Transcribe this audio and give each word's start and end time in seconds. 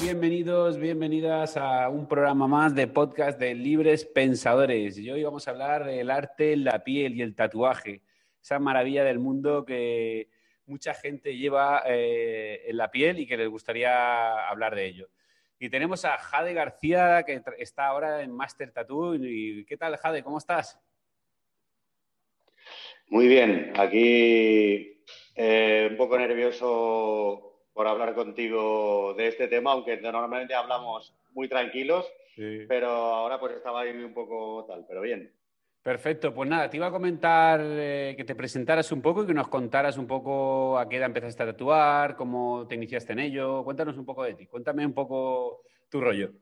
Bienvenidos, 0.00 0.78
bienvenidas 0.78 1.56
a 1.56 1.88
un 1.88 2.06
programa 2.06 2.46
más 2.46 2.74
de 2.76 2.86
podcast 2.86 3.40
de 3.40 3.54
Libres 3.56 4.04
Pensadores. 4.04 4.96
Y 4.98 5.10
hoy 5.10 5.24
vamos 5.24 5.48
a 5.48 5.50
hablar 5.50 5.84
del 5.84 6.08
arte, 6.10 6.56
la 6.56 6.84
piel 6.84 7.16
y 7.16 7.22
el 7.22 7.34
tatuaje, 7.34 8.02
esa 8.40 8.60
maravilla 8.60 9.02
del 9.02 9.18
mundo 9.18 9.64
que 9.64 10.28
mucha 10.66 10.94
gente 10.94 11.36
lleva 11.36 11.82
eh, 11.84 12.62
en 12.68 12.76
la 12.76 12.92
piel 12.92 13.18
y 13.18 13.26
que 13.26 13.36
les 13.36 13.48
gustaría 13.48 14.48
hablar 14.48 14.76
de 14.76 14.86
ello. 14.86 15.08
Y 15.58 15.68
tenemos 15.68 16.04
a 16.04 16.16
Jade 16.16 16.54
García, 16.54 17.24
que 17.24 17.42
está 17.58 17.88
ahora 17.88 18.22
en 18.22 18.30
Master 18.30 18.70
Tattoo. 18.70 19.16
¿Y 19.16 19.64
¿Qué 19.64 19.76
tal, 19.76 19.96
Jade? 19.96 20.22
¿Cómo 20.22 20.38
estás? 20.38 20.78
Muy 23.10 23.26
bien, 23.26 23.72
aquí 23.76 25.00
eh, 25.34 25.88
un 25.90 25.96
poco 25.96 26.18
nervioso 26.18 27.64
por 27.72 27.86
hablar 27.86 28.14
contigo 28.14 29.14
de 29.14 29.28
este 29.28 29.48
tema, 29.48 29.72
aunque 29.72 29.96
normalmente 29.96 30.54
hablamos 30.54 31.14
muy 31.32 31.48
tranquilos, 31.48 32.06
pero 32.68 32.88
ahora 32.88 33.40
pues 33.40 33.54
estaba 33.54 33.80
ahí 33.80 33.90
un 33.90 34.12
poco 34.12 34.66
tal, 34.68 34.84
pero 34.86 35.00
bien. 35.00 35.32
Perfecto, 35.82 36.34
pues 36.34 36.50
nada, 36.50 36.68
te 36.68 36.76
iba 36.76 36.88
a 36.88 36.90
comentar 36.90 37.60
eh, 37.62 38.14
que 38.16 38.24
te 38.24 38.34
presentaras 38.34 38.92
un 38.92 39.00
poco 39.00 39.22
y 39.22 39.26
que 39.26 39.32
nos 39.32 39.48
contaras 39.48 39.96
un 39.96 40.06
poco 40.06 40.78
a 40.78 40.86
qué 40.86 40.96
edad 40.96 41.06
empezaste 41.06 41.44
a 41.44 41.46
tatuar, 41.46 42.14
cómo 42.14 42.66
te 42.68 42.74
iniciaste 42.74 43.14
en 43.14 43.20
ello. 43.20 43.64
Cuéntanos 43.64 43.96
un 43.96 44.04
poco 44.04 44.24
de 44.24 44.34
ti, 44.34 44.46
cuéntame 44.46 44.84
un 44.84 44.92
poco 44.92 45.62
tu 45.88 46.00
rollo. 46.00 46.32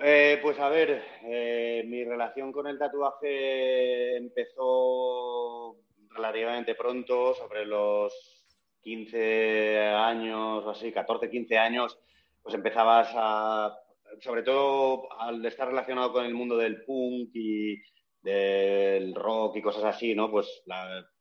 Eh, 0.00 0.38
pues 0.42 0.58
a 0.58 0.68
ver, 0.68 1.02
eh, 1.24 1.84
mi 1.86 2.02
relación 2.04 2.50
con 2.50 2.66
el 2.66 2.78
tatuaje 2.78 4.16
empezó 4.16 5.76
relativamente 6.10 6.74
pronto, 6.74 7.34
sobre 7.34 7.66
los 7.66 8.46
15 8.80 9.78
años 9.78 10.64
así, 10.66 10.92
14, 10.92 11.28
15 11.28 11.58
años, 11.58 11.98
pues 12.42 12.54
empezabas 12.54 13.10
a 13.14 13.76
sobre 14.20 14.42
todo 14.42 15.08
al 15.18 15.44
estar 15.44 15.68
relacionado 15.68 16.12
con 16.12 16.24
el 16.24 16.34
mundo 16.34 16.56
del 16.56 16.84
punk 16.84 17.30
y 17.34 17.82
del 18.20 19.14
rock 19.14 19.56
y 19.56 19.62
cosas 19.62 19.84
así, 19.84 20.14
¿no? 20.14 20.30
Pues 20.30 20.62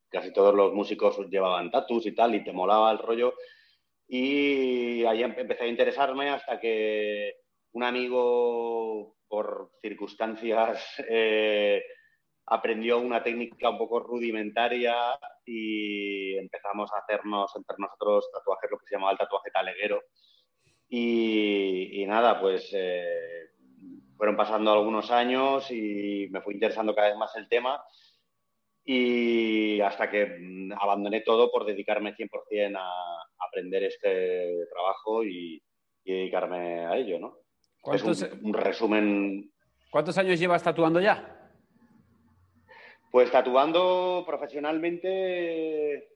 casi 0.10 0.34
todos 0.34 0.54
los 0.54 0.74
músicos 0.74 1.18
llevaban 1.30 1.72
tatus 1.72 2.06
y 2.06 2.14
tal, 2.14 2.36
y 2.36 2.44
te 2.44 2.52
molaba 2.54 2.92
el 2.92 3.00
rollo. 3.00 3.34
Y 4.08 5.06
ahí 5.06 5.24
empecé 5.24 5.64
a 5.64 5.68
interesarme 5.68 6.30
hasta 6.30 6.60
que 6.60 7.41
un 7.74 7.84
amigo, 7.84 9.16
por 9.28 9.72
circunstancias, 9.82 10.84
eh, 11.10 11.84
aprendió 12.46 13.00
una 13.00 13.24
técnica 13.24 13.70
un 13.70 13.78
poco 13.78 14.00
rudimentaria 14.00 14.96
y 15.46 16.38
empezamos 16.38 16.92
a 16.92 17.00
hacernos 17.00 17.56
entre 17.56 17.76
nosotros 17.80 18.30
tatuajes, 18.34 18.70
lo 18.72 18.78
que 18.78 18.86
se 18.88 18.96
llamaba 18.96 19.14
el 19.14 19.18
tatuaje 19.18 19.52
taleguero, 19.52 20.02
y, 20.94 22.04
nada, 22.06 22.42
pues 22.42 22.70
eh, 22.74 23.52
fueron 24.18 24.36
pasando 24.36 24.74
algunos 24.74 25.10
años 25.10 25.72
y 25.72 26.28
me 26.30 26.42
fui 26.42 26.56
interesando 26.56 26.94
cada 26.94 27.08
vez 27.08 27.18
más 27.18 27.34
el 27.38 27.48
tema 27.48 27.82
y 28.84 29.80
hasta 29.80 30.10
que 30.10 30.26
mm, 30.26 30.74
abandoné 30.74 31.22
todo 31.22 31.50
por 31.50 31.66
dedicarme 31.66 32.14
100% 32.16 32.78
a 32.78 33.24
aprender 33.48 33.84
este 33.84 34.66
trabajo 34.70 35.24
y, 35.24 35.64
dedicarme 36.04 36.86
a 36.88 36.98
ello, 36.98 37.20
¿no? 37.20 37.38
Es 37.94 38.04
un, 38.04 38.54
resumen. 38.54 39.52
¿Cuántos 39.90 40.18
años 40.18 40.40
llevas 40.40 40.64
tatuando 40.64 41.02
ya? 41.02 41.50
Pues 43.12 43.32
tatuando 43.32 44.24
profesionalmente 44.26 46.10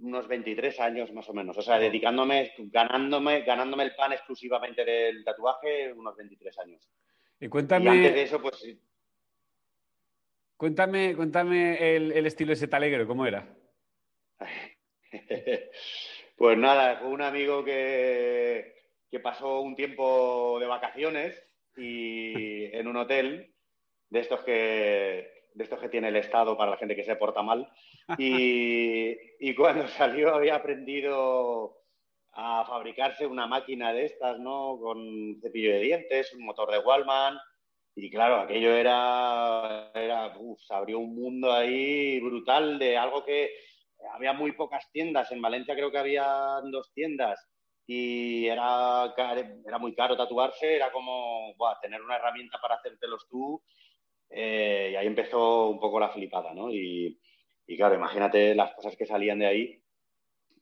unos 0.00 0.28
23 0.28 0.80
años 0.80 1.12
más 1.12 1.28
o 1.28 1.34
menos. 1.34 1.58
O 1.58 1.62
sea, 1.62 1.78
dedicándome, 1.78 2.52
ganándome, 2.58 3.42
ganándome 3.42 3.84
el 3.84 3.94
pan 3.94 4.12
exclusivamente 4.12 4.84
del 4.84 5.24
tatuaje, 5.24 5.92
unos 5.92 6.16
23 6.16 6.58
años. 6.60 6.88
Y 7.40 7.48
cuéntame. 7.48 7.90
antes 7.90 8.14
de 8.14 8.22
eso, 8.22 8.40
pues 8.40 8.78
Cuéntame, 10.58 11.14
cuéntame 11.14 11.94
el, 11.94 12.26
estilo 12.26 12.52
ese 12.52 12.66
talegro, 12.66 13.06
¿cómo 13.06 13.24
era? 13.24 13.46
pues 16.36 16.58
nada, 16.58 16.98
fue 16.98 17.10
un 17.10 17.22
amigo 17.22 17.64
que, 17.64 18.77
que 19.10 19.20
pasó 19.20 19.60
un 19.60 19.74
tiempo 19.74 20.58
de 20.60 20.66
vacaciones 20.66 21.42
y 21.76 22.64
en 22.76 22.88
un 22.88 22.96
hotel 22.96 23.54
de 24.10 24.20
estos 24.20 24.42
que 24.42 25.38
de 25.54 25.64
estos 25.64 25.80
que 25.80 25.88
tiene 25.88 26.08
el 26.08 26.16
Estado 26.16 26.56
para 26.56 26.70
la 26.70 26.76
gente 26.76 26.94
que 26.94 27.04
se 27.04 27.16
porta 27.16 27.42
mal. 27.42 27.68
Y, 28.16 29.16
cuando 29.56 29.88
salió 29.88 30.34
había 30.34 30.54
aprendido 30.54 31.82
a 32.32 32.64
fabricarse 32.64 33.26
una 33.26 33.48
máquina 33.48 33.92
de 33.92 34.04
estas, 34.04 34.38
¿no? 34.38 34.78
Con 34.78 35.40
cepillo 35.42 35.72
de 35.72 35.80
dientes, 35.80 36.32
un 36.32 36.44
motor 36.44 36.70
de 36.70 36.78
Wallman. 36.78 37.38
Y 37.96 38.08
claro, 38.10 38.36
aquello 38.36 38.72
era, 38.72 39.90
era 39.92 40.32
se 40.58 40.74
abrió 40.74 41.00
un 41.00 41.16
mundo 41.16 41.52
ahí 41.52 42.20
brutal 42.20 42.78
de 42.78 42.96
algo 42.96 43.24
que 43.24 43.50
había 44.14 44.32
muy 44.32 44.52
pocas 44.52 44.88
tiendas. 44.92 45.32
En 45.32 45.42
Valencia 45.42 45.74
creo 45.74 45.90
que 45.90 45.98
había 45.98 46.60
dos 46.70 46.92
tiendas 46.94 47.48
y 47.90 48.46
era, 48.46 49.14
era 49.66 49.78
muy 49.78 49.94
caro 49.94 50.14
tatuarse. 50.14 50.76
Era 50.76 50.92
como 50.92 51.56
tener 51.80 52.02
una 52.02 52.16
herramienta 52.16 52.60
para 52.60 52.74
hacértelos 52.74 53.26
tú 53.28 53.62
eh, 54.28 54.90
y 54.92 54.96
ahí 54.96 55.06
empezó 55.06 55.70
un 55.70 55.80
poco 55.80 55.98
la 55.98 56.10
flipada, 56.10 56.52
¿no? 56.52 56.70
Y, 56.70 57.18
claro, 57.78 57.94
imagínate 57.94 58.54
las 58.54 58.74
cosas 58.74 58.94
que 58.94 59.06
salían 59.06 59.38
de 59.38 59.46
ahí, 59.46 59.82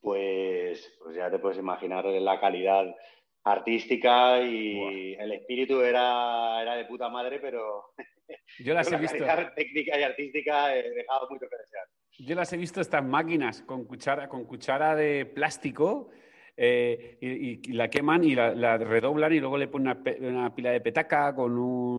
pues, 0.00 0.96
pues 1.02 1.16
ya 1.16 1.28
te 1.28 1.40
puedes 1.40 1.58
imaginar 1.58 2.04
la 2.04 2.38
calidad 2.38 2.94
artística 3.42 4.40
y 4.40 5.14
el 5.14 5.32
espíritu 5.32 5.80
era, 5.80 6.62
era 6.62 6.76
de 6.76 6.84
puta 6.84 7.08
madre, 7.08 7.40
pero 7.40 7.86
yo 8.60 8.72
las 8.72 8.90
he 8.92 8.96
visto. 8.98 9.24
técnica 9.56 9.98
y 9.98 10.02
artística 10.04 10.76
he 10.76 10.90
dejado 10.90 11.28
mucho 11.28 11.46
que 11.50 11.56
desear. 11.56 11.86
Yo 12.20 12.36
las 12.36 12.52
he 12.52 12.56
visto 12.56 12.80
estas 12.80 13.04
máquinas 13.04 13.62
con 13.62 13.84
cuchara, 13.84 14.28
con 14.28 14.44
cuchara 14.44 14.94
de 14.94 15.26
plástico 15.26 16.10
eh, 16.56 17.18
y, 17.20 17.72
la 17.72 17.90
queman 17.90 18.24
y 18.24 18.34
la, 18.34 18.78
redoblan 18.78 19.32
y 19.32 19.40
luego 19.40 19.58
le 19.58 19.68
ponen 19.68 19.96
una 20.20 20.54
pila 20.54 20.70
de 20.70 20.80
petaca 20.80 21.34
con 21.34 21.58
un 21.58 21.98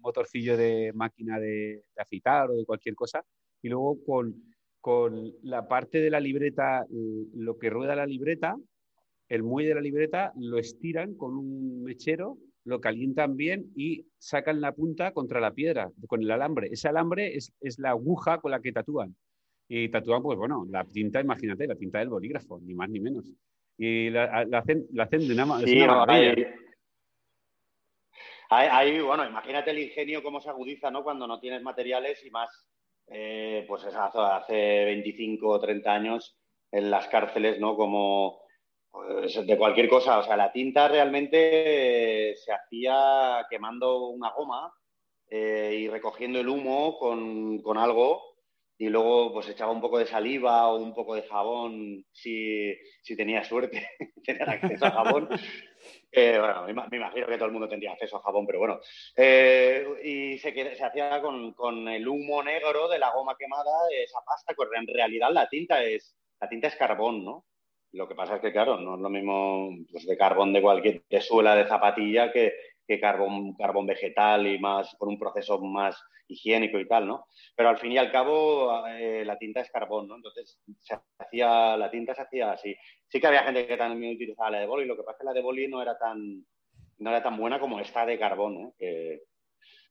motorcillo 0.00 0.56
de 0.56 0.92
máquina 0.94 1.38
de, 1.38 1.84
afitar 1.96 2.50
o 2.50 2.54
de 2.54 2.64
cualquier 2.64 2.94
cosa, 2.94 3.24
y 3.62 3.68
luego 3.68 4.02
con, 4.04 4.34
con, 4.80 5.32
la 5.42 5.66
parte 5.68 6.00
de 6.00 6.10
la 6.10 6.20
libreta, 6.20 6.84
lo 7.34 7.58
que 7.58 7.70
rueda 7.70 7.94
la 7.94 8.06
libreta, 8.06 8.56
el 9.28 9.42
muelle 9.42 9.70
de 9.70 9.74
la 9.76 9.80
libreta, 9.80 10.32
lo 10.36 10.58
estiran 10.58 11.14
con 11.14 11.36
un 11.36 11.82
mechero, 11.82 12.36
lo 12.64 12.80
calientan 12.80 13.36
bien 13.36 13.72
y 13.74 14.06
sacan 14.18 14.60
la 14.60 14.72
punta 14.72 15.12
contra 15.12 15.40
la 15.40 15.52
piedra 15.52 15.90
con 16.06 16.22
el 16.22 16.30
alambre. 16.30 16.68
Ese 16.70 16.88
alambre 16.88 17.36
es, 17.36 17.52
es 17.60 17.78
la 17.78 17.90
aguja 17.90 18.40
con 18.40 18.50
la 18.50 18.60
que 18.60 18.72
tatúan. 18.72 19.16
Y 19.74 19.88
tatúan, 19.88 20.22
pues 20.22 20.36
bueno, 20.36 20.66
la 20.68 20.84
tinta, 20.84 21.18
imagínate, 21.18 21.66
la 21.66 21.76
tinta 21.76 21.98
del 21.98 22.10
bolígrafo, 22.10 22.60
ni 22.60 22.74
más 22.74 22.90
ni 22.90 23.00
menos. 23.00 23.24
Y 23.78 24.10
la, 24.10 24.44
hacen, 24.52 24.86
la 24.92 25.04
hacen 25.04 25.26
de 25.26 25.32
una, 25.32 25.60
sí. 25.60 25.82
Ahí, 28.50 29.00
bueno, 29.00 29.24
imagínate 29.24 29.70
el 29.70 29.78
ingenio 29.78 30.22
cómo 30.22 30.42
se 30.42 30.50
agudiza, 30.50 30.90
¿no? 30.90 31.02
Cuando 31.02 31.26
no 31.26 31.40
tienes 31.40 31.62
materiales 31.62 32.22
y 32.22 32.30
más, 32.30 32.50
eh, 33.06 33.64
pues 33.66 33.86
hace 33.86 34.84
25 34.84 35.48
o 35.48 35.58
30 35.58 35.90
años 35.90 36.36
en 36.70 36.90
las 36.90 37.08
cárceles, 37.08 37.58
¿no? 37.58 37.74
Como 37.74 38.42
pues, 38.90 39.46
de 39.46 39.56
cualquier 39.56 39.88
cosa. 39.88 40.18
O 40.18 40.22
sea, 40.22 40.36
la 40.36 40.52
tinta 40.52 40.86
realmente 40.86 42.34
se 42.36 42.52
hacía 42.52 43.46
quemando 43.48 44.08
una 44.08 44.32
goma 44.32 44.70
eh, 45.30 45.78
y 45.80 45.88
recogiendo 45.88 46.40
el 46.40 46.48
humo 46.50 46.98
con, 46.98 47.62
con, 47.62 47.78
algo 47.78 48.31
y 48.78 48.88
luego 48.88 49.32
pues 49.32 49.48
echaba 49.48 49.72
un 49.72 49.80
poco 49.80 49.98
de 49.98 50.06
saliva 50.06 50.68
o 50.68 50.78
un 50.78 50.94
poco 50.94 51.14
de 51.14 51.22
jabón 51.22 52.04
si, 52.10 52.74
si 53.02 53.16
tenía 53.16 53.44
suerte, 53.44 53.86
tener 54.24 54.48
acceso 54.48 54.86
a 54.86 54.90
jabón. 54.90 55.28
Eh, 56.14 56.38
bueno, 56.38 56.86
me, 56.90 56.96
imagino 56.98 57.26
que 57.26 57.36
todo 57.36 57.46
el 57.46 57.52
mundo 57.52 57.68
tendría 57.68 57.92
acceso 57.92 58.18
a 58.18 58.22
jabón, 58.22 58.46
pero 58.46 58.58
bueno. 58.58 58.78
Eh, 59.16 59.82
y 60.04 60.38
se, 60.38 60.52
se 60.52 60.84
hacía 60.84 61.22
con, 61.22 61.88
el 61.88 62.06
humo 62.06 62.42
negro 62.42 62.86
de 62.86 62.98
la 62.98 63.10
goma 63.12 63.34
quemada, 63.36 63.70
esa 63.90 64.20
pasta, 64.24 64.52
pues 64.54 64.68
en 64.78 64.86
realidad 64.86 65.30
la 65.32 65.48
tinta 65.48 65.82
es, 65.82 66.14
la 66.38 66.50
tinta 66.50 66.68
es 66.68 66.76
carbón, 66.76 67.24
¿no? 67.24 67.46
Lo 67.92 68.06
que 68.06 68.14
pasa 68.14 68.36
es 68.36 68.42
que, 68.42 68.52
claro, 68.52 68.78
no 68.78 68.96
es 68.96 69.00
lo 69.00 69.08
mismo 69.08 69.70
pues, 69.90 70.06
de 70.06 70.16
carbón 70.16 70.52
de 70.52 70.60
cualquier 70.60 71.02
de 71.08 71.20
suela 71.22 71.56
de 71.56 71.66
zapatilla 71.66 72.30
que, 72.30 72.52
que 72.86 73.00
carbón, 73.00 73.54
carbón 73.54 73.86
vegetal 73.86 74.46
y 74.46 74.58
más 74.58 74.94
con 74.98 75.08
un 75.08 75.18
proceso 75.18 75.60
más 75.60 76.02
higiénico 76.28 76.78
y 76.78 76.88
tal, 76.88 77.06
¿no? 77.06 77.26
Pero 77.54 77.68
al 77.68 77.78
fin 77.78 77.92
y 77.92 77.98
al 77.98 78.10
cabo 78.10 78.86
eh, 78.88 79.24
la 79.24 79.38
tinta 79.38 79.60
es 79.60 79.70
carbón, 79.70 80.08
¿no? 80.08 80.16
Entonces 80.16 80.60
se 80.80 80.98
hacía, 81.18 81.76
la 81.76 81.90
tinta 81.90 82.14
se 82.14 82.22
hacía 82.22 82.52
así. 82.52 82.74
Sí 83.08 83.20
que 83.20 83.26
había 83.26 83.44
gente 83.44 83.66
que 83.66 83.76
también 83.76 84.14
utilizaba 84.14 84.50
la 84.50 84.60
de 84.60 84.66
boli, 84.66 84.86
lo 84.86 84.96
que 84.96 85.02
pasa 85.02 85.16
es 85.16 85.18
que 85.20 85.26
la 85.26 85.34
de 85.34 85.42
boli 85.42 85.68
no 85.68 85.82
era 85.82 85.98
tan, 85.98 86.44
no 86.98 87.10
era 87.10 87.22
tan 87.22 87.36
buena 87.36 87.60
como 87.60 87.80
esta 87.80 88.06
de 88.06 88.18
carbón, 88.18 88.74
¿eh? 88.78 89.22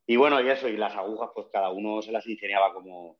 y 0.07 0.15
bueno, 0.15 0.41
y 0.41 0.49
eso, 0.49 0.67
y 0.67 0.77
las 0.77 0.95
agujas, 0.95 1.29
pues 1.33 1.47
cada 1.51 1.69
uno 1.69 2.01
se 2.01 2.11
las 2.11 2.25
ingeniaba 2.27 2.73
como... 2.73 3.19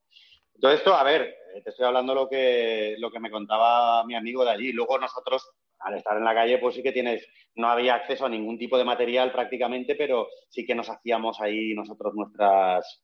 Todo 0.59 0.71
esto, 0.71 0.94
a 0.94 1.03
ver, 1.03 1.35
eh, 1.56 1.62
te 1.63 1.69
estoy 1.69 1.85
hablando 1.85 2.13
lo 2.13 2.29
que, 2.29 2.95
lo 3.00 3.09
que 3.09 3.19
me 3.19 3.31
contaba 3.31 4.03
mi 4.06 4.15
amigo 4.15 4.44
de 4.44 4.51
allí. 4.51 4.71
Luego 4.74 5.00
nosotros, 5.00 5.50
al 5.83 5.95
estar 5.95 6.17
en 6.17 6.23
la 6.23 6.33
calle, 6.33 6.57
pues 6.57 6.75
sí 6.75 6.83
que 6.83 6.91
tienes, 6.91 7.27
no 7.55 7.67
había 7.67 7.95
acceso 7.95 8.25
a 8.25 8.29
ningún 8.29 8.57
tipo 8.57 8.77
de 8.77 8.85
material 8.85 9.31
prácticamente, 9.31 9.95
pero 9.95 10.27
sí 10.49 10.65
que 10.65 10.75
nos 10.75 10.89
hacíamos 10.89 11.39
ahí 11.41 11.73
nosotros 11.73 12.13
nuestras, 12.15 13.03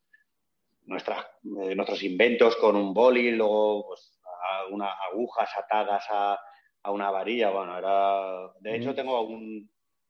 nuestras, 0.84 1.26
eh, 1.62 1.76
nuestros 1.76 2.04
inventos 2.04 2.56
con 2.58 2.76
un 2.76 2.94
boli, 2.94 3.32
luego 3.32 3.88
pues 3.88 4.18
unas 4.72 4.94
agujas 5.12 5.50
atadas 5.58 6.06
a, 6.10 6.40
a, 6.84 6.92
una 6.92 7.12
varilla. 7.12 7.50
Bueno, 7.50 7.78
era. 7.78 8.52
De 8.60 8.76
hecho, 8.76 8.94
tengo 8.94 9.22
un, 9.28 9.70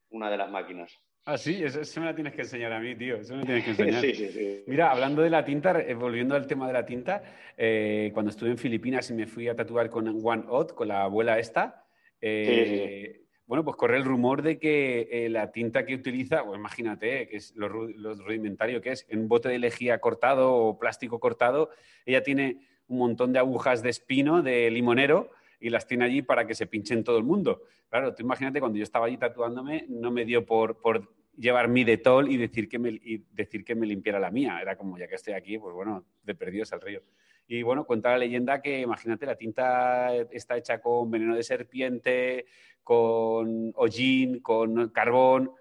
una 0.09 0.29
de 0.29 0.37
las 0.37 0.49
máquinas. 0.49 0.91
Ah, 1.25 1.37
sí, 1.37 1.61
eso, 1.61 1.99
me 1.99 2.05
la 2.05 2.15
tienes 2.15 2.33
que 2.33 2.41
enseñar 2.41 2.71
a 2.71 2.79
mí, 2.79 2.95
tío. 2.95 3.17
Eso 3.17 3.35
me 3.35 3.43
tienes 3.43 3.63
que 3.65 3.69
enseñar. 3.71 4.01
sí, 4.01 4.13
sí, 4.13 4.29
sí. 4.29 4.63
Mira, 4.67 4.91
hablando 4.91 5.21
de 5.21 5.29
la 5.29 5.43
tinta, 5.43 5.79
eh, 5.81 5.93
volviendo 5.93 6.35
al 6.35 6.47
tema 6.47 6.67
de 6.67 6.73
la 6.73 6.85
tinta, 6.85 7.21
eh, 7.57 8.11
cuando 8.13 8.31
estuve 8.31 8.49
en 8.49 8.57
Filipinas 8.57 9.09
y 9.09 9.13
me 9.13 9.27
fui 9.27 9.47
a 9.49 9.55
tatuar 9.55 9.89
con 9.89 10.07
One 10.07 10.45
Odd, 10.47 10.71
con 10.71 10.87
la 10.87 11.03
abuela 11.03 11.37
esta, 11.37 11.87
eh, 12.21 13.21
bueno, 13.45 13.63
pues 13.63 13.77
corre 13.77 13.97
el 13.97 14.03
rumor 14.03 14.41
de 14.41 14.59
que 14.59 15.27
la 15.29 15.51
tinta 15.51 15.85
que 15.85 15.95
utiliza, 15.95 16.43
imagínate, 16.53 17.27
que 17.27 17.37
es 17.37 17.55
lo, 17.55 17.69
rudimentario 17.69 18.81
que 18.81 18.91
es, 18.91 19.05
en 19.09 19.19
un 19.19 19.27
bote 19.27 19.49
de 19.49 19.59
lejía 19.59 19.99
cortado 19.99 20.53
o 20.53 20.77
plástico 20.77 21.19
cortado, 21.19 21.69
ella 22.05 22.23
tiene 22.23 22.59
un 22.87 22.99
montón 22.99 23.33
de 23.33 23.39
agujas 23.39 23.81
de 23.81 23.89
espino, 23.89 24.41
de 24.41 24.69
limonero, 24.69 25.31
y 25.59 25.69
las 25.69 25.87
tiene 25.87 26.05
allí 26.05 26.21
para 26.21 26.45
que 26.45 26.55
se 26.55 26.67
pinchen 26.67 27.03
todo 27.03 27.17
el 27.17 27.23
mundo. 27.23 27.63
Claro, 27.89 28.13
tú 28.13 28.23
imagínate, 28.23 28.59
cuando 28.59 28.77
yo 28.77 28.83
estaba 28.83 29.07
allí 29.07 29.17
tatuándome, 29.17 29.85
no 29.89 30.11
me 30.11 30.25
dio 30.25 30.45
por, 30.45 30.81
por 30.81 31.09
llevar 31.37 31.67
mi 31.67 31.83
detol 31.83 32.29
y 32.31 32.37
decir, 32.37 32.67
que 32.67 32.79
me, 32.79 32.89
y 32.89 33.23
decir 33.31 33.63
que 33.63 33.75
me 33.75 33.85
limpiara 33.85 34.19
la 34.19 34.31
mía. 34.31 34.59
Era 34.61 34.75
como, 34.75 34.97
ya 34.97 35.07
que 35.07 35.15
estoy 35.15 35.33
aquí, 35.33 35.57
pues 35.57 35.73
bueno, 35.73 36.05
de 36.23 36.35
perdidos 36.35 36.73
al 36.73 36.81
río. 36.81 37.01
Y 37.47 37.63
bueno, 37.63 37.85
cuenta 37.85 38.11
la 38.11 38.17
leyenda 38.17 38.61
que, 38.61 38.81
imagínate, 38.81 39.25
la 39.25 39.35
tinta 39.35 40.13
está 40.13 40.57
hecha 40.57 40.81
con 40.81 41.09
veneno 41.09 41.35
de 41.35 41.44
serpiente, 41.44 42.45
con 42.83 43.71
hollín, 43.75 44.41
con 44.41 44.89
carbón. 44.89 45.51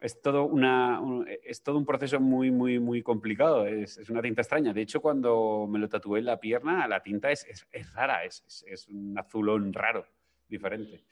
Es 0.00 0.20
todo, 0.20 0.44
una, 0.44 1.00
un, 1.00 1.28
es 1.28 1.62
todo 1.62 1.78
un 1.78 1.84
proceso 1.84 2.20
muy, 2.20 2.50
muy, 2.50 2.78
muy 2.78 3.02
complicado. 3.02 3.66
Es, 3.66 3.98
es, 3.98 4.08
una 4.08 4.22
tinta 4.22 4.42
extraña. 4.42 4.72
De 4.72 4.82
hecho, 4.82 5.00
cuando 5.00 5.66
me 5.68 5.80
lo 5.80 5.88
tatué 5.88 6.20
en 6.20 6.26
la 6.26 6.38
pierna, 6.38 6.86
la 6.86 7.02
tinta 7.02 7.30
es, 7.30 7.44
es, 7.70 7.92
rara, 7.92 8.24
es, 8.24 8.86
un 8.88 9.18
azulón 9.18 9.72
raro, 9.72 10.06
diferente. 10.48 11.04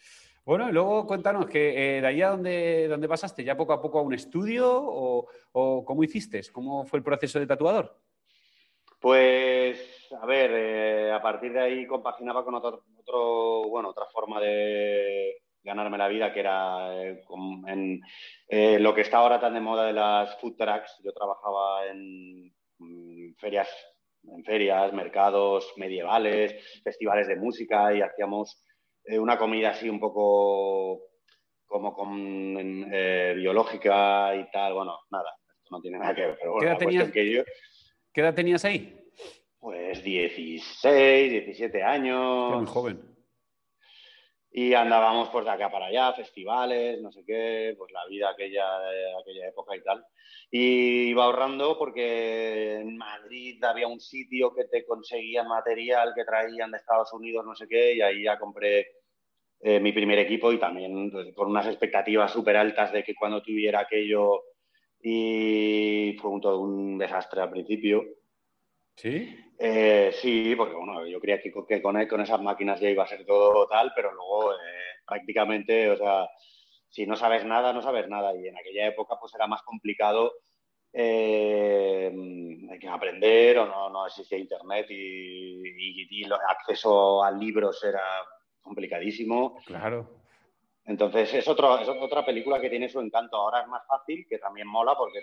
Bueno, 0.44 0.70
luego 0.72 1.06
cuéntanos 1.06 1.46
que 1.46 1.98
eh, 1.98 2.00
de 2.00 2.06
ahí 2.06 2.22
a 2.22 2.30
dónde, 2.30 3.06
pasaste, 3.08 3.44
ya 3.44 3.56
poco 3.56 3.72
a 3.72 3.80
poco 3.80 3.98
a 3.98 4.02
un 4.02 4.14
estudio 4.14 4.68
o, 4.72 5.28
o, 5.52 5.84
cómo 5.84 6.02
hiciste, 6.02 6.40
cómo 6.52 6.84
fue 6.84 6.98
el 6.98 7.04
proceso 7.04 7.38
de 7.38 7.46
tatuador. 7.46 7.96
Pues, 8.98 9.99
a 10.12 10.26
ver, 10.26 10.50
eh, 10.52 11.12
a 11.12 11.22
partir 11.22 11.52
de 11.52 11.60
ahí 11.60 11.86
compaginaba 11.86 12.44
con 12.44 12.54
otro, 12.54 12.84
otro, 12.96 13.68
bueno, 13.68 13.90
otra 13.90 14.06
forma 14.06 14.40
de 14.40 15.42
ganarme 15.62 15.98
la 15.98 16.08
vida, 16.08 16.32
que 16.32 16.40
era 16.40 17.02
eh, 17.02 17.22
en 17.66 18.00
eh, 18.48 18.78
lo 18.78 18.94
que 18.94 19.02
está 19.02 19.18
ahora 19.18 19.38
tan 19.38 19.54
de 19.54 19.60
moda 19.60 19.86
de 19.86 19.92
las 19.92 20.38
food 20.40 20.56
trucks. 20.56 21.00
Yo 21.04 21.12
trabajaba 21.12 21.86
en, 21.86 22.52
en 22.80 23.34
ferias, 23.38 23.68
en 24.24 24.44
ferias, 24.44 24.92
mercados 24.92 25.72
medievales, 25.76 26.54
festivales 26.82 27.28
de 27.28 27.36
música 27.36 27.94
y 27.94 28.02
hacíamos 28.02 28.64
una 29.18 29.38
comida 29.38 29.70
así 29.70 29.88
un 29.88 29.98
poco 29.98 31.00
como 31.66 31.94
con, 31.94 32.54
biológica 32.54 34.34
y 34.36 34.50
tal. 34.50 34.74
Bueno, 34.74 34.98
nada, 35.10 35.30
esto 35.56 35.68
no 35.70 35.80
tiene 35.80 35.98
nada 35.98 36.14
que 36.14 36.20
ver. 36.22 36.36
Pero 36.38 36.52
bueno, 36.52 36.60
¿Qué, 36.60 36.66
edad 36.68 36.78
tenías, 36.78 37.10
que 37.10 37.32
yo, 37.32 37.42
¿Qué 38.12 38.20
edad 38.20 38.34
tenías 38.34 38.64
ahí? 38.64 39.00
Pues 39.60 40.02
16, 40.02 41.30
17 41.30 41.82
años. 41.82 42.56
muy 42.56 42.66
joven. 42.66 43.10
Y 44.52 44.74
andábamos 44.74 45.28
pues 45.28 45.44
de 45.44 45.50
acá 45.52 45.70
para 45.70 45.86
allá, 45.86 46.12
festivales, 46.12 47.00
no 47.00 47.12
sé 47.12 47.22
qué, 47.24 47.74
pues 47.78 47.92
la 47.92 48.04
vida 48.08 48.30
aquella, 48.30 48.64
aquella 49.20 49.48
época 49.48 49.76
y 49.76 49.82
tal. 49.84 50.04
Y 50.50 51.10
iba 51.10 51.24
ahorrando 51.24 51.78
porque 51.78 52.78
en 52.80 52.96
Madrid 52.96 53.62
había 53.62 53.86
un 53.86 54.00
sitio 54.00 54.52
que 54.52 54.64
te 54.64 54.84
conseguían 54.84 55.46
material 55.46 56.14
que 56.16 56.24
traían 56.24 56.72
de 56.72 56.78
Estados 56.78 57.12
Unidos, 57.12 57.44
no 57.46 57.54
sé 57.54 57.68
qué, 57.68 57.94
y 57.94 58.00
ahí 58.00 58.24
ya 58.24 58.40
compré 58.40 58.88
eh, 59.60 59.78
mi 59.78 59.92
primer 59.92 60.18
equipo 60.18 60.50
y 60.52 60.58
también 60.58 61.12
pues, 61.12 61.32
con 61.34 61.48
unas 61.48 61.66
expectativas 61.66 62.32
súper 62.32 62.56
altas 62.56 62.92
de 62.92 63.04
que 63.04 63.14
cuando 63.14 63.42
tuviera 63.42 63.80
aquello 63.80 64.42
y 65.00 66.16
fue 66.20 66.30
un, 66.30 66.40
todo 66.40 66.60
un 66.60 66.98
desastre 66.98 67.42
al 67.42 67.50
principio. 67.50 68.02
¿Sí? 68.96 69.36
Eh, 69.62 70.10
sí, 70.14 70.54
porque 70.56 70.74
bueno, 70.74 71.06
yo 71.06 71.20
creía 71.20 71.40
que, 71.40 71.52
que 71.68 71.82
con, 71.82 72.06
con, 72.06 72.20
esas 72.22 72.40
máquinas 72.40 72.80
ya 72.80 72.88
iba 72.88 73.04
a 73.04 73.08
ser 73.08 73.26
todo 73.26 73.66
tal, 73.68 73.92
pero 73.94 74.10
luego 74.12 74.54
eh, 74.54 74.56
prácticamente, 75.06 75.90
o 75.90 75.98
sea, 75.98 76.30
si 76.88 77.06
no 77.06 77.14
sabes 77.14 77.44
nada, 77.44 77.72
no 77.74 77.82
sabes 77.82 78.08
nada. 78.08 78.34
Y 78.34 78.48
en 78.48 78.56
aquella 78.56 78.86
época 78.86 79.16
pues 79.20 79.34
era 79.34 79.46
más 79.46 79.62
complicado 79.62 80.32
eh, 80.92 82.10
hay 82.70 82.78
que 82.78 82.88
aprender 82.88 83.58
o 83.58 83.66
no, 83.66 83.90
no 83.90 84.06
existía 84.06 84.38
internet 84.38 84.86
y, 84.90 84.94
y, 84.94 86.06
y, 86.10 86.24
el 86.24 86.32
acceso 86.32 87.22
a 87.22 87.30
libros 87.30 87.82
era 87.84 88.02
complicadísimo. 88.60 89.56
Claro. 89.66 90.08
Entonces 90.84 91.32
es, 91.34 91.46
otro, 91.46 91.78
es 91.78 91.88
otra 91.88 92.24
película 92.24 92.60
que 92.60 92.70
tiene 92.70 92.88
su 92.88 93.00
encanto. 93.00 93.36
Ahora 93.36 93.60
es 93.62 93.68
más 93.68 93.86
fácil, 93.86 94.26
que 94.28 94.38
también 94.38 94.66
mola 94.66 94.96
porque 94.96 95.20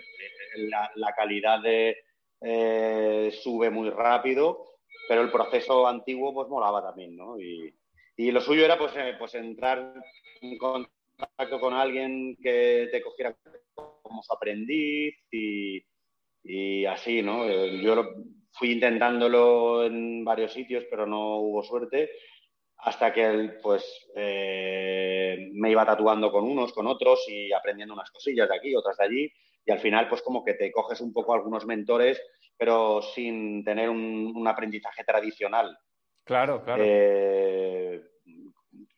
la, 0.56 0.90
la 0.94 1.12
calidad 1.12 1.60
de, 1.60 1.96
eh, 2.40 3.30
sube 3.42 3.70
muy 3.70 3.90
rápido, 3.90 4.64
pero 5.08 5.22
el 5.22 5.30
proceso 5.30 5.86
antiguo 5.86 6.32
pues 6.34 6.48
molaba 6.48 6.82
también, 6.82 7.16
¿no? 7.16 7.38
Y, 7.40 7.74
lo 8.16 8.40
suyo 8.40 8.64
era 8.64 8.76
pues, 8.76 8.92
eh, 8.96 9.14
pues 9.18 9.34
entrar 9.36 9.94
en 10.40 10.58
contacto 10.58 11.60
con 11.60 11.72
alguien 11.72 12.36
que 12.42 12.88
te 12.90 13.00
cogiera 13.00 13.36
como 14.02 14.22
aprendiz 14.28 15.14
y, 15.30 15.84
así, 16.86 17.22
¿no? 17.22 17.46
Yo 17.46 17.94
fui 18.52 18.72
intentándolo 18.72 19.84
en 19.84 20.24
varios 20.24 20.52
sitios, 20.52 20.84
pero 20.90 21.06
no 21.06 21.36
hubo 21.36 21.62
suerte 21.62 22.10
hasta 22.78 23.12
que 23.12 23.24
él, 23.24 23.58
pues, 23.62 24.08
eh, 24.14 25.50
me 25.52 25.70
iba 25.70 25.84
tatuando 25.84 26.30
con 26.30 26.44
unos, 26.44 26.72
con 26.72 26.86
otros 26.86 27.24
y 27.28 27.52
aprendiendo 27.52 27.94
unas 27.94 28.10
cosillas 28.10 28.48
de 28.48 28.56
aquí, 28.56 28.74
otras 28.74 28.96
de 28.98 29.04
allí. 29.04 29.32
Y 29.64 29.70
al 29.70 29.80
final, 29.80 30.08
pues, 30.08 30.22
como 30.22 30.44
que 30.44 30.54
te 30.54 30.72
coges 30.72 31.00
un 31.00 31.12
poco 31.12 31.34
algunos 31.34 31.66
mentores, 31.66 32.20
pero 32.56 33.02
sin 33.02 33.64
tener 33.64 33.90
un, 33.90 34.32
un 34.34 34.48
aprendizaje 34.48 35.04
tradicional. 35.04 35.76
Claro, 36.24 36.62
claro. 36.62 36.82
Eh, 36.84 38.02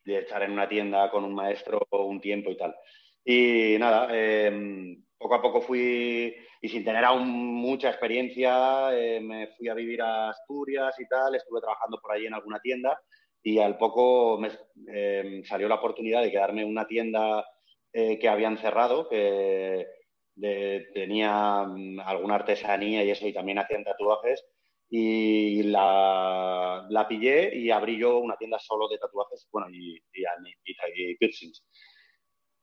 de 0.03 0.17
estar 0.17 0.41
en 0.43 0.51
una 0.51 0.67
tienda 0.67 1.09
con 1.11 1.23
un 1.23 1.33
maestro 1.33 1.85
un 1.91 2.19
tiempo 2.19 2.51
y 2.51 2.57
tal. 2.57 2.75
Y 3.23 3.77
nada, 3.79 4.07
eh, 4.11 4.97
poco 5.17 5.35
a 5.35 5.41
poco 5.41 5.61
fui, 5.61 6.35
y 6.61 6.69
sin 6.69 6.83
tener 6.83 7.05
aún 7.05 7.27
mucha 7.27 7.89
experiencia, 7.89 8.89
eh, 8.97 9.19
me 9.21 9.47
fui 9.55 9.69
a 9.69 9.75
vivir 9.75 10.01
a 10.01 10.29
Asturias 10.29 10.95
y 10.99 11.07
tal, 11.07 11.35
estuve 11.35 11.61
trabajando 11.61 11.99
por 12.01 12.11
ahí 12.11 12.25
en 12.25 12.33
alguna 12.33 12.59
tienda 12.59 12.99
y 13.43 13.59
al 13.59 13.77
poco 13.77 14.37
me 14.39 14.49
eh, 14.91 15.41
salió 15.45 15.67
la 15.67 15.75
oportunidad 15.75 16.21
de 16.21 16.31
quedarme 16.31 16.61
en 16.61 16.69
una 16.69 16.87
tienda 16.87 17.45
eh, 17.93 18.17
que 18.19 18.29
habían 18.29 18.57
cerrado, 18.57 19.07
que 19.09 19.85
de, 20.35 20.87
tenía 20.93 21.63
um, 21.63 21.99
alguna 21.99 22.35
artesanía 22.35 23.03
y 23.03 23.11
eso, 23.11 23.27
y 23.27 23.33
también 23.33 23.59
hacían 23.59 23.83
tatuajes, 23.83 24.45
y 24.89 25.63
la, 25.63 26.85
la, 26.89 27.07
pillé 27.07 27.55
y 27.55 27.71
abrí 27.71 27.97
yo 27.97 28.19
una 28.19 28.35
tienda 28.35 28.59
solo 28.59 28.89
de 28.89 28.97
tatuajes, 28.97 29.47
bueno, 29.51 29.69
y, 29.71 29.95
y, 30.13 30.23
y, 30.23 31.11
y 31.11 31.15
piercings. 31.15 31.63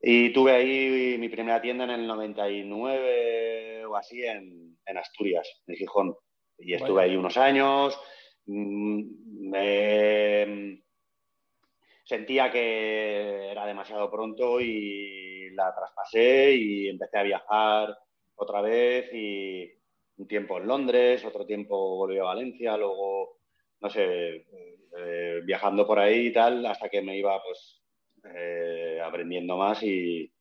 Y 0.00 0.32
tuve 0.32 0.52
ahí 0.52 1.16
mi 1.18 1.28
primera 1.28 1.60
tienda 1.60 1.84
en 1.84 1.90
el 1.90 2.06
99 2.06 3.84
o 3.86 3.96
así 3.96 4.24
en, 4.24 4.78
en 4.86 4.98
Asturias, 4.98 5.62
en 5.66 5.76
Gijón. 5.76 6.14
Y 6.58 6.74
estuve 6.74 6.90
bueno. 6.90 7.10
ahí 7.10 7.16
unos 7.16 7.36
años, 7.36 7.98
me 8.46 10.82
sentía 12.04 12.50
que 12.50 13.50
era 13.50 13.66
demasiado 13.66 14.10
pronto 14.10 14.60
y 14.60 15.37
la 15.58 15.74
traspasé 15.74 16.54
y 16.54 16.88
empecé 16.88 17.18
a 17.18 17.22
viajar 17.22 17.98
otra 18.36 18.62
vez 18.62 19.12
y 19.12 19.70
un 20.16 20.26
tiempo 20.26 20.58
en 20.58 20.66
Londres, 20.66 21.24
otro 21.24 21.44
tiempo 21.44 21.96
volví 21.96 22.18
a 22.18 22.24
Valencia, 22.24 22.76
luego, 22.76 23.38
no 23.80 23.90
sé, 23.90 24.46
eh, 24.96 25.40
viajando 25.44 25.86
por 25.86 25.98
ahí 25.98 26.28
y 26.28 26.32
tal, 26.32 26.64
hasta 26.66 26.88
que 26.88 27.02
me 27.02 27.16
iba 27.16 27.40
pues 27.42 27.82
eh, 28.34 29.00
aprendiendo 29.04 29.56
más 29.56 29.82
y, 29.82 30.32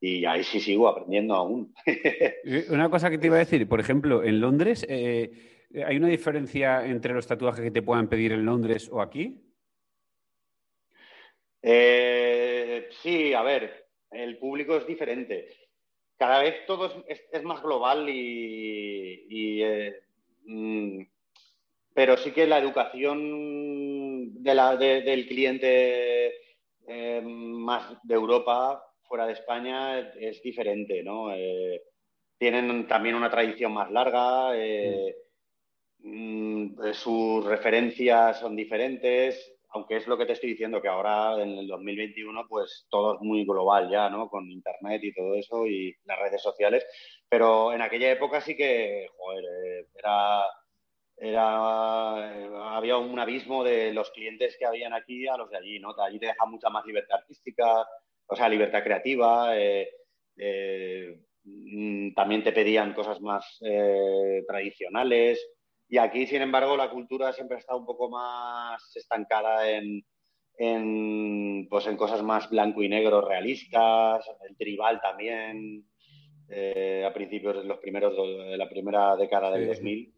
y, 0.00 0.24
ahí 0.24 0.42
sí 0.42 0.60
sigo 0.60 0.88
aprendiendo 0.88 1.34
aún. 1.34 1.74
Una 2.70 2.88
cosa 2.88 3.10
que 3.10 3.18
te 3.18 3.26
iba 3.26 3.36
a 3.36 3.40
decir, 3.40 3.68
por 3.68 3.80
ejemplo, 3.80 4.24
en 4.24 4.40
Londres... 4.40 4.86
Eh 4.88 5.58
¿Hay 5.86 5.96
una 5.96 6.08
diferencia 6.08 6.84
entre 6.84 7.14
los 7.14 7.26
tatuajes 7.26 7.62
que 7.62 7.70
te 7.70 7.82
puedan 7.82 8.08
pedir 8.08 8.32
en 8.32 8.44
Londres 8.44 8.88
o 8.90 9.00
aquí? 9.00 9.40
Eh, 11.62 12.88
sí, 13.02 13.32
a 13.32 13.42
ver, 13.42 13.79
el 14.10 14.38
público 14.38 14.76
es 14.76 14.86
diferente. 14.86 15.48
cada 16.16 16.42
vez 16.42 16.66
todo 16.66 17.04
es, 17.08 17.42
más 17.42 17.62
global 17.62 18.06
y, 18.10 19.62
eh, 19.62 20.02
mm, 20.44 21.00
pero 21.94 22.16
sí 22.18 22.32
que 22.32 22.46
la 22.46 22.58
educación 22.58 24.34
del 24.42 25.26
cliente 25.26 26.34
eh, 26.86 27.22
más 27.22 27.96
de 28.02 28.14
Europa, 28.14 28.84
fuera 29.02 29.26
de 29.26 29.32
España, 29.32 29.98
es 29.98 30.42
diferente, 30.42 31.02
¿no? 31.02 31.34
Eh, 31.34 31.82
tienen 32.36 32.86
también 32.86 33.14
una 33.14 33.30
tradición 33.30 33.72
más 33.72 33.90
larga, 33.90 34.52
mm, 36.00 36.92
sus 36.92 37.44
referencias 37.46 38.40
son 38.40 38.56
diferentes, 38.56 39.59
aunque 39.72 39.96
es 39.96 40.06
lo 40.06 40.18
que 40.18 40.26
te 40.26 40.32
estoy 40.32 40.50
diciendo, 40.50 40.82
que 40.82 40.88
ahora 40.88 41.40
en 41.40 41.50
el 41.58 41.66
2021 41.68 42.46
pues 42.48 42.86
todo 42.90 43.14
es 43.14 43.20
muy 43.20 43.44
global 43.44 43.88
ya, 43.90 44.08
¿no? 44.10 44.28
Con 44.28 44.50
Internet 44.50 45.02
y 45.04 45.14
todo 45.14 45.34
eso 45.34 45.66
y 45.66 45.94
las 46.04 46.18
redes 46.18 46.42
sociales, 46.42 46.84
pero 47.28 47.72
en 47.72 47.82
aquella 47.82 48.10
época 48.10 48.40
sí 48.40 48.56
que, 48.56 49.08
joder, 49.16 49.44
eh, 49.44 49.86
era, 49.96 50.44
era, 51.16 52.76
había 52.76 52.96
un 52.96 53.18
abismo 53.18 53.62
de 53.62 53.92
los 53.92 54.10
clientes 54.10 54.56
que 54.58 54.66
habían 54.66 54.92
aquí 54.92 55.28
a 55.28 55.36
los 55.36 55.50
de 55.50 55.58
allí, 55.58 55.78
¿no? 55.78 55.94
Allí 55.98 56.18
te 56.18 56.26
deja 56.26 56.46
mucha 56.46 56.68
más 56.68 56.84
libertad 56.84 57.18
artística, 57.20 57.86
o 58.26 58.36
sea, 58.36 58.48
libertad 58.48 58.82
creativa, 58.82 59.56
eh, 59.56 59.88
eh, 60.36 61.20
mm, 61.44 62.14
también 62.14 62.42
te 62.42 62.52
pedían 62.52 62.92
cosas 62.94 63.20
más 63.20 63.60
tradicionales, 64.48 65.46
y 65.90 65.98
aquí, 65.98 66.24
sin 66.28 66.40
embargo, 66.40 66.76
la 66.76 66.88
cultura 66.88 67.32
siempre 67.32 67.56
ha 67.56 67.58
estado 67.58 67.80
un 67.80 67.84
poco 67.84 68.08
más 68.08 68.80
estancada 68.94 69.68
en, 69.68 71.66
pues 71.68 71.86
en 71.88 71.96
cosas 71.96 72.22
más 72.22 72.48
blanco 72.48 72.80
y 72.80 72.88
negro 72.88 73.20
realistas, 73.26 74.24
el 74.48 74.56
tribal 74.56 75.00
también, 75.00 75.84
eh, 76.48 77.04
a 77.04 77.12
principios 77.12 77.56
de 77.56 77.64
los 77.64 77.78
primeros 77.78 78.14
de 78.16 78.56
la 78.56 78.68
primera 78.68 79.16
década 79.16 79.50
del 79.50 79.66
2000. 79.66 80.14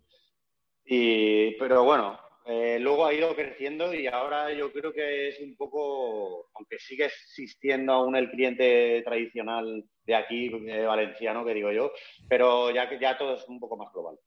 Y, 0.85 1.53
pero 1.53 1.85
bueno, 1.85 2.21
eh, 2.45 2.77
luego 2.79 3.07
ha 3.07 3.15
ido 3.15 3.35
creciendo 3.35 3.95
y 3.95 4.07
ahora 4.09 4.53
yo 4.53 4.71
creo 4.75 4.93
que 4.93 5.29
es 5.29 5.41
un 5.41 5.57
poco, 5.57 6.51
aunque 6.53 6.79
sigue 6.81 7.07
existiendo 7.07 7.95
aún 7.95 8.15
el 8.15 8.31
cliente 8.31 9.01
tradicional 9.07 9.87
de 10.05 10.15
aquí, 10.15 10.51
valenciano, 10.51 11.47
que 11.47 11.55
digo 11.55 11.73
yo, 11.73 11.93
pero 12.29 12.71
ya, 12.71 12.91
ya 13.01 13.17
todo 13.17 13.37
es 13.37 13.49
un 13.49 13.59
poco 13.59 13.79
más 13.79 13.91
global. 13.91 14.19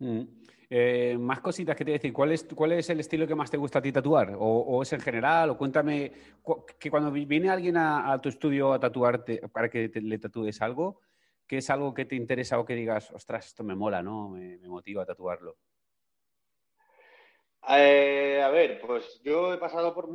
Mm. 0.00 0.57
Eh, 0.70 1.16
más 1.18 1.40
cositas 1.40 1.74
que 1.76 1.84
te 1.84 1.92
decir. 1.92 2.12
¿Cuál 2.12 2.32
es, 2.32 2.44
¿Cuál 2.54 2.72
es 2.72 2.90
el 2.90 3.00
estilo 3.00 3.26
que 3.26 3.34
más 3.34 3.50
te 3.50 3.56
gusta 3.56 3.78
a 3.78 3.82
ti 3.82 3.90
tatuar? 3.90 4.36
¿O, 4.38 4.82
es 4.82 4.92
en 4.92 5.00
general? 5.00 5.50
O 5.50 5.56
cuéntame 5.56 6.12
que 6.78 6.90
cuando 6.90 7.10
viene 7.10 7.48
alguien 7.48 7.76
a, 7.78 8.18
tu 8.20 8.28
estudio 8.28 8.72
a 8.72 8.80
tatuarte 8.80 9.48
para 9.48 9.70
que 9.70 9.90
le 9.94 10.18
tatúes 10.18 10.60
algo, 10.60 11.00
¿qué 11.46 11.58
es 11.58 11.70
algo 11.70 11.94
que 11.94 12.04
te 12.04 12.16
interesa 12.16 12.58
o 12.58 12.66
que 12.66 12.74
digas, 12.74 13.10
ostras, 13.12 13.46
esto 13.46 13.64
me 13.64 13.74
mola, 13.74 14.02
¿no? 14.02 14.28
Me, 14.28 14.58
motiva 14.68 15.04
a 15.04 15.06
tatuarlo. 15.06 15.56
Eh, 17.70 18.42
a 18.42 18.50
ver, 18.50 18.80
pues 18.80 19.20
yo 19.24 19.54
he 19.54 19.58
pasado 19.58 19.94
por, 19.94 20.08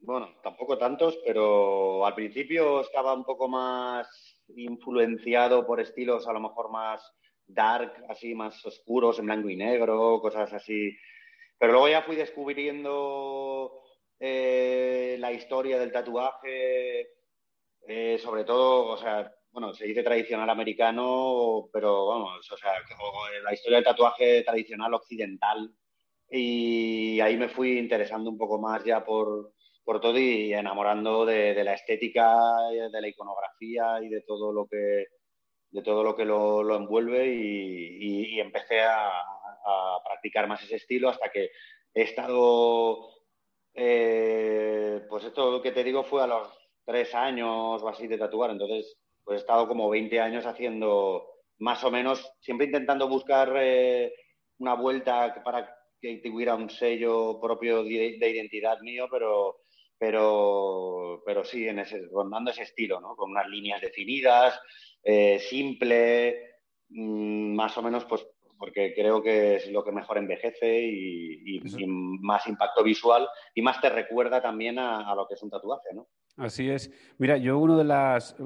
bueno, 0.00 0.28
tampoco 0.42 0.76
tantos, 0.76 1.18
pero 1.24 2.04
al 2.04 2.14
principio 2.14 2.82
estaba 2.82 3.14
un 3.14 3.24
poco 3.24 3.48
más 3.48 4.42
influenciado 4.54 5.66
por 5.66 5.80
estilos 5.80 6.28
a 6.28 6.32
lo 6.34 6.40
mejor 6.40 6.70
más 6.70 7.14
dark, 7.54 8.04
así 8.08 8.34
más 8.34 8.64
oscuros, 8.64 9.18
en 9.18 9.26
blanco 9.26 9.48
y 9.48 9.56
negro, 9.56 10.20
cosas 10.20 10.52
así. 10.52 10.96
Pero 11.58 11.72
luego 11.72 11.88
ya 11.88 12.02
fui 12.02 12.16
descubriendo 12.16 13.82
eh, 14.18 15.16
la 15.18 15.32
historia 15.32 15.78
del 15.78 15.92
tatuaje, 15.92 17.08
eh, 17.86 18.18
sobre 18.18 18.44
todo, 18.44 18.86
o 18.92 18.96
sea, 18.96 19.32
bueno, 19.50 19.74
se 19.74 19.86
dice 19.86 20.02
tradicional 20.02 20.48
americano, 20.48 21.68
pero 21.72 22.06
vamos, 22.06 22.50
o 22.50 22.56
sea, 22.56 22.72
la 23.44 23.52
historia 23.52 23.78
del 23.78 23.84
tatuaje 23.84 24.42
tradicional 24.42 24.94
occidental. 24.94 25.70
Y 26.30 27.20
ahí 27.20 27.36
me 27.36 27.48
fui 27.48 27.78
interesando 27.78 28.30
un 28.30 28.38
poco 28.38 28.58
más 28.58 28.82
ya 28.84 29.04
por, 29.04 29.52
por 29.84 30.00
todo 30.00 30.18
y 30.18 30.54
enamorando 30.54 31.26
de, 31.26 31.62
la 31.62 31.74
estética, 31.74 32.34
de 32.70 33.00
la 33.00 33.08
iconografía 33.08 34.00
y 34.02 34.08
de 34.08 34.22
todo 34.22 34.52
lo 34.52 34.66
que, 34.66 35.06
de 35.72 35.82
todo 35.82 36.04
lo 36.04 36.14
que 36.14 36.24
lo, 36.24 36.76
envuelve 36.76 37.26
y, 37.34 38.38
empecé 38.38 38.82
a, 38.82 39.10
practicar 40.04 40.46
más 40.48 40.62
ese 40.62 40.76
estilo 40.76 41.08
hasta 41.08 41.30
que 41.30 41.50
he 41.94 42.02
estado, 42.02 43.10
eh, 43.74 45.02
pues 45.08 45.24
esto 45.24 45.62
que 45.62 45.72
te 45.72 45.84
digo 45.84 46.04
fue 46.04 46.22
a 46.22 46.26
los 46.26 46.48
tres 46.84 47.14
años 47.14 47.82
o 47.82 47.88
así 47.88 48.06
de 48.06 48.18
tatuar, 48.18 48.50
entonces 48.50 48.98
pues 49.24 49.38
he 49.38 49.40
estado 49.40 49.68
como 49.68 49.88
20 49.88 50.20
años 50.20 50.46
haciendo 50.46 51.26
más 51.58 51.82
o 51.84 51.90
menos, 51.90 52.32
siempre 52.40 52.66
intentando 52.66 53.08
buscar 53.08 53.54
eh, 53.56 54.12
una 54.58 54.74
vuelta 54.74 55.42
para 55.44 55.76
que 56.00 56.16
tuviera 56.16 56.56
un 56.56 56.68
sello 56.68 57.40
propio 57.40 57.84
de, 57.84 58.18
identidad 58.18 58.80
mío, 58.80 59.06
pero, 59.10 59.60
pero, 59.96 61.22
pero 61.24 61.44
sí, 61.44 61.68
en 61.68 61.78
ese, 61.78 62.08
rondando 62.12 62.50
ese 62.50 62.62
estilo, 62.62 63.00
¿no? 63.00 63.14
Con 63.14 63.30
unas 63.30 63.48
líneas 63.48 63.80
definidas, 63.80 64.60
eh, 65.02 65.38
simple, 65.40 66.58
mm, 66.90 67.54
más 67.54 67.76
o 67.78 67.82
menos, 67.82 68.04
pues 68.04 68.26
porque 68.62 68.94
creo 68.94 69.20
que 69.20 69.56
es 69.56 69.72
lo 69.72 69.82
que 69.82 69.90
mejor 69.90 70.18
envejece 70.18 70.86
y, 70.86 71.60
más 72.20 72.46
impacto 72.46 72.84
visual 72.84 73.26
y 73.56 73.60
más 73.60 73.80
te 73.80 73.90
recuerda 73.90 74.40
también 74.40 74.78
a, 74.78 75.12
lo 75.16 75.26
que 75.26 75.34
es 75.34 75.42
un 75.42 75.50
tatuaje, 75.50 75.88
¿no? 75.92 76.06
Así 76.36 76.70
es. 76.70 76.88
Mira, 77.18 77.36
yo 77.38 77.58
uno 77.58 77.76
de 77.76 77.82
las... 77.82 78.36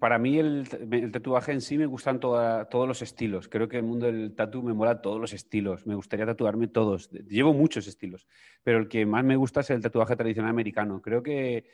para 0.00 0.18
mí 0.18 0.40
el, 0.40 0.68
tatuaje 1.12 1.52
en 1.52 1.60
sí 1.60 1.78
me 1.78 1.86
gustan 1.86 2.18
todos 2.18 2.88
los 2.88 3.00
estilos. 3.00 3.46
Creo 3.46 3.68
que 3.68 3.76
el 3.76 3.84
mundo 3.84 4.06
del 4.06 4.34
tatu 4.34 4.60
me 4.60 4.74
mola 4.74 5.00
todos 5.00 5.20
los 5.20 5.32
estilos. 5.32 5.86
Me 5.86 5.94
gustaría 5.94 6.26
tatuarme 6.26 6.66
todos. 6.66 7.08
Llevo 7.12 7.54
muchos 7.54 7.86
estilos, 7.86 8.26
pero 8.64 8.78
el 8.78 8.88
que 8.88 9.06
más 9.06 9.22
me 9.22 9.36
gusta 9.36 9.60
es 9.60 9.70
el 9.70 9.82
tatuaje 9.82 10.16
tradicional 10.16 10.50
americano. 10.50 11.00
Creo 11.00 11.22
que 11.22 11.70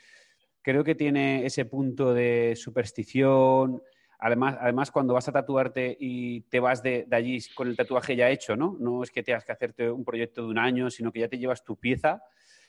creo 0.63 0.85
que 0.85 0.95
tiene 0.95 1.45
ese 1.45 1.65
punto 1.65 2.15
de 2.15 2.55
superstición. 2.57 3.83
Además, 4.19 4.57
además, 4.61 4.91
cuando 4.91 5.15
vas 5.15 5.29
a 5.29 5.33
tatuarte 5.33 5.97
y 5.99 6.43
te 6.43 6.61
vas 6.61 6.83
de, 6.83 7.07
allí 7.11 7.39
con 7.55 7.69
el 7.69 7.77
tatuaje 7.77 8.15
ya 8.15 8.31
hecho, 8.31 8.57
¿no? 8.57 8.77
No 8.79 9.03
es 9.03 9.11
que 9.11 9.23
tengas 9.23 9.45
que 9.45 9.53
hacerte 9.53 9.91
un 9.91 10.05
proyecto 10.05 10.43
de 10.43 10.49
un 10.49 10.59
año, 10.59 10.91
sino 10.91 11.11
que 11.11 11.21
ya 11.21 11.29
te 11.29 11.39
llevas 11.39 11.65
tu 11.65 11.77
pieza, 11.77 12.23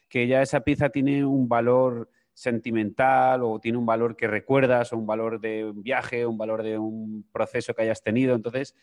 que 0.09 0.27
ya 0.27 0.41
esa 0.41 0.61
pieza 0.61 0.89
tiene 0.89 1.23
un 1.23 1.47
valor 1.47 2.09
sentimental 2.33 3.43
o 3.43 3.59
tiene 3.59 3.77
un 3.77 3.85
valor 3.85 4.15
que 4.15 4.27
recuerdas 4.27 4.91
o 4.91 4.97
un 4.97 5.05
valor 5.05 5.39
de 5.39 5.65
un 5.65 5.83
viaje, 5.83 6.25
un 6.25 6.37
valor 6.37 6.63
de 6.63 6.79
un 6.79 7.27
proceso 7.31 7.75
que 7.75 7.83
hayas 7.83 8.01
tenido. 8.01 8.35
Entonces, 8.35 8.75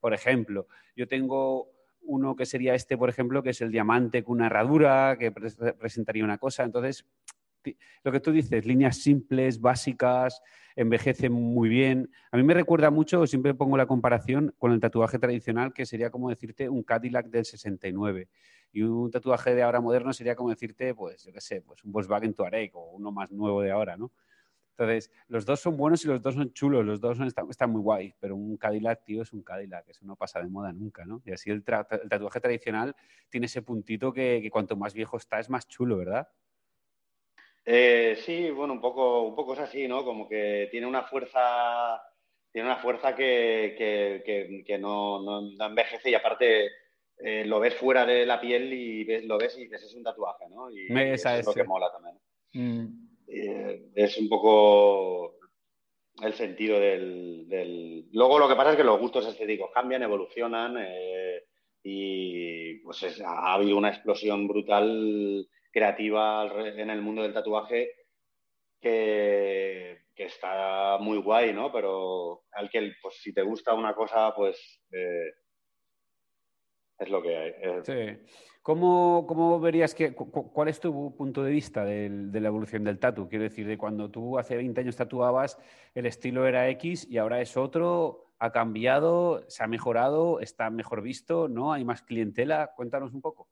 por 0.00 0.12
ejemplo, 0.12 0.66
yo 0.96 1.06
tengo 1.06 1.70
uno 2.02 2.34
que 2.34 2.46
sería 2.46 2.74
este, 2.74 2.96
por 2.96 3.08
ejemplo, 3.08 3.42
que 3.42 3.50
es 3.50 3.60
el 3.60 3.70
diamante 3.70 4.24
con 4.24 4.36
una 4.36 4.46
herradura, 4.46 5.16
que 5.18 5.30
presentaría 5.30 6.24
una 6.24 6.38
cosa. 6.38 6.64
Entonces, 6.64 7.04
lo 8.02 8.12
que 8.12 8.20
tú 8.20 8.32
dices, 8.32 8.64
líneas 8.66 8.98
simples, 8.98 9.60
básicas, 9.60 10.42
envejecen 10.76 11.32
muy 11.32 11.68
bien. 11.68 12.10
A 12.30 12.36
mí 12.36 12.42
me 12.42 12.54
recuerda 12.54 12.90
mucho, 12.90 13.26
siempre 13.26 13.54
pongo 13.54 13.76
la 13.76 13.86
comparación 13.86 14.54
con 14.58 14.72
el 14.72 14.80
tatuaje 14.80 15.18
tradicional, 15.18 15.72
que 15.72 15.86
sería 15.86 16.10
como 16.10 16.30
decirte 16.30 16.68
un 16.68 16.82
Cadillac 16.82 17.26
del 17.26 17.44
69. 17.44 18.28
Y 18.72 18.82
un 18.82 19.10
tatuaje 19.10 19.54
de 19.54 19.62
ahora 19.62 19.80
moderno 19.80 20.12
sería 20.12 20.36
como 20.36 20.50
decirte, 20.50 20.94
pues, 20.94 21.24
yo 21.24 21.32
qué 21.32 21.40
sé, 21.40 21.62
pues 21.62 21.82
un 21.84 21.92
Volkswagen 21.92 22.34
Touareg 22.34 22.70
o 22.74 22.90
uno 22.92 23.10
más 23.10 23.32
nuevo 23.32 23.62
de 23.62 23.70
ahora, 23.70 23.96
¿no? 23.96 24.12
Entonces, 24.78 25.10
los 25.28 25.46
dos 25.46 25.60
son 25.60 25.78
buenos 25.78 26.04
y 26.04 26.08
los 26.08 26.20
dos 26.20 26.34
son 26.34 26.52
chulos, 26.52 26.84
los 26.84 27.00
dos 27.00 27.18
están, 27.20 27.70
muy 27.70 27.80
guay, 27.80 28.14
pero 28.20 28.36
un 28.36 28.58
Cadillac, 28.58 29.04
tío, 29.04 29.22
es 29.22 29.32
un 29.32 29.42
Cadillac, 29.42 29.88
eso 29.88 30.04
no 30.04 30.16
pasa 30.16 30.42
de 30.42 30.50
moda 30.50 30.70
nunca, 30.70 31.06
¿no? 31.06 31.22
Y 31.24 31.32
así 31.32 31.50
el, 31.50 31.64
tatuaje 31.64 32.40
tradicional 32.40 32.94
tiene 33.30 33.46
ese 33.46 33.62
puntito 33.62 34.12
que, 34.12 34.46
cuanto 34.52 34.76
más 34.76 34.92
viejo 34.92 35.16
está 35.16 35.40
es 35.40 35.48
más 35.48 35.66
chulo, 35.66 35.96
¿verdad? 35.96 36.28
Eh, 37.68 38.16
sí, 38.24 38.48
bueno, 38.50 38.74
un 38.74 38.80
poco, 38.80 39.22
un 39.22 39.34
poco 39.34 39.54
es 39.54 39.58
así, 39.58 39.88
¿no? 39.88 40.04
Como 40.04 40.28
que 40.28 40.68
tiene 40.70 40.86
una 40.86 41.02
fuerza, 41.02 42.00
tiene 42.52 42.68
una 42.68 42.76
fuerza 42.76 43.16
que, 43.16 44.78
no, 44.80 45.20
no, 45.20 45.66
envejece 45.66 46.10
y 46.10 46.14
aparte 46.14 46.68
eh, 47.18 47.44
lo 47.44 47.58
ves 47.58 47.74
fuera 47.74 48.06
de 48.06 48.24
la 48.24 48.40
piel 48.40 48.72
y 48.72 49.02
ves, 49.02 49.24
lo 49.24 49.36
ves 49.36 49.58
y 49.58 49.64
dices 49.64 49.82
es 49.82 49.94
un 49.96 50.04
tatuaje, 50.04 50.44
¿no? 50.48 50.70
Y 50.70 50.86
eso 51.10 51.30
es 51.30 51.44
lo 51.44 51.52
que 51.52 51.64
mola 51.64 51.90
también. 51.90 52.20
Mm. 52.52 53.08
Eh, 53.26 53.88
es 53.96 54.16
un 54.16 54.28
poco 54.28 55.34
el 56.22 56.34
sentido 56.34 56.78
del, 56.78 58.06
Luego 58.12 58.38
lo 58.38 58.48
que 58.48 58.54
pasa 58.54 58.70
es 58.70 58.76
que 58.76 58.84
los 58.84 59.00
gustos 59.00 59.26
estéticos 59.26 59.70
cambian, 59.74 60.04
evolucionan 60.04 60.78
y 61.82 62.74
pues 62.78 63.20
ha 63.22 63.54
habido 63.54 63.76
una 63.76 63.88
explosión 63.88 64.46
brutal 64.46 65.48
creativa 65.76 66.50
en 66.64 66.88
el 66.88 67.02
mundo 67.02 67.20
del 67.20 67.34
tatuaje 67.34 67.90
que, 68.80 69.98
está 70.16 70.96
muy 70.98 71.18
guay, 71.18 71.52
¿no? 71.52 71.70
Pero 71.70 72.44
al 72.52 72.70
que, 72.70 72.94
pues 73.02 73.16
si 73.20 73.34
te 73.34 73.42
gusta 73.42 73.74
una 73.74 73.94
cosa, 73.94 74.34
pues, 74.34 74.56
eh, 74.90 75.34
es 76.98 77.10
lo 77.10 77.20
que 77.20 77.36
hay. 77.36 77.52
Sí. 77.82 78.18
¿Cómo, 78.62 79.60
verías 79.60 79.94
que, 79.94 80.14
cuál 80.14 80.68
es 80.68 80.80
tu 80.80 81.14
punto 81.14 81.44
de 81.44 81.50
vista 81.50 81.84
de, 81.84 82.08
la 82.40 82.48
evolución 82.48 82.82
del 82.82 82.98
tatu? 82.98 83.28
Quiero 83.28 83.44
decir, 83.44 83.66
de 83.66 83.76
cuando 83.76 84.10
tú 84.10 84.38
hace 84.38 84.56
20 84.56 84.80
años 84.80 84.96
tatuabas, 84.96 85.58
el 85.94 86.06
estilo 86.06 86.46
era 86.46 86.70
X 86.70 87.06
y 87.10 87.18
ahora 87.18 87.42
es 87.42 87.54
otro, 87.58 88.32
ha 88.38 88.50
cambiado, 88.50 89.44
se 89.48 89.62
ha 89.62 89.66
mejorado, 89.66 90.40
está 90.40 90.70
mejor 90.70 91.02
visto, 91.02 91.48
¿no? 91.48 91.74
Hay 91.74 91.84
más 91.84 92.00
clientela. 92.00 92.72
Cuéntanos 92.74 93.12
un 93.12 93.20
poco. 93.20 93.50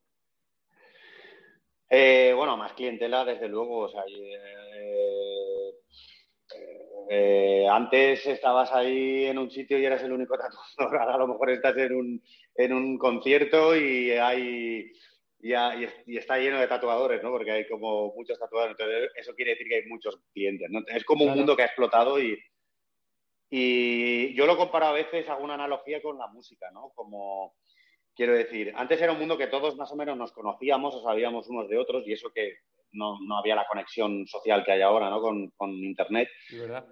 Eh, 1.89 2.33
bueno, 2.35 2.57
más 2.57 2.73
clientela, 2.73 3.25
desde 3.25 3.49
luego. 3.49 3.79
O 3.81 3.89
sea, 3.89 4.03
eh, 4.09 5.73
eh, 7.11 7.67
antes 7.71 8.27
estabas 8.27 8.73
ahí 8.73 9.27
en 9.27 9.39
un 9.39 9.51
sitio 9.51 9.79
y 9.79 9.85
eras 9.85 10.03
el 10.03 10.13
único 10.13 10.37
tatuador. 10.37 10.67
Ahora 11.01 11.15
a 11.15 11.19
lo 11.19 11.29
mejor 11.29 11.51
estás 11.51 11.77
en 11.77 11.95
un, 11.95 12.23
en 12.57 12.73
un 12.73 12.99
concierto 12.99 13.77
y 13.77 14.13
hay 14.13 14.93
y, 15.45 16.17
está 16.17 16.39
lleno 16.39 16.59
de 16.59 16.67
tatuadores, 16.67 17.23
¿no? 17.23 17.31
Porque 17.31 17.51
hay 17.53 17.69
como 17.69 18.15
muchos 18.15 18.39
tatuadores. 18.39 18.77
Entonces, 18.79 19.11
eso 19.17 19.35
quiere 19.35 19.53
decir 19.53 19.69
que 19.69 19.77
hay 19.77 19.87
muchos 19.87 20.19
clientes, 20.33 20.71
¿no? 20.71 20.81
Es 20.87 21.05
como 21.05 21.27
un 21.27 21.35
mundo 21.35 21.55
que 21.55 21.63
ha 21.63 21.67
explotado 21.67 22.19
y, 22.19 22.39
y 23.51 24.35
yo 24.35 24.47
lo 24.47 24.57
comparo 24.57 24.87
a 24.87 24.93
veces, 24.93 25.29
hago 25.29 25.45
una 25.45 25.55
analogía 25.55 26.01
con 26.01 26.17
la 26.19 26.29
música, 26.29 26.71
¿no? 26.73 26.93
Como, 26.95 27.55
quiero 28.15 28.35
decir, 28.35 28.73
antes 28.77 29.01
era 29.01 29.13
un 29.13 29.19
mundo 29.19 29.37
que 29.37 29.47
todos 29.47 29.77
más 29.77 29.91
o 29.93 29.97
menos 29.97 30.17
nos 30.17 30.33
conocíamos 30.33 30.95
o 30.95 31.03
sabíamos 31.03 31.49
unos 31.49 31.69
de 31.69 31.79
otros 31.79 32.07
y 32.07 32.13
eso 32.13 32.31
que 32.35 32.59
no, 32.93 33.19
no 33.27 33.39
había 33.39 33.57
la 33.57 33.67
conexión 33.67 34.27
social 34.27 34.65
que 34.65 34.73
hay 34.73 34.83
ahora, 34.83 35.11
¿no? 35.11 35.21
Con, 35.21 35.51
con 35.57 35.71
Internet. 35.71 36.29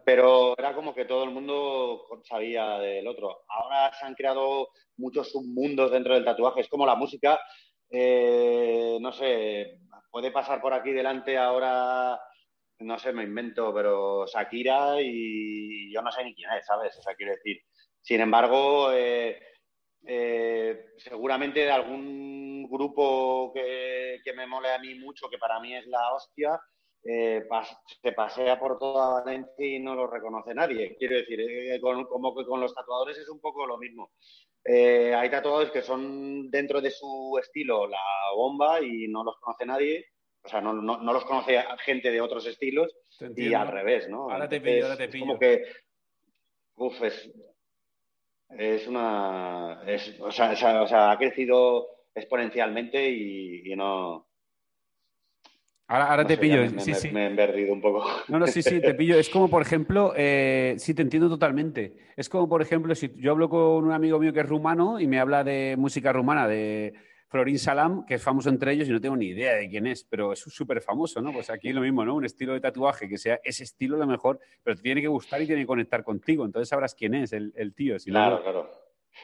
Pero 0.04 0.54
era 0.58 0.74
como 0.74 0.94
que 0.94 1.04
todo 1.04 1.24
el 1.24 1.30
mundo 1.30 2.02
sabía 2.24 2.78
del 2.78 3.06
otro. 3.06 3.44
Ahora 3.48 3.92
se 3.92 4.04
han 4.04 4.14
creado 4.14 4.68
muchos 4.96 5.30
submundos 5.30 5.92
dentro 5.92 6.14
del 6.14 6.24
tatuaje. 6.24 6.60
Es 6.60 6.68
como 6.68 6.86
la 6.86 6.96
música 6.96 7.38
eh, 7.94 8.96
no 9.02 9.12
sé, 9.12 9.80
puede 10.10 10.30
pasar 10.30 10.62
por 10.62 10.72
aquí 10.72 10.92
delante 10.92 11.36
ahora, 11.36 12.18
no 12.78 12.98
sé, 12.98 13.12
me 13.12 13.24
invento, 13.24 13.72
pero 13.74 14.26
Shakira 14.26 14.96
y 15.02 15.92
yo 15.92 16.00
no 16.00 16.10
sé 16.10 16.24
ni 16.24 16.34
quién 16.34 16.50
es, 16.52 16.64
¿sabes? 16.64 16.96
O 16.98 17.02
sea, 17.02 17.14
quiero 17.14 17.32
decir, 17.32 17.60
sin 18.00 18.22
embargo, 18.22 18.90
eh, 18.94 19.38
eh, 20.04 20.86
seguramente 20.96 21.60
de 21.60 21.70
algún 21.70 22.68
grupo 22.70 23.52
que, 23.52 24.20
me 24.34 24.46
mole 24.46 24.72
a 24.72 24.78
mí 24.78 24.94
mucho, 24.94 25.28
que 25.28 25.38
para 25.38 25.60
mí 25.60 25.74
es 25.74 25.86
la 25.86 26.12
hostia, 26.14 26.60
se 27.02 28.12
pasea 28.14 28.58
por 28.58 28.78
toda 28.78 29.20
Valencia 29.22 29.66
y 29.66 29.80
no 29.80 29.94
lo 29.94 30.06
reconoce 30.06 30.54
nadie. 30.54 30.96
Quiero 30.96 31.16
decir, 31.16 31.40
como 31.80 32.34
que 32.34 32.44
con 32.44 32.60
los 32.60 32.74
tatuadores 32.74 33.18
es 33.18 33.28
un 33.28 33.40
poco 33.40 33.66
lo 33.66 33.76
mismo. 33.78 34.12
Eh, 34.64 35.12
hay 35.14 35.28
tatuadores 35.28 35.72
que 35.72 35.82
son 35.82 36.48
dentro 36.50 36.80
de 36.80 36.90
su 36.90 37.36
estilo 37.40 37.88
la 37.88 37.98
bomba 38.36 38.80
y 38.80 39.08
no 39.08 39.24
los 39.24 39.36
conoce 39.40 39.66
nadie. 39.66 40.06
O 40.44 40.48
sea, 40.48 40.60
no, 40.60 40.72
los 40.72 41.24
conoce 41.24 41.62
gente 41.84 42.10
de 42.10 42.20
otros 42.20 42.46
estilos 42.46 42.96
y 43.36 43.54
al 43.54 43.68
revés, 43.68 44.08
¿no? 44.08 44.30
Ahora 44.30 44.48
te 44.48 44.60
pillo, 44.60 44.84
ahora 44.84 44.96
te 44.96 45.08
pillo. 45.08 45.26
como 45.26 45.38
que, 45.38 45.62
uf, 46.76 47.00
es, 47.02 47.30
una... 48.88 49.80
o, 50.20 50.30
sea, 50.30 51.10
ha 51.10 51.18
crecido 51.18 51.86
exponencialmente 52.14 53.10
y 53.10 53.74
no, 53.76 54.26
Ahora, 55.92 56.26
te 56.26 56.38
pillo. 56.38 56.70
Me, 56.70 56.80
sí, 56.80 56.94
sí. 56.94 57.10
me, 57.10 57.26
he 57.26 57.30
perdido 57.30 57.74
un 57.74 57.82
poco. 57.82 58.02
No, 58.28 58.38
no, 58.38 58.46
sí, 58.46 58.62
sí, 58.62 58.80
te 58.80 58.94
pillo. 58.94 59.18
Es 59.18 59.28
como, 59.28 59.48
por 59.48 59.60
ejemplo, 59.60 60.14
eh, 60.16 60.74
sí, 60.78 60.94
te 60.94 61.02
entiendo 61.02 61.28
totalmente. 61.28 61.98
Es 62.16 62.30
como, 62.30 62.48
por 62.48 62.62
ejemplo, 62.62 62.94
si 62.94 63.12
yo 63.16 63.32
hablo 63.32 63.50
con 63.50 63.84
un 63.84 63.92
amigo 63.92 64.18
mío 64.18 64.32
que 64.32 64.40
es 64.40 64.48
rumano 64.48 64.98
y 64.98 65.06
me 65.06 65.20
habla 65.20 65.44
de 65.44 65.74
música 65.76 66.10
rumana, 66.10 66.48
de 66.48 66.94
Florin 67.32 67.58
Salam, 67.58 68.04
que 68.04 68.16
es 68.16 68.22
famoso 68.22 68.50
entre 68.50 68.74
ellos 68.74 68.86
y 68.86 68.92
no 68.92 69.00
tengo 69.00 69.16
ni 69.16 69.28
idea 69.28 69.54
de 69.54 69.66
quién 69.66 69.86
es, 69.86 70.04
pero 70.04 70.34
es 70.34 70.40
súper 70.40 70.82
famoso, 70.82 71.22
¿no? 71.22 71.32
Pues 71.32 71.48
aquí 71.48 71.72
lo 71.72 71.80
mismo, 71.80 72.04
¿no? 72.04 72.14
Un 72.14 72.26
estilo 72.26 72.52
de 72.52 72.60
tatuaje 72.60 73.08
que 73.08 73.16
sea 73.16 73.40
ese 73.42 73.64
estilo 73.64 73.96
lo 73.96 74.06
mejor, 74.06 74.38
pero 74.62 74.76
te 74.76 74.82
tiene 74.82 75.00
que 75.00 75.08
gustar 75.08 75.40
y 75.40 75.46
tiene 75.46 75.62
que 75.62 75.66
conectar 75.66 76.04
contigo. 76.04 76.44
Entonces 76.44 76.68
sabrás 76.68 76.94
quién 76.94 77.14
es 77.14 77.32
el, 77.32 77.74
tío. 77.74 77.96
claro, 78.04 78.42
claro. 78.42 78.70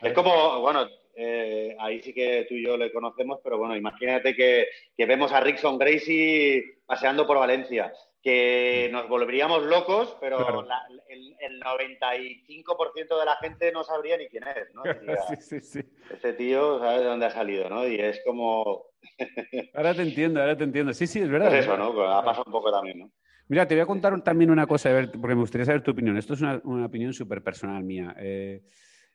Es 0.00 0.14
como, 0.14 0.60
bueno, 0.62 0.86
eh, 1.14 1.76
ahí 1.78 2.00
sí 2.00 2.14
que 2.14 2.46
tú 2.48 2.54
y 2.54 2.64
yo 2.64 2.78
le 2.78 2.90
conocemos, 2.90 3.40
pero 3.44 3.58
bueno, 3.58 3.76
imagínate 3.76 4.34
que, 4.34 4.68
vemos 4.96 5.30
a 5.32 5.40
Rickson 5.40 5.76
Gracie 5.76 6.78
paseando 6.86 7.26
por 7.26 7.36
Valencia, 7.36 7.92
que 8.22 8.88
nos 8.92 9.08
volveríamos 9.08 9.62
locos, 9.62 10.16
pero 10.20 10.66
el, 11.08 11.60
95% 11.62 13.18
de 13.18 13.24
la 13.24 13.36
gente 13.36 13.72
no 13.72 13.84
sabría 13.84 14.16
ni 14.16 14.28
quién 14.28 14.44
es, 14.44 14.74
¿no? 14.74 14.82
sí, 15.28 15.36
sí, 15.40 15.60
sí. 15.60 15.80
Este 16.10 16.32
tío, 16.32 16.78
¿sabes 16.78 17.00
de 17.00 17.06
dónde 17.06 17.26
ha 17.26 17.30
salido, 17.30 17.68
no? 17.68 17.86
Y 17.86 17.96
es 17.96 18.20
como... 18.24 18.86
ahora 19.74 19.94
te 19.94 20.02
entiendo, 20.02 20.40
ahora 20.40 20.56
te 20.56 20.64
entiendo. 20.64 20.92
Sí, 20.92 21.06
sí, 21.06 21.20
es 21.20 21.28
verdad. 21.28 21.54
Es 21.54 21.64
eso, 21.64 21.76
¿no? 21.76 21.94
Pues 21.94 22.08
ha 22.10 22.24
pasado 22.24 22.44
un 22.46 22.52
poco 22.52 22.72
también, 22.72 22.98
¿no? 22.98 23.12
Mira, 23.48 23.66
te 23.66 23.74
voy 23.74 23.82
a 23.82 23.86
contar 23.86 24.20
también 24.22 24.50
una 24.50 24.66
cosa, 24.66 24.90
porque 25.12 25.34
me 25.34 25.40
gustaría 25.40 25.64
saber 25.64 25.82
tu 25.82 25.92
opinión. 25.92 26.16
Esto 26.18 26.34
es 26.34 26.42
una, 26.42 26.60
opinión 26.84 27.14
súper 27.14 27.42
personal 27.42 27.82
mía. 27.82 28.14
Eh, 28.18 28.62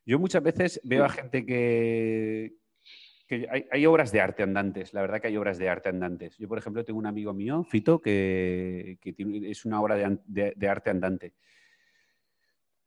yo 0.05 0.17
muchas 0.17 0.41
veces 0.41 0.81
veo 0.83 1.05
a 1.05 1.09
gente 1.09 1.45
que, 1.45 2.53
hay, 3.71 3.85
obras 3.85 4.11
de 4.11 4.21
arte 4.21 4.43
andantes, 4.43 4.93
la 4.93 5.01
verdad 5.01 5.21
que 5.21 5.27
hay 5.27 5.37
obras 5.37 5.57
de 5.57 5.69
arte 5.69 5.89
andantes. 5.89 6.37
Yo, 6.37 6.47
por 6.47 6.57
ejemplo, 6.57 6.83
tengo 6.83 6.99
un 6.99 7.05
amigo 7.05 7.33
mío, 7.33 7.63
Fito, 7.63 8.01
que, 8.01 8.97
es 9.03 9.65
una 9.65 9.81
obra 9.81 9.95
de, 10.25 10.67
arte 10.67 10.89
andante. 10.89 11.33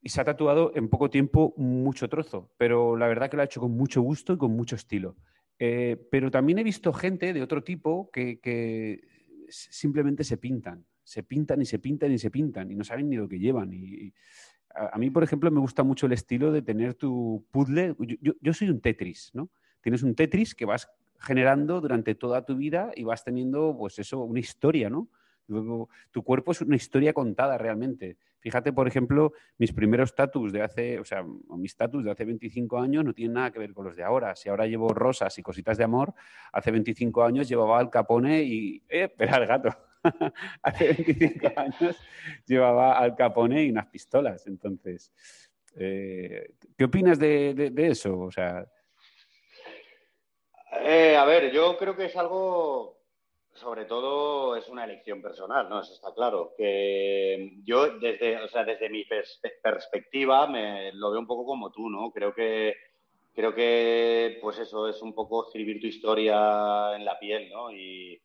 Y 0.01 0.09
se 0.09 0.21
ha 0.21 0.25
tatuado 0.25 0.73
en 0.75 0.89
poco 0.89 1.11
tiempo 1.11 1.55
mucho 1.57 2.09
trozo, 2.09 2.53
pero 2.57 2.97
la 2.97 3.09
verdad 3.09 3.31
que 3.31 3.37
lo 3.37 3.43
ha 3.43 3.47
hecho 3.47 3.61
con 3.61 3.73
mucho 3.73 4.03
gusto 4.03 4.35
y 4.35 4.39
con 4.39 4.53
mucho 4.53 4.77
estilo. 4.77 5.17
Eh, 5.59 5.97
pero 6.11 6.31
también 6.31 6.59
he 6.59 6.65
visto 6.65 6.93
gente 6.93 7.33
de 7.33 7.43
otro 7.43 7.65
tipo 7.65 8.11
que, 8.11 9.01
simplemente 9.49 10.25
se 10.25 10.37
pintan, 10.37 10.85
se 11.03 11.23
pintan 11.23 11.63
y 11.63 11.67
se 11.67 11.79
pintan 11.79 12.13
y 12.13 12.19
se 12.19 12.31
pintan 12.31 12.71
y 12.71 12.75
no 12.75 12.85
saben 12.85 13.09
ni 13.09 13.17
lo 13.17 13.29
que 13.29 13.39
llevan. 13.39 13.73
y 13.73 14.13
a, 14.77 14.99
mí, 14.99 15.11
por 15.11 15.23
ejemplo, 15.23 15.51
me 15.51 15.61
gusta 15.61 15.83
mucho 15.83 16.07
el 16.07 16.13
estilo 16.13 16.53
de 16.53 16.63
tener 16.63 16.95
tu 16.95 17.45
puzzle. 17.51 17.97
Yo, 18.41 18.53
soy 18.53 18.71
un 18.71 18.81
Tetris, 18.81 19.31
¿no? 19.33 19.51
Tienes 19.87 20.03
un 20.03 20.17
Tetris 20.17 20.57
que 20.57 20.65
vas 20.65 20.91
generando 21.21 21.81
durante 21.81 22.17
toda 22.17 22.45
tu 22.45 22.57
vida 22.57 22.91
y 22.97 23.05
vas 23.05 23.23
teniendo, 23.23 23.73
pues 23.79 24.01
eso, 24.01 24.19
una 24.19 24.41
historia, 24.41 24.91
¿no? 24.91 25.07
tu 26.11 26.25
cuerpo 26.25 26.51
es 26.51 26.61
una 26.61 26.75
historia 26.75 27.13
contada 27.13 27.57
realmente. 27.57 28.17
Fíjate, 28.41 28.73
por 28.73 28.89
ejemplo, 28.89 29.33
mis 29.59 29.73
primeros 29.73 30.13
tatus 30.17 30.53
de 30.53 30.63
hace, 30.63 30.99
o 30.99 31.05
sea, 31.05 31.25
mis 31.57 31.77
tatus 31.77 32.03
de 32.03 32.11
hace 32.11 32.25
25 32.25 32.81
años 32.81 33.05
no 33.05 33.13
tienen 33.13 33.35
nada 33.35 33.53
que 33.53 33.61
ver 33.61 33.73
con 33.75 33.85
los 33.85 33.95
de 33.95 34.03
ahora. 34.03 34.35
Si 34.35 34.49
ahora 34.49 34.67
llevo 34.67 34.89
rosas 34.89 35.39
y 35.39 35.43
cositas 35.45 35.79
de 35.79 35.85
amor, 35.85 36.15
hace 36.53 36.73
25 36.73 37.23
años 37.23 37.49
llevaba 37.49 37.79
al 37.79 37.89
capone 37.89 38.43
y... 38.43 38.83
¡Eh, 38.89 39.05
espera 39.05 39.37
el 39.37 39.47
gato! 39.47 39.69
hace 40.63 40.95
25 40.95 41.53
años 41.61 41.97
llevaba 42.45 42.99
al 42.99 43.15
Capone 43.15 43.63
y 43.63 43.71
unas 43.71 43.87
pistolas. 43.87 44.49
Entonces, 44.49 45.13
eh, 45.77 46.55
¿qué 46.77 46.85
opinas 46.87 47.21
de, 47.21 47.73
eso? 47.77 48.19
O 48.19 48.33
sea... 48.33 48.67
Eh, 50.73 51.17
a 51.17 51.25
ver, 51.25 51.53
yo 51.53 51.77
creo 51.77 51.97
que 51.97 52.07
es 52.07 52.17
algo, 52.17 52.99
sobre 53.53 53.85
todo 53.85 54.57
es 54.57 54.69
una 54.69 54.85
elección 54.85 55.23
personal, 55.23 55.69
¿no? 55.69 55.81
Eso 55.81 55.95
está 55.95 56.13
claro. 56.13 56.55
Que 56.57 57.53
yo 57.65 57.99
desde, 57.99 58.43
o 58.43 58.49
sea, 58.49 58.65
desde 58.65 58.89
mi 58.91 59.05
perspectiva 59.63 60.47
me 60.47 60.93
lo 60.93 61.11
veo 61.11 61.21
un 61.21 61.27
poco 61.27 61.47
como 61.47 61.71
tú, 61.71 61.89
¿no? 61.89 62.11
Creo 62.11 62.35
que 62.35 62.75
creo 63.37 63.55
que 63.55 64.39
pues 64.41 64.59
eso 64.59 64.89
es 64.89 65.01
un 65.03 65.15
poco 65.15 65.47
escribir 65.47 65.79
tu 65.79 65.87
historia 65.87 66.97
en 66.97 67.05
la 67.05 67.19
piel, 67.19 67.51
¿no? 67.51 67.71
Y, 67.71 68.21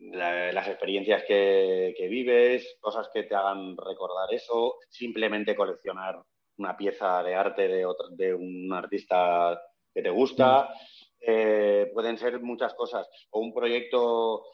las 0.00 0.68
experiencias 0.68 1.24
que, 1.24 2.06
vives, 2.08 2.76
cosas 2.80 3.10
que 3.12 3.24
te 3.24 3.34
hagan 3.34 3.76
recordar 3.76 4.32
eso, 4.32 4.76
simplemente 4.88 5.56
coleccionar 5.56 6.22
una 6.56 6.76
pieza 6.76 7.20
de 7.24 7.34
arte 7.34 7.66
de, 7.66 7.84
de 8.10 8.32
un 8.32 8.72
artista 8.72 9.60
que 9.92 10.02
te 10.02 10.10
gusta. 10.10 10.72
Eh, 11.20 11.90
pueden 11.92 12.18
ser 12.18 12.40
muchas 12.40 12.74
cosas. 12.74 13.08
O 13.30 13.40
un 13.40 13.52
proyecto. 13.52 14.44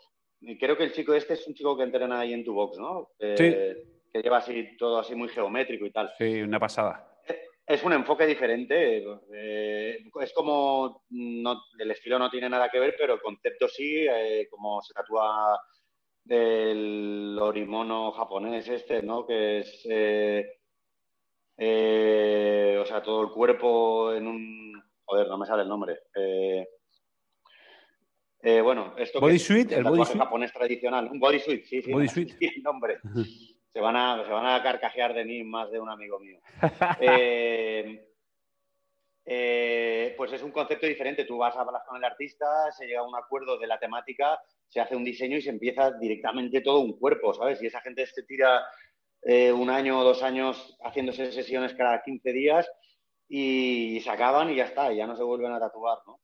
Creo 0.59 0.77
que 0.77 0.85
el 0.85 0.93
chico 0.93 1.15
este 1.15 1.35
es 1.35 1.47
un 1.47 1.55
chico 1.55 1.77
que 1.77 1.85
entrena 1.85 2.21
ahí 2.21 2.33
en 2.33 2.45
tu 2.45 2.55
box, 2.55 2.79
¿no? 2.79 3.11
Que 3.19 3.77
lleva 4.13 4.39
así 4.39 4.77
todo 4.77 4.99
así 4.99 5.15
muy 5.15 5.29
geométrico 5.29 5.87
y 5.87 5.91
tal. 5.91 6.13
Sí, 6.19 6.43
una 6.43 6.61
pasada 6.61 7.15
es 7.67 7.83
un 7.83 7.93
enfoque 7.93 8.27
diferente. 8.27 9.05
Eh, 9.33 9.99
es 10.21 10.33
como, 10.33 11.05
el 11.11 11.91
estilo 11.91 12.19
no 12.19 12.31
tiene 12.31 12.49
nada 12.49 12.69
que 12.69 12.79
ver, 12.79 12.95
pero 12.99 13.15
el 13.15 13.21
concepto 13.21 13.69
sí, 13.69 14.07
eh, 14.09 14.47
como 14.51 14.83
se 14.83 14.93
tatúa 14.95 15.61
el 16.27 17.39
orimono 17.41 18.13
japonés 18.13 18.69
este, 18.69 19.03
¿no? 19.03 19.27
Que 19.27 19.59
es, 19.61 19.87
eh, 21.57 22.79
o 22.81 22.87
sea, 22.87 23.03
todo 23.03 23.23
el 23.23 23.31
cuerpo 23.31 24.13
en 24.13 24.27
un... 24.27 24.74
Joder, 25.05 25.29
no 25.29 25.39
me 25.39 25.47
sale 25.47 25.63
el 25.63 25.69
nombre. 25.69 26.01
bueno, 28.63 28.95
esto 28.97 29.21
body 29.21 29.39
suite, 29.39 29.75
el, 29.75 29.85
body 29.85 30.05
japonés 30.05 30.53
tradicional. 30.53 31.09
Un 31.11 31.19
body 31.19 31.41
suite, 31.41 31.65
sí, 31.67 31.83
sí. 31.83 31.93
Body 31.93 32.09
suite. 32.09 32.37
el 32.41 32.63
nombre. 32.63 32.99
se 33.75 33.81
van 33.81 33.97
a, 33.97 34.25
se 34.25 34.31
van 34.31 34.47
a 34.47 34.63
carcajear 34.63 35.13
de 35.15 35.25
mí 35.25 35.43
más 35.43 35.71
de 35.73 35.81
un 35.81 35.91
amigo 35.91 36.19
mío. 36.21 36.39
Eh, 37.01 38.07
eh, 39.27 40.15
pues 40.17 40.33
es 40.33 40.43
un 40.43 40.53
concepto 40.53 40.87
diferente. 40.87 41.25
Tú 41.25 41.39
vas 41.39 41.57
a 41.57 41.63
hablar 41.63 41.83
con 41.87 41.97
el 41.97 42.05
artista, 42.05 42.71
se 42.71 42.87
llega 42.87 43.01
a 43.01 43.09
un 43.09 43.17
acuerdo 43.17 43.59
de 43.59 43.67
la 43.67 43.79
temática, 43.79 44.39
se 44.69 44.81
hace 44.81 44.95
un 44.95 45.03
diseño 45.03 45.39
y 45.39 45.43
se 45.43 45.51
empieza 45.51 45.91
directamente 45.93 46.61
todo 46.61 46.81
un 46.81 46.99
cuerpo, 46.99 47.35
¿sabes? 47.35 47.61
Y 47.63 47.67
esa 47.67 47.81
gente 47.81 48.07
se 48.07 48.23
tira 48.23 48.65
eh, 49.23 49.51
un 49.51 49.71
año 49.71 49.99
o 49.99 50.05
dos 50.05 50.23
años 50.23 50.77
haciéndose 50.85 51.33
sesiones 51.33 51.75
cada 51.75 52.03
15 52.03 52.33
días 52.33 52.71
y 53.29 54.01
se 54.01 54.11
acaban 54.11 54.51
y 54.51 54.57
ya 54.57 54.65
está, 54.65 54.93
ya 54.93 55.07
no 55.07 55.17
se 55.17 55.23
vuelven 55.23 55.53
a 55.53 55.61
tatuar, 55.61 55.99
¿no? 56.07 56.21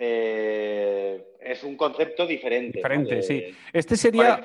Eh, 0.00 1.34
es 1.40 1.64
un 1.64 1.76
concepto 1.76 2.26
diferente. 2.26 2.78
Diferente, 2.78 3.22
sí. 3.22 3.44
Este 3.72 3.96
sería. 3.96 4.40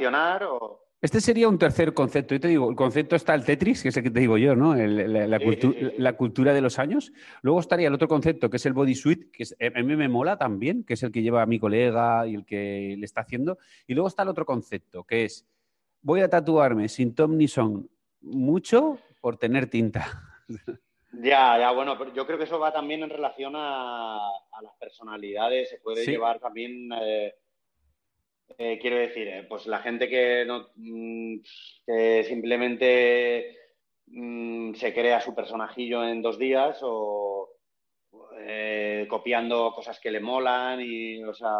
O... 0.50 0.84
Este 1.00 1.22
sería 1.22 1.48
un 1.48 1.60
tercer 1.60 1.94
concepto. 1.94 2.34
Yo 2.34 2.40
te 2.40 2.48
digo, 2.48 2.70
el 2.70 2.76
concepto 2.76 3.16
está 3.16 3.36
el 3.36 3.44
Tetris, 3.44 3.84
que 3.84 3.90
es 3.90 3.98
el 3.98 4.04
que 4.04 4.10
te 4.10 4.22
digo 4.22 4.38
yo, 4.38 4.56
¿no? 4.56 4.74
la, 4.74 6.14
cultura 6.16 6.54
de 6.54 6.62
los 6.62 6.80
años. 6.80 7.12
Luego 7.42 7.60
estaría 7.60 7.90
el 7.90 7.94
otro 7.94 8.08
concepto, 8.08 8.50
que 8.50 8.56
es 8.56 8.66
el 8.66 8.72
bodysuit, 8.72 9.30
que 9.30 9.44
a 9.44 9.84
mí 9.84 9.96
me 9.98 10.08
mola 10.08 10.38
también, 10.38 10.86
que 10.86 10.94
es 10.94 11.04
el 11.04 11.12
que 11.12 11.22
lleva 11.22 11.42
a 11.42 11.46
mi 11.46 11.60
colega 11.60 12.26
y 12.26 12.36
el 12.36 12.46
que 12.46 12.96
le 12.98 13.06
está 13.06 13.22
haciendo. 13.22 13.58
Y 13.86 13.96
luego 13.96 14.08
está 14.08 14.24
el 14.24 14.30
otro 14.30 14.46
concepto, 14.46 15.04
que 15.04 15.26
es, 15.26 15.46
voy 16.02 16.22
a 16.22 16.30
tatuarme 16.30 16.88
sin 16.88 17.14
Tom 17.14 17.36
ni 17.36 17.50
son 17.50 17.90
mucho 18.22 18.98
por 19.20 19.36
tener 19.36 19.68
tinta. 19.68 20.08
Ya, 21.16 21.60
ya, 21.60 21.72
bueno, 21.72 21.96
pero 21.98 22.12
yo 22.14 22.26
creo 22.26 22.40
que 22.40 22.46
eso 22.46 22.58
va 22.60 22.74
también 22.74 23.04
en 23.04 23.10
relación 23.10 23.54
a, 23.56 24.32
las 24.62 24.74
personalidades, 24.80 25.70
se 25.70 25.78
puede 25.78 26.06
llevar 26.06 26.40
también, 26.40 26.90
eh, 26.92 27.36
eh, 28.58 28.80
quiero 28.82 28.98
decir, 28.98 29.28
eh, 29.28 29.46
pues 29.48 29.68
la 29.68 29.80
gente 29.80 30.10
que, 30.10 30.44
no, 30.46 30.70
mm, 30.76 31.38
simplemente 32.24 33.58
mm, 34.08 34.74
se 34.74 34.92
crea 34.92 35.22
su 35.22 35.36
personajillo 35.36 36.04
en 36.04 36.22
dos 36.22 36.40
días 36.40 36.80
o 36.82 37.50
copiando 39.08 39.72
cosas 39.74 40.00
que 40.00 40.12
le 40.12 40.20
molan 40.20 40.82
y, 40.82 41.24
o 41.24 41.34
sea, 41.34 41.52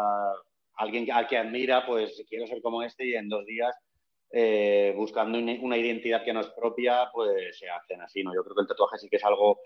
alguien 0.74 1.10
al 1.12 1.26
que 1.28 1.38
admira, 1.38 1.86
pues 1.86 2.24
quiero 2.28 2.46
ser 2.46 2.60
como 2.60 2.82
este 2.82 3.06
y 3.06 3.14
en 3.14 3.28
dos 3.28 3.46
días 3.46 3.74
eh, 4.36 4.92
buscando 4.96 5.38
una 5.38 5.76
identidad 5.76 6.24
que 6.24 6.32
no 6.32 6.40
es 6.40 6.48
propia, 6.48 7.08
pues 7.12 7.56
se 7.56 7.70
hacen 7.70 8.00
así, 8.00 8.24
¿no? 8.24 8.34
Yo 8.34 8.42
creo 8.42 8.56
que 8.56 8.62
el 8.62 8.66
tatuaje 8.66 8.98
sí 8.98 9.08
que 9.08 9.16
es 9.16 9.24
algo 9.24 9.60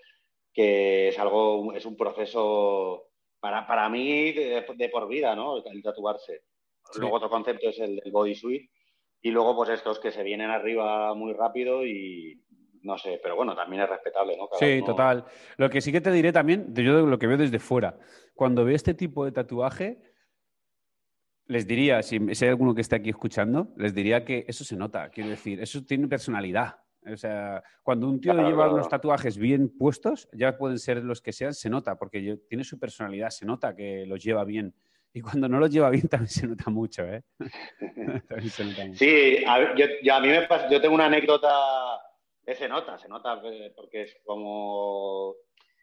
que 0.53 1.07
es 1.07 1.17
algo, 1.17 1.73
es 1.73 1.85
un 1.87 1.97
proceso 1.97 3.07
para, 3.39 3.65
para 3.65 3.89
mí 3.89 4.31
de, 4.31 4.89
por 4.91 5.07
vida, 5.07 5.35
¿no? 5.35 5.57
El, 5.57 5.81
tatuarse. 5.81 6.43
Luego 6.99 7.15
otro 7.15 7.31
concepto 7.31 7.69
es 7.69 7.79
el 7.79 7.95
del 7.95 8.11
bodysuit 8.11 8.69
y 9.21 9.31
luego 9.31 9.55
pues 9.55 9.69
estos 9.69 9.99
que 9.99 10.11
se 10.11 10.21
vienen 10.21 10.51
arriba 10.51 11.15
muy 11.15 11.33
rápido 11.33 11.83
y 11.83 12.39
no 12.83 12.97
sé, 12.99 13.19
pero 13.23 13.35
bueno, 13.35 13.55
también 13.55 13.81
es 13.81 13.89
respetable, 13.89 14.37
¿no? 14.37 14.49
sí, 14.59 14.83
total. 14.85 15.25
Lo 15.57 15.69
que 15.69 15.81
sí 15.81 15.91
que 15.91 15.99
te 15.99 16.11
diré 16.11 16.31
también, 16.31 16.75
yo 16.75 17.07
lo 17.07 17.17
que 17.17 17.27
veo 17.27 17.37
desde 17.37 17.57
fuera, 17.57 17.97
cuando 18.35 18.63
veo 18.65 18.75
este 18.75 18.93
tipo 18.93 19.25
de 19.25 19.31
tatuaje, 19.31 20.08
les 21.49 21.65
diría, 21.65 22.03
si, 22.03 22.17
hay 22.17 22.47
alguno 22.47 22.75
que 22.75 22.81
esté 22.81 22.95
aquí 22.95 23.09
escuchando, 23.09 23.73
les 23.75 23.93
diría 23.93 24.23
que 24.23 24.45
eso 24.47 24.63
se 24.63 24.77
nota, 24.77 25.09
quiero 25.09 25.31
decir, 25.31 25.59
eso 25.59 25.83
tiene 25.83 26.07
personalidad. 26.07 26.77
O 27.11 27.17
sea, 27.17 27.63
cuando 27.81 28.07
un 28.07 28.21
tío 28.21 28.33
lleva 28.33 28.71
unos 28.71 28.87
tatuajes 28.87 29.35
bien 29.37 29.75
puestos, 29.75 30.29
ya 30.31 30.57
pueden 30.57 30.77
ser 30.77 31.03
los 31.03 31.21
que 31.21 31.33
sean, 31.33 31.55
se 31.55 31.69
nota, 31.69 31.97
porque 31.97 32.37
tiene 32.47 32.63
su 32.63 32.77
personalidad, 32.77 33.31
se 33.31 33.47
nota 33.47 33.75
que 33.75 34.05
los 34.05 34.23
lleva 34.23 34.45
bien. 34.45 34.75
Y 35.11 35.21
cuando 35.21 35.49
no 35.49 35.59
los 35.59 35.71
lleva 35.71 35.89
bien 35.89 36.07
también 36.07 36.29
se 36.29 36.45
nota 36.45 36.69
mucho, 36.69 37.03
¿eh? 37.03 37.23
Sí, 38.93 39.43
a, 39.47 39.75
yo, 39.75 40.13
a 40.13 40.19
mí 40.21 40.27
me 40.27 40.43
pasa, 40.43 40.69
yo 40.69 40.79
tengo 40.79 40.93
una 40.93 41.07
anécdota 41.07 41.49
que 42.45 42.53
se 42.53 42.69
nota, 42.69 42.99
se 42.99 43.07
nota, 43.07 43.41
eh, 43.43 43.73
porque 43.75 44.03
es 44.03 44.17
como 44.23 45.33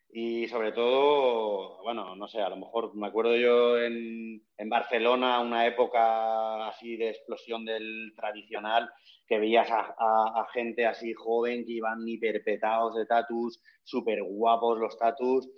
y 0.09 0.49
sobre 0.49 0.73
todo, 0.73 1.83
bueno, 1.83 2.17
no 2.17 2.29
sé, 2.29 2.41
a 2.41 2.49
lo 2.49 2.57
mejor 2.57 2.95
me 2.95 3.09
acuerdo 3.09 3.37
yo 3.37 3.79
en, 3.81 4.43
en, 4.57 4.69
Barcelona, 4.69 5.41
una 5.41 5.67
época 5.67 6.69
así 6.69 6.97
de 6.97 7.11
explosión 7.11 7.65
del 7.65 8.13
tradicional, 8.17 8.91
que 9.27 9.39
veías 9.39 9.69
a, 9.71 10.47
gente 10.53 10.87
así 10.87 11.13
joven 11.13 11.65
que 11.65 11.73
iban 11.73 12.07
hiperpetados 12.07 12.95
de 12.95 13.07
tatus, 13.07 13.61
súper 13.83 14.23
guapos 14.23 14.79
los 14.79 14.97
tatus. 14.97 15.49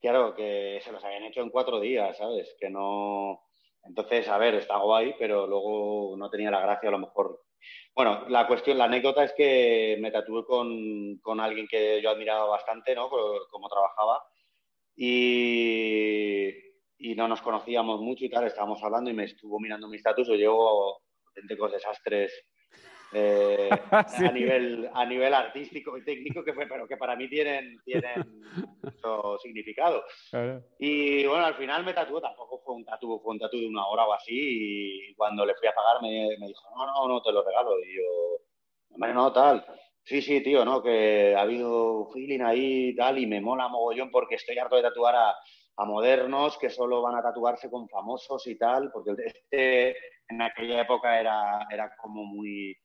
Claro, 0.00 0.34
que 0.34 0.80
se 0.82 0.90
los 0.90 1.04
habían 1.04 1.24
hecho 1.24 1.42
en 1.42 1.50
cuatro 1.50 1.78
días, 1.78 2.16
¿sabes? 2.18 2.56
Que 2.58 2.70
no. 2.70 3.42
Entonces, 3.84 4.26
a 4.28 4.38
ver, 4.38 4.54
está 4.54 4.78
guay, 4.78 5.14
pero 5.18 5.46
luego 5.46 6.16
no 6.16 6.28
tenía 6.30 6.50
la 6.50 6.60
gracia 6.60 6.88
a 6.88 6.92
lo 6.92 6.98
mejor 6.98 7.40
bueno, 7.94 8.24
la 8.28 8.46
cuestión, 8.46 8.78
la 8.78 8.84
anécdota 8.84 9.24
es 9.24 9.32
que 9.32 9.96
me 10.00 10.10
tatué 10.10 10.44
con, 10.44 11.40
alguien 11.40 11.66
que 11.68 12.00
yo 12.02 12.10
admiraba 12.10 12.46
bastante, 12.46 12.94
¿no? 12.94 13.10
Como 13.50 13.68
trabajaba. 13.68 14.22
Y, 14.96 16.48
y, 16.98 17.14
no 17.14 17.28
nos 17.28 17.40
conocíamos 17.40 18.00
mucho 18.00 18.24
y 18.24 18.30
tal, 18.30 18.44
estábamos 18.46 18.82
hablando 18.82 19.10
y 19.10 19.14
me 19.14 19.24
estuvo 19.24 19.58
mirando 19.58 19.88
mis 19.88 20.02
tatuos. 20.02 20.28
Yo 20.28 20.34
llevo 20.34 21.00
auténticos 21.26 21.72
desastres 21.72 22.44
eh, 23.12 23.68
a, 23.90 24.32
nivel, 24.32 24.90
a 24.92 25.04
nivel 25.04 25.34
artístico 25.34 25.96
y 25.96 26.04
técnico, 26.04 26.42
que 26.44 26.52
pero 26.52 26.86
que 26.86 26.96
para 26.96 27.16
mí 27.16 27.28
tienen, 27.28 27.78
tienen 27.84 28.42
mucho 28.82 29.38
significado. 29.38 30.04
Y 30.78 31.26
bueno, 31.26 31.44
al 31.44 31.54
final 31.54 31.84
me 31.84 31.92
tatuó, 31.92 32.20
tampoco 32.20 32.60
fue 32.64 32.74
un 32.74 32.84
tatu, 32.84 33.20
fue 33.22 33.32
un 33.32 33.38
tatu 33.38 33.58
de 33.58 33.66
una 33.66 33.86
hora 33.86 34.06
o 34.06 34.12
así, 34.12 35.10
y 35.10 35.14
cuando 35.14 35.44
le 35.44 35.54
fui 35.54 35.68
a 35.68 35.74
pagar 35.74 36.00
me, 36.02 36.36
me 36.38 36.48
dijo, 36.48 36.62
no, 36.76 36.86
no, 36.86 37.08
no, 37.08 37.22
te 37.22 37.32
lo 37.32 37.42
regalo. 37.42 37.78
Y 37.80 37.96
yo, 37.96 38.96
no, 38.96 39.14
no, 39.14 39.32
tal. 39.32 39.64
Sí, 40.04 40.20
sí, 40.20 40.42
tío, 40.42 40.64
¿no? 40.64 40.82
Que 40.82 41.34
ha 41.36 41.42
habido 41.42 42.08
feeling 42.12 42.40
ahí 42.40 42.88
y 42.88 42.96
tal, 42.96 43.18
y 43.18 43.26
me 43.26 43.40
mola 43.40 43.68
mogollón 43.68 44.10
porque 44.10 44.34
estoy 44.34 44.58
harto 44.58 44.76
de 44.76 44.82
tatuar 44.82 45.14
a, 45.14 45.34
a 45.76 45.84
modernos 45.84 46.58
que 46.58 46.70
solo 46.70 47.02
van 47.02 47.14
a 47.16 47.22
tatuarse 47.22 47.70
con 47.70 47.88
famosos 47.88 48.46
y 48.46 48.56
tal, 48.58 48.90
porque 48.92 49.14
este 49.24 49.96
en 50.28 50.42
aquella 50.42 50.82
época 50.82 51.20
era, 51.20 51.66
era 51.70 51.94
como 51.96 52.24
muy 52.24 52.76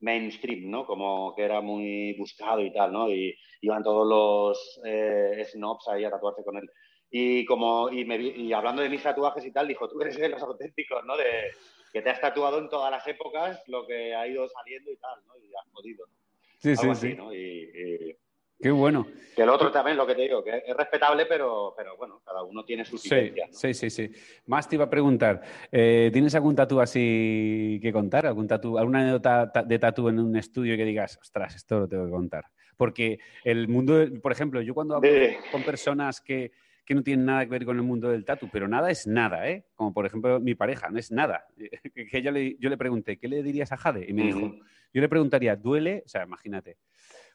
mainstream, 0.00 0.70
¿no? 0.70 0.86
Como 0.86 1.34
que 1.34 1.42
era 1.42 1.60
muy 1.60 2.14
buscado 2.18 2.60
y 2.60 2.72
tal, 2.72 2.92
¿no? 2.92 3.10
Y 3.10 3.36
iban 3.60 3.82
todos 3.82 4.06
los 4.06 4.80
eh, 4.84 5.44
snobs 5.50 5.88
ahí 5.88 6.04
a 6.04 6.10
tatuarse 6.10 6.44
con 6.44 6.56
él. 6.56 6.70
Y 7.10 7.44
como 7.44 7.88
y, 7.90 8.04
me, 8.04 8.16
y 8.18 8.52
hablando 8.52 8.82
de 8.82 8.88
mis 8.88 9.02
tatuajes 9.02 9.44
y 9.44 9.52
tal, 9.52 9.68
dijo, 9.68 9.88
tú 9.88 10.00
eres 10.00 10.16
de 10.16 10.28
los 10.28 10.42
auténticos, 10.42 11.04
¿no? 11.04 11.16
De 11.16 11.52
que 11.92 12.02
te 12.02 12.10
has 12.10 12.20
tatuado 12.20 12.58
en 12.58 12.68
todas 12.68 12.90
las 12.90 13.06
épocas 13.06 13.62
lo 13.68 13.86
que 13.86 14.14
ha 14.14 14.26
ido 14.26 14.48
saliendo 14.48 14.90
y 14.90 14.96
tal, 14.96 15.18
¿no? 15.26 15.36
Y 15.38 15.54
has 15.54 15.70
podido, 15.72 16.06
¿no? 16.06 16.14
Sí, 16.58 16.74
sí, 16.74 16.94
sí. 16.94 17.14
¿no? 17.14 17.32
y, 17.34 18.16
Qué 18.58 18.70
bueno. 18.70 19.06
Que 19.34 19.42
el 19.42 19.50
otro 19.50 19.70
también, 19.70 19.98
lo 19.98 20.06
que 20.06 20.14
te 20.14 20.22
digo, 20.22 20.42
que 20.42 20.62
es 20.66 20.74
respetable, 20.74 21.26
pero, 21.26 21.74
pero 21.76 21.94
bueno, 21.98 22.22
cada 22.24 22.42
uno 22.42 22.64
tiene 22.64 22.86
su 22.86 22.96
sí, 22.96 23.34
Sí, 23.50 23.74
sí, 23.74 23.90
sí. 23.90 24.10
Más 24.46 24.66
te 24.66 24.76
iba 24.76 24.86
a 24.86 24.90
preguntar, 24.90 25.42
eh, 25.70 26.08
¿tienes 26.10 26.34
algún 26.34 26.56
tatú 26.56 26.80
así 26.80 27.78
que 27.82 27.92
contar? 27.92 28.26
¿Algún 28.26 28.48
tatú, 28.48 28.78
¿Alguna 28.78 29.02
anécdota 29.02 29.52
de 29.62 29.78
tatú 29.78 30.08
en 30.08 30.20
un 30.20 30.36
estudio 30.36 30.74
que 30.74 30.86
digas, 30.86 31.18
ostras, 31.20 31.54
esto 31.54 31.80
lo 31.80 31.88
tengo 31.88 32.06
que 32.06 32.12
contar? 32.12 32.46
Porque 32.78 33.18
el 33.44 33.68
mundo, 33.68 34.06
por 34.22 34.32
ejemplo, 34.32 34.62
yo 34.62 34.72
cuando 34.72 34.96
hablo 34.96 35.10
con 35.52 35.62
personas 35.64 36.22
que, 36.22 36.52
que, 36.86 36.94
no 36.94 37.02
tienen 37.02 37.26
nada 37.26 37.44
que 37.44 37.50
ver 37.50 37.66
con 37.66 37.76
el 37.76 37.82
mundo 37.82 38.08
del 38.08 38.24
tatu, 38.24 38.48
pero 38.50 38.68
nada 38.68 38.90
es 38.90 39.06
nada, 39.06 39.50
¿eh? 39.50 39.66
Como 39.74 39.92
por 39.92 40.06
ejemplo 40.06 40.40
mi 40.40 40.54
pareja, 40.54 40.88
no 40.88 40.98
es 40.98 41.12
nada. 41.12 41.46
que 42.10 42.22
yo 42.22 42.30
le, 42.30 42.56
yo 42.58 42.70
le 42.70 42.78
pregunté, 42.78 43.18
¿qué 43.18 43.28
le 43.28 43.42
dirías 43.42 43.70
a 43.72 43.76
Jade? 43.76 44.06
Y 44.08 44.14
me 44.14 44.22
dijo, 44.22 44.54
yo 44.94 45.00
le 45.02 45.10
preguntaría, 45.10 45.56
¿duele? 45.56 46.04
O 46.06 46.08
sea, 46.08 46.24
imagínate. 46.24 46.78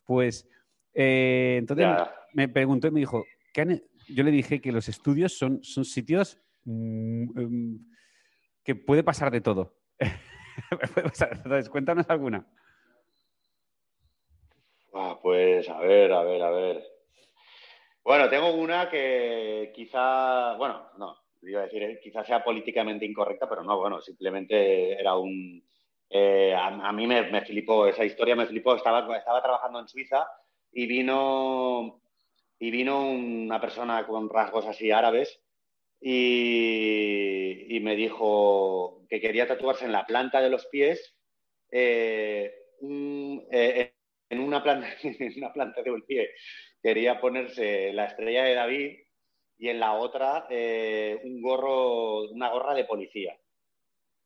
Pues 0.04 0.48
eh, 0.94 1.56
entonces 1.60 1.88
me 2.34 2.48
preguntó 2.48 2.88
y 2.88 2.92
me 2.92 3.00
dijo, 3.00 3.26
yo 4.08 4.24
le 4.24 4.32
dije 4.32 4.62
que 4.62 4.72
los 4.72 4.88
estudios 4.90 5.38
son, 5.38 5.64
son 5.64 5.86
sitios 5.86 6.40
mm, 6.66 7.40
em, 7.40 7.80
que 8.64 8.76
puede 8.76 9.04
pasar 9.04 9.32
de 9.32 9.42
todo. 9.42 9.76
Entonces, 10.72 11.70
cuéntanos 11.70 12.10
alguna. 12.10 12.46
Ah, 14.94 15.18
pues 15.22 15.70
a 15.70 15.80
ver, 15.80 16.12
a 16.12 16.24
ver, 16.24 16.42
a 16.42 16.52
ver. 16.52 16.84
Bueno, 18.04 18.30
tengo 18.30 18.54
una 18.56 18.90
que 18.90 19.72
quizá, 19.74 20.56
bueno, 20.58 20.90
no, 20.98 21.16
iba 21.44 21.62
a 21.62 21.64
decir, 21.64 21.84
eh, 21.84 22.00
quizá 22.02 22.24
sea 22.24 22.44
políticamente 22.44 23.06
incorrecta, 23.06 23.48
pero 23.48 23.64
no, 23.64 23.78
bueno, 23.80 24.02
simplemente 24.02 25.00
era 25.00 25.16
un... 25.16 25.64
Eh, 26.10 26.54
a, 26.54 26.92
mí 26.92 27.08
me, 27.08 27.32
me, 27.32 27.42
flipó, 27.46 27.88
esa 27.88 28.04
historia 28.04 28.36
me 28.36 28.46
flipó. 28.46 28.76
Estaba, 28.76 29.18
estaba 29.18 29.42
trabajando 29.42 29.80
en 29.80 29.88
Suiza 29.88 30.28
y 30.72 30.88
vino, 30.88 32.02
y 32.60 32.72
vino 32.72 33.10
una 33.10 33.60
persona 33.60 34.06
con 34.08 34.30
rasgos 34.30 34.66
así 34.66 34.92
árabes 34.92 35.42
y, 36.00 37.80
me 37.82 37.96
dijo 37.96 39.06
que 39.10 39.20
quería 39.20 39.48
tatuarse 39.48 39.86
en 39.86 39.92
la 39.92 40.06
planta 40.06 40.40
de 40.40 40.50
los 40.50 40.68
pies, 40.68 41.16
eh, 41.72 42.54
eh, 43.52 43.94
en, 44.30 44.40
una 44.40 44.62
planta, 44.62 44.88
en 45.04 45.34
una 45.38 45.52
planta 45.52 45.82
de 45.82 45.92
un 45.92 46.04
pie 46.04 46.30
quería 46.82 47.20
ponerse 47.22 47.94
la 47.94 48.06
estrella 48.06 48.44
de 48.44 48.56
David 48.56 48.98
y 49.58 49.70
en 49.70 49.80
la 49.80 49.94
otra 49.94 50.48
eh, 50.50 51.20
un 51.24 51.42
gorro, 51.42 52.30
una 52.32 52.50
gorra 52.50 52.74
de 52.74 52.86
policía. 52.86 53.38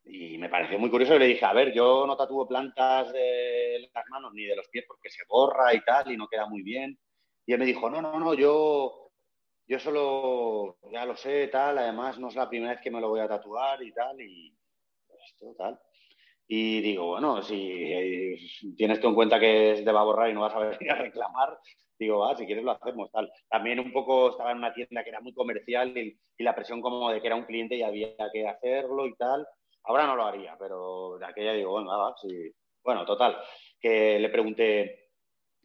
Y 0.05 0.37
me 0.37 0.49
pareció 0.49 0.77
muy 0.77 0.89
curioso 0.89 1.15
y 1.15 1.19
le 1.19 1.27
dije, 1.27 1.45
a 1.45 1.53
ver, 1.53 1.73
yo 1.73 2.05
no 2.05 2.15
tatúo 2.15 2.47
plantas 2.47 3.11
de 3.11 3.89
las 3.93 4.05
manos 4.09 4.33
ni 4.33 4.45
de 4.45 4.55
los 4.55 4.67
pies 4.67 4.85
porque 4.87 5.09
se 5.09 5.23
borra 5.27 5.73
y 5.73 5.83
tal 5.83 6.11
y 6.11 6.17
no 6.17 6.27
queda 6.27 6.45
muy 6.45 6.61
bien. 6.61 6.97
Y 7.45 7.53
él 7.53 7.59
me 7.59 7.65
dijo, 7.65 7.89
no, 7.89 8.01
no, 8.01 8.19
no, 8.19 8.33
yo 8.33 9.05
yo 9.67 9.79
solo, 9.79 10.77
ya 10.91 11.05
lo 11.05 11.15
sé, 11.15 11.47
tal, 11.47 11.77
además 11.77 12.19
no 12.19 12.27
es 12.27 12.35
la 12.35 12.47
primera 12.47 12.73
vez 12.73 12.81
que 12.81 12.91
me 12.91 13.01
lo 13.01 13.09
voy 13.09 13.19
a 13.19 13.27
tatuar 13.27 13.81
y 13.81 13.91
tal, 13.91 14.21
y 14.21 14.55
esto, 15.25 15.55
tal. 15.57 15.79
Y 16.47 16.81
digo, 16.81 17.07
bueno, 17.07 17.41
si 17.41 18.37
tienes 18.77 18.99
tú 18.99 19.07
en 19.07 19.15
cuenta 19.15 19.39
que 19.39 19.81
de 19.83 19.91
va 19.91 20.01
a 20.01 20.03
borrar 20.03 20.29
y 20.29 20.33
no 20.33 20.41
vas 20.41 20.53
a 20.53 20.59
venir 20.79 20.91
a 20.91 20.95
reclamar, 20.95 21.57
digo, 21.97 22.25
ah, 22.25 22.35
si 22.37 22.45
quieres 22.45 22.63
lo 22.63 22.71
hacemos, 22.71 23.11
tal. 23.11 23.31
También 23.49 23.79
un 23.79 23.91
poco 23.91 24.29
estaba 24.29 24.51
en 24.51 24.59
una 24.59 24.73
tienda 24.73 25.03
que 25.03 25.09
era 25.09 25.21
muy 25.21 25.33
comercial 25.33 25.97
y, 25.97 26.19
la 26.37 26.53
presión 26.53 26.81
como 26.81 27.09
de 27.09 27.21
que 27.21 27.27
era 27.27 27.35
un 27.35 27.45
cliente 27.45 27.75
y 27.75 27.81
había 27.81 28.15
que 28.31 28.47
hacerlo 28.47 29.07
y 29.07 29.15
tal. 29.15 29.47
Ahora 29.87 30.07
no 30.07 30.15
lo 30.15 30.25
haría, 30.25 30.55
pero 30.59 31.17
de 31.19 31.25
aquella 31.25 31.53
digo, 31.53 31.71
bueno, 31.71 31.89
va, 31.89 32.15
sí. 32.21 32.51
Bueno, 32.83 33.05
total, 33.05 33.37
que 33.79 34.19
le 34.19 34.29
pregunté, 34.29 35.09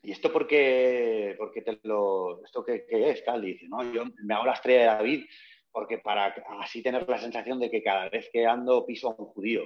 ¿y 0.02 0.12
esto 0.12 0.32
por 0.32 0.46
qué, 0.46 1.34
por 1.38 1.52
qué 1.52 1.62
te 1.62 1.78
lo, 1.82 2.42
esto 2.44 2.64
qué, 2.64 2.86
qué 2.88 3.10
es? 3.10 3.24
Tal, 3.24 3.44
y 3.44 3.52
dice, 3.52 3.66
no, 3.68 3.82
yo 3.92 4.04
me 4.24 4.34
hago 4.34 4.46
la 4.46 4.54
estrella 4.54 4.80
de 4.80 4.86
David 4.86 5.24
porque 5.72 5.98
para 5.98 6.34
así 6.60 6.82
tener 6.82 7.08
la 7.08 7.18
sensación 7.18 7.60
de 7.60 7.70
que 7.70 7.82
cada 7.82 8.08
vez 8.08 8.28
que 8.32 8.46
ando 8.46 8.84
piso 8.86 9.08
a 9.08 9.14
un 9.16 9.26
judío. 9.26 9.62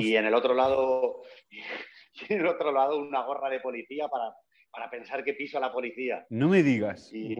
Y 0.00 0.16
en 0.16 0.26
el 0.26 0.34
otro 0.34 0.54
lado, 0.54 1.22
y 1.50 2.32
en 2.32 2.40
el 2.40 2.46
otro 2.46 2.72
lado 2.72 2.98
una 2.98 3.22
gorra 3.24 3.50
de 3.50 3.60
policía 3.60 4.08
para, 4.08 4.34
para 4.70 4.90
pensar 4.90 5.22
que 5.24 5.34
piso 5.34 5.58
a 5.58 5.60
la 5.60 5.72
policía. 5.72 6.24
No 6.30 6.48
me 6.48 6.62
digas. 6.62 7.12
Y, 7.12 7.36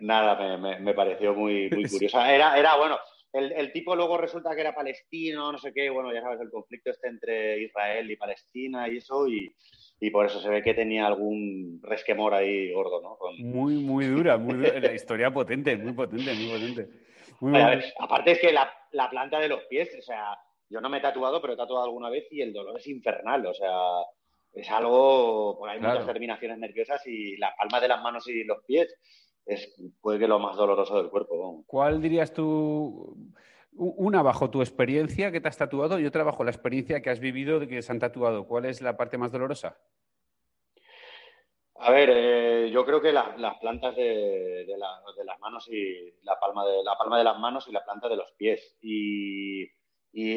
nada, 0.00 0.58
me, 0.58 0.94
pareció 0.94 1.34
muy, 1.34 1.70
muy 1.70 1.84
curioso. 1.88 2.22
Era, 2.22 2.58
era 2.58 2.76
bueno, 2.76 2.98
el, 3.32 3.52
el, 3.52 3.72
tipo 3.72 3.94
luego 3.94 4.16
resulta 4.16 4.54
que 4.54 4.62
era 4.62 4.74
palestino, 4.74 5.52
no 5.52 5.58
sé 5.58 5.72
qué, 5.72 5.90
bueno, 5.90 6.12
ya 6.12 6.22
sabes, 6.22 6.40
el 6.40 6.50
conflicto 6.50 6.90
este 6.90 7.08
entre 7.08 7.60
Israel 7.62 8.10
y 8.10 8.16
Palestina 8.16 8.88
y 8.88 8.96
eso, 8.98 9.28
y, 9.28 9.54
y 10.00 10.10
por 10.10 10.26
eso 10.26 10.40
se 10.40 10.48
ve 10.48 10.62
que 10.62 10.74
tenía 10.74 11.06
algún 11.06 11.80
resquemor 11.82 12.34
ahí 12.34 12.72
gordo, 12.72 13.02
¿no? 13.02 13.18
Muy, 13.38 13.74
muy 13.74 14.06
dura, 14.06 14.38
muy 14.38 14.54
dura. 14.54 14.80
La 14.80 14.94
historia 14.94 15.30
potente, 15.30 15.76
muy 15.76 15.92
potente, 15.92 16.32
muy 16.34 16.48
potente. 16.48 17.90
aparte 17.98 18.32
es 18.32 18.40
que 18.40 18.52
la, 18.52 18.72
la, 18.92 19.10
planta 19.10 19.38
de 19.40 19.48
los 19.48 19.62
pies, 19.64 19.94
o 19.98 20.02
sea, 20.02 20.38
yo 20.70 20.80
no 20.80 20.88
me 20.88 20.98
he 20.98 21.02
tatuado, 21.02 21.40
pero 21.40 21.52
he 21.52 21.56
tatuado 21.56 21.84
alguna 21.84 22.08
vez 22.08 22.26
y 22.30 22.40
el 22.40 22.52
dolor 22.52 22.78
es 22.78 22.86
infernal, 22.86 23.44
o 23.46 23.54
sea, 23.54 23.74
es 24.54 24.70
algo, 24.70 25.56
por 25.58 25.68
hay 25.68 25.80
muchas 25.80 26.06
terminaciones 26.06 26.58
nerviosas 26.58 27.06
y 27.06 27.36
la 27.36 27.54
palma 27.56 27.80
de 27.80 27.88
las 27.88 28.02
manos 28.02 28.26
y 28.28 28.44
los 28.44 28.64
pies 28.64 28.94
es 29.48 29.74
puede 30.00 30.18
que 30.18 30.28
lo 30.28 30.38
más 30.38 30.56
doloroso 30.56 30.96
del 30.98 31.10
cuerpo. 31.10 31.64
¿Cuál 31.66 32.02
dirías 32.02 32.32
tú? 32.32 33.16
Una 33.72 34.22
bajo 34.22 34.50
tu 34.50 34.60
experiencia 34.60 35.32
que 35.32 35.40
te 35.40 35.48
has 35.48 35.56
tatuado 35.56 35.98
y 35.98 36.06
otra 36.06 36.22
bajo 36.22 36.44
la 36.44 36.50
experiencia 36.50 37.00
que 37.00 37.10
has 37.10 37.20
vivido 37.20 37.58
de 37.58 37.66
que 37.66 37.80
se 37.80 37.90
han 37.90 37.98
tatuado. 37.98 38.46
¿Cuál 38.46 38.66
es 38.66 38.82
la 38.82 38.96
parte 38.96 39.16
más 39.16 39.32
dolorosa? 39.32 39.78
A 41.80 41.92
ver, 41.92 42.10
eh, 42.12 42.70
yo 42.72 42.84
creo 42.84 43.00
que 43.00 43.12
las 43.12 43.58
plantas 43.60 43.96
de, 43.96 44.66
las 44.76 45.40
manos 45.40 45.68
y 45.70 46.12
la 46.22 46.38
palma 46.38 46.66
de 46.66 46.82
la 46.82 46.98
palma 46.98 47.18
de 47.18 47.24
las 47.24 47.38
manos 47.38 47.68
y 47.68 47.72
la 47.72 47.84
planta 47.84 48.08
de 48.08 48.16
los 48.16 48.32
pies. 48.32 48.76
Y, 48.82 49.66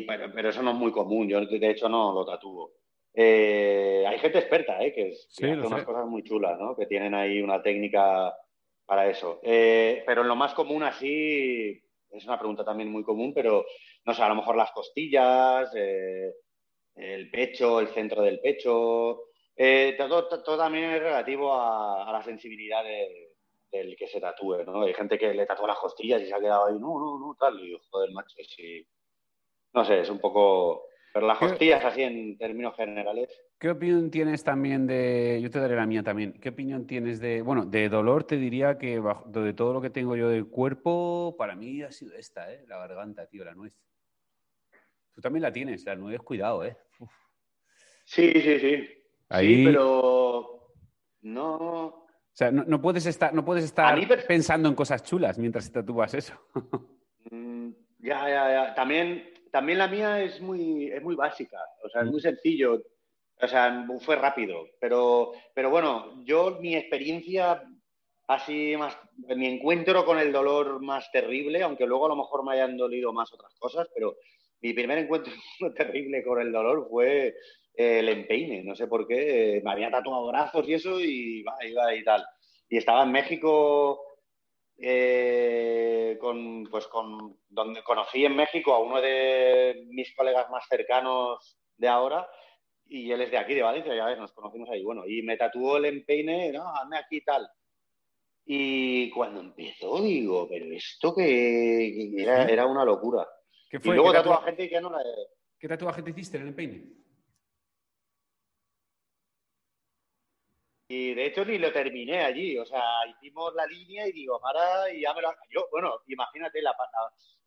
pero, 0.06 0.50
eso 0.50 0.62
no 0.62 0.72
es 0.72 0.78
muy 0.78 0.92
común. 0.92 1.28
Yo 1.28 1.42
de 1.46 1.70
hecho 1.70 1.90
no 1.90 2.14
lo 2.14 2.26
tatúo. 2.26 2.72
Eh, 3.14 4.06
hay 4.08 4.20
gente 4.20 4.38
experta, 4.38 4.82
eh, 4.82 4.94
que, 4.94 5.12
hace 5.12 5.58
unas 5.58 5.84
cosas 5.84 6.06
muy 6.06 6.24
chulas, 6.24 6.58
¿no? 6.58 6.76
Que 6.78 6.86
tienen 6.86 7.14
ahí 7.14 7.42
una 7.42 7.62
técnica 7.62 8.34
para 8.92 9.10
eso. 9.10 9.40
pero 9.42 10.22
en 10.22 10.28
lo 10.28 10.36
más 10.36 10.54
común 10.54 10.84
así 10.84 11.82
es 12.10 12.26
una 12.26 12.38
pregunta 12.38 12.66
también 12.66 12.92
muy 12.92 13.06
común, 13.06 13.34
pero 13.34 13.66
no 14.04 14.14
sé, 14.14 14.22
a 14.22 14.28
lo 14.28 14.36
mejor 14.36 14.58
las 14.58 14.74
costillas, 14.74 15.72
eh, 15.78 16.34
el 16.96 17.32
pecho, 17.32 17.80
el 17.80 17.88
centro 17.88 18.22
del 18.22 18.42
pecho, 18.42 19.28
eh, 19.56 19.96
todo, 19.98 20.28
todo, 20.28 20.58
también 20.58 20.92
es 20.92 21.02
relativo 21.02 21.54
a, 21.54 22.12
la 22.12 22.22
sensibilidad 22.22 22.84
del 22.84 23.96
que 23.96 24.08
se 24.08 24.20
tatúe, 24.20 24.66
¿no? 24.66 24.82
Hay 24.82 24.94
gente 24.94 25.18
que 25.18 25.34
le 25.34 25.46
tatúa 25.46 25.68
las 25.68 25.80
costillas 25.80 26.22
y 26.22 26.26
se 26.26 26.34
ha 26.34 26.42
quedado 26.42 26.66
ahí, 26.66 26.74
no, 26.74 27.00
no, 27.00 27.18
no, 27.18 27.38
tal, 27.40 27.66
y 27.66 27.74
joder, 27.90 28.12
macho, 28.12 28.36
sí. 28.44 28.86
No 29.72 29.86
sé, 29.86 30.02
es 30.02 30.10
un 30.10 30.20
poco 30.20 30.84
pero 31.14 31.28
las 31.28 31.38
costillas, 31.38 31.86
así 31.86 32.04
en 32.04 32.38
términos 32.38 32.76
generales. 32.76 33.30
¿Qué 33.62 33.70
opinión 33.70 34.10
tienes 34.10 34.44
también 34.44 34.88
de.? 34.88 35.40
Yo 35.40 35.52
te 35.52 35.60
daré 35.60 35.76
la 35.76 35.86
mía 35.86 36.02
también. 36.02 36.34
¿Qué 36.34 36.50
opinión 36.50 36.88
tienes 36.88 37.20
de.? 37.20 37.44
Bueno, 37.44 37.64
de 37.64 37.90
dolor 37.90 38.24
te 38.24 38.38
diría 38.38 38.80
que 38.80 39.00
de 39.00 39.54
todo 39.54 39.74
lo 39.74 39.80
que 39.80 39.92
tengo 39.92 40.16
yo 40.16 40.30
del 40.30 40.48
cuerpo, 40.48 41.36
para 41.38 41.56
mí 41.56 41.84
ha 41.84 41.92
sido 41.92 42.16
esta, 42.16 42.52
¿eh? 42.52 42.66
La 42.68 42.80
garganta, 42.80 43.28
tío, 43.28 43.46
la 43.46 43.54
nuez. 43.54 43.72
Tú 45.14 45.22
también 45.22 45.44
la 45.44 45.54
tienes, 45.54 45.86
la 45.86 45.96
nuez, 45.96 46.20
cuidado, 46.22 46.66
¿eh? 46.66 46.76
Sí, 48.04 48.32
sí, 48.34 48.60
sí. 48.60 48.90
Ahí... 49.30 49.58
Sí, 49.58 49.66
pero. 49.66 50.74
No. 51.22 51.86
O 51.86 52.08
sea, 52.34 52.50
no, 52.50 52.82
puedes 52.82 53.06
estar, 53.06 53.32
no 53.32 53.46
puedes 53.46 53.64
estar 53.64 53.96
pensando 54.28 54.70
en 54.70 54.74
cosas 54.74 55.04
chulas 55.04 55.38
mientras 55.38 55.68
te 55.68 55.74
tatúas 55.74 56.16
eso. 56.16 56.34
Mm, 57.30 57.70
ya, 58.00 58.28
ya, 58.28 58.52
ya. 58.52 58.74
También 58.74 59.32
también 59.52 59.78
la 59.78 59.88
mía 59.88 60.22
es 60.22 60.42
muy, 60.42 60.88
es 60.88 61.04
muy 61.04 61.16
básica, 61.16 61.58
o 61.84 61.90
sea, 61.90 62.02
es 62.04 62.10
muy 62.10 62.22
sencillo, 62.22 62.82
o 63.42 63.48
sea, 63.48 63.88
fue 64.02 64.16
rápido, 64.16 64.68
pero, 64.80 65.32
pero 65.54 65.70
bueno, 65.70 66.24
yo 66.24 66.58
mi 66.60 66.76
experiencia 66.76 67.64
así 68.28 68.76
más, 68.78 68.98
mi 69.36 69.48
encuentro 69.48 70.06
con 70.06 70.20
el 70.20 70.32
dolor 70.32 70.82
más 70.82 71.12
terrible, 71.12 71.64
aunque 71.64 71.86
luego 71.86 72.06
a 72.06 72.10
lo 72.10 72.16
mejor 72.16 72.46
me 72.46 72.54
hayan 72.54 72.78
dolido 72.78 73.12
más 73.12 73.34
otras 73.34 73.54
cosas, 73.58 73.90
pero 73.94 74.16
mi 74.62 74.74
primer 74.74 75.00
encuentro 75.00 75.34
terrible 75.76 76.24
con 76.24 76.40
el 76.40 76.52
dolor 76.52 76.88
fue 76.90 77.36
el 77.74 78.10
empeine, 78.10 78.64
no 78.64 78.76
sé 78.76 78.88
por 78.88 79.08
qué, 79.08 79.62
me 79.64 79.72
había 79.72 79.90
tatuado 79.90 80.28
brazos 80.28 80.68
y 80.68 80.74
eso 80.74 81.00
y 81.00 81.42
va, 81.44 81.56
iba 81.66 81.96
y 81.96 82.04
tal. 82.04 82.24
Y 82.70 82.78
estaba 82.78 83.04
en 83.04 83.12
México 83.12 84.02
eh, 84.78 86.18
con, 86.22 86.64
pues 86.70 86.88
con, 86.88 87.38
donde 87.50 87.84
conocí 87.84 88.24
en 88.24 88.36
México 88.36 88.74
a 88.74 88.80
uno 88.80 89.02
de 89.02 89.84
mis 89.90 90.14
colegas 90.16 90.50
más 90.50 90.66
cercanos 90.70 91.58
de 91.78 91.88
ahora 91.88 92.28
y 92.94 93.10
él 93.10 93.22
es 93.22 93.32
de 93.32 93.38
aquí, 93.38 93.54
de 93.54 93.62
Valencia, 93.62 93.96
ya 93.96 94.06
ves, 94.06 94.18
nos 94.18 94.34
conocimos 94.34 94.70
ahí. 94.70 94.84
Bueno, 94.84 95.08
y 95.08 95.22
me 95.22 95.38
tatuó 95.38 95.78
el 95.78 95.86
empeine, 95.86 96.52
no, 96.52 96.68
hazme 96.76 96.98
aquí 96.98 97.22
tal. 97.22 97.50
Y 98.46 99.10
cuando 99.12 99.40
empezó, 99.40 100.02
digo, 100.02 100.46
pero 100.50 100.66
esto 100.66 101.16
que, 101.16 102.22
era, 102.22 102.66
una 102.66 102.84
locura. 102.84 103.26
¿Qué 103.70 103.80
fue? 103.80 103.94
Y 103.94 103.96
luego 103.96 104.12
tatuaje 104.12 104.48
gente 104.48 104.70
que 104.70 104.82
no 104.82 104.90
la... 104.90 105.00
¿Qué 105.58 105.70
tatuaje 105.70 106.02
te 106.02 106.10
hiciste 106.10 106.36
en 106.36 106.44
el 106.44 106.50
empeine? 106.50 106.84
Y 110.94 111.14
de 111.14 111.28
hecho 111.28 111.46
ni 111.46 111.58
lo 111.58 111.72
terminé 111.72 112.20
allí, 112.20 112.58
o 112.58 112.66
sea, 112.66 112.84
hicimos 113.10 113.54
la 113.56 113.66
línea 113.66 114.06
y 114.06 114.12
digo, 114.12 114.42
para, 114.42 114.94
y 114.94 115.00
ya 115.00 115.14
me 115.14 115.22
lo... 115.22 115.30
Yo, 115.50 115.66
bueno, 115.72 116.02
imagínate 116.08 116.62
la, 116.62 116.76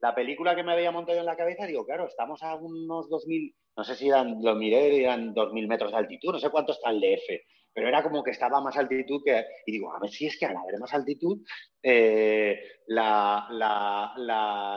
la, 0.00 0.14
película 0.14 0.56
que 0.56 0.62
me 0.62 0.72
había 0.72 0.90
montado 0.90 1.18
en 1.18 1.26
la 1.26 1.36
cabeza, 1.36 1.66
digo, 1.66 1.84
claro, 1.84 2.06
estamos 2.06 2.42
a 2.42 2.54
unos 2.54 3.06
2.000, 3.10 3.54
no 3.76 3.84
sé 3.84 3.96
si 3.96 4.08
eran, 4.08 4.42
lo 4.42 4.54
miré, 4.54 4.98
eran 5.02 5.34
2.000 5.34 5.68
metros 5.68 5.90
de 5.90 5.98
altitud, 5.98 6.32
no 6.32 6.38
sé 6.38 6.48
cuánto 6.48 6.72
está 6.72 6.88
el 6.88 7.02
DF, 7.02 7.44
pero 7.74 7.86
era 7.86 8.02
como 8.02 8.24
que 8.24 8.30
estaba 8.30 8.56
a 8.56 8.62
más 8.62 8.78
altitud 8.78 9.20
que... 9.22 9.44
Y 9.66 9.72
digo, 9.72 9.92
a 9.92 10.00
ver 10.00 10.08
si 10.08 10.24
es 10.24 10.38
que 10.38 10.46
al 10.46 10.56
haber 10.56 10.80
más 10.80 10.94
altitud, 10.94 11.42
eh, 11.82 12.58
la, 12.86 13.46
la, 13.50 14.14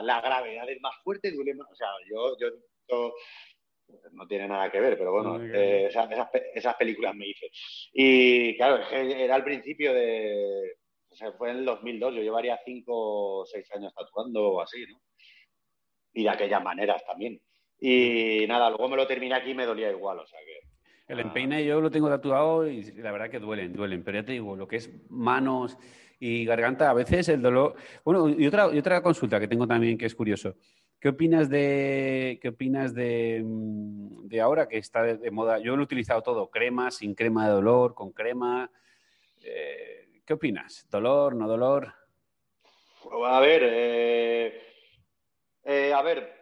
la, 0.04 0.22
gravedad 0.22 0.70
es 0.70 0.82
más 0.82 0.96
fuerte, 1.06 1.32
duele 1.32 1.56
más, 1.56 1.72
o 1.72 1.76
sea, 1.76 1.88
yo... 2.12 2.36
yo 2.38 3.14
no 4.12 4.28
tiene 4.28 4.48
nada 4.48 4.72
que 4.72 4.80
ver, 4.80 4.98
pero 4.98 5.12
bueno, 5.12 5.44
eh, 5.44 5.90
esas, 6.56 6.76
películas 6.76 7.16
me 7.16 7.28
hice. 7.28 7.50
Y 7.94 8.56
claro, 8.58 8.80
era 8.92 9.36
al 9.36 9.44
principio 9.44 9.94
de. 9.94 10.76
O 11.10 11.16
sea, 11.16 11.32
fue 11.34 11.52
en 11.52 11.58
el 11.58 11.66
2002, 11.66 12.16
yo 12.16 12.22
llevaría 12.22 12.60
5 12.64 12.84
o 12.88 13.46
6 13.46 13.72
años 13.76 13.94
tatuando 13.94 14.50
o 14.50 14.62
así, 14.62 14.86
¿no? 14.88 15.00
Y 16.14 16.24
de 16.24 16.30
aquellas 16.30 16.64
maneras 16.64 17.04
también. 17.06 17.40
Y 17.80 18.46
nada, 18.48 18.70
luego 18.70 18.90
me 18.90 18.98
lo 18.98 19.08
terminé 19.08 19.36
aquí 19.36 19.52
y 19.52 19.56
me 19.56 19.66
dolía 19.66 19.92
igual, 19.92 20.20
o 20.20 20.28
sea 20.28 20.40
que. 20.40 20.68
El 21.08 21.22
empeine 21.22 21.64
yo 21.64 21.80
lo 21.80 21.90
tengo 21.90 22.10
tatuado 22.10 22.68
y 22.68 22.84
la 22.94 23.12
verdad 23.12 23.30
que 23.30 23.40
duelen, 23.40 23.72
duelen. 23.72 24.04
Pero 24.04 24.20
ya 24.20 24.26
te 24.26 24.34
digo, 24.34 24.58
lo 24.58 24.68
que 24.68 24.76
es 24.76 24.92
manos 25.10 25.78
y 26.20 26.44
garganta, 26.44 26.90
a 26.90 26.94
veces 26.94 27.30
el 27.30 27.42
dolor. 27.42 27.76
Bueno, 28.04 28.28
y 28.28 28.46
otra, 28.46 28.70
y 28.74 28.78
otra 28.78 29.02
consulta 29.02 29.40
que 29.40 29.48
tengo 29.48 29.66
también 29.66 29.98
que 29.98 30.06
es 30.06 30.16
curioso. 30.16 30.56
¿Qué 31.00 31.10
opinas 31.10 31.50
de 31.50 32.40
qué 32.42 32.50
opinas 32.50 32.94
de, 32.96 33.42
mm, 33.44 34.30
ahora 34.42 34.68
que 34.68 34.78
está 34.78 35.04
de, 35.04 35.32
moda? 35.32 35.60
Yo 35.60 35.76
lo 35.76 35.84
he 35.84 35.86
utilizado 35.86 36.24
todo, 36.24 36.50
crema, 36.50 36.90
sin 36.90 37.14
crema 37.14 37.48
de 37.48 37.54
dolor, 37.54 37.94
con 37.94 38.12
crema. 38.12 38.72
Eh, 39.42 40.22
¿Qué 40.26 40.34
opinas? 40.34 40.88
¿Dolor, 40.90 41.36
no 41.36 41.48
dolor? 41.48 41.94
A 43.26 43.40
ver, 43.40 43.62
eh, 43.64 44.62
eh, 45.64 45.94
a 45.94 46.02
ver, 46.02 46.34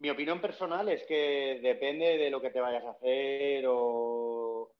mi 0.00 0.10
opinión 0.10 0.40
personal 0.40 0.88
es 0.88 1.04
que 1.04 1.60
depende 1.62 2.18
de 2.18 2.30
lo 2.30 2.40
que 2.40 2.50
te 2.50 2.60
vayas 2.60 2.84
a 2.84 2.90
hacer 2.90 3.64
o 3.68 4.72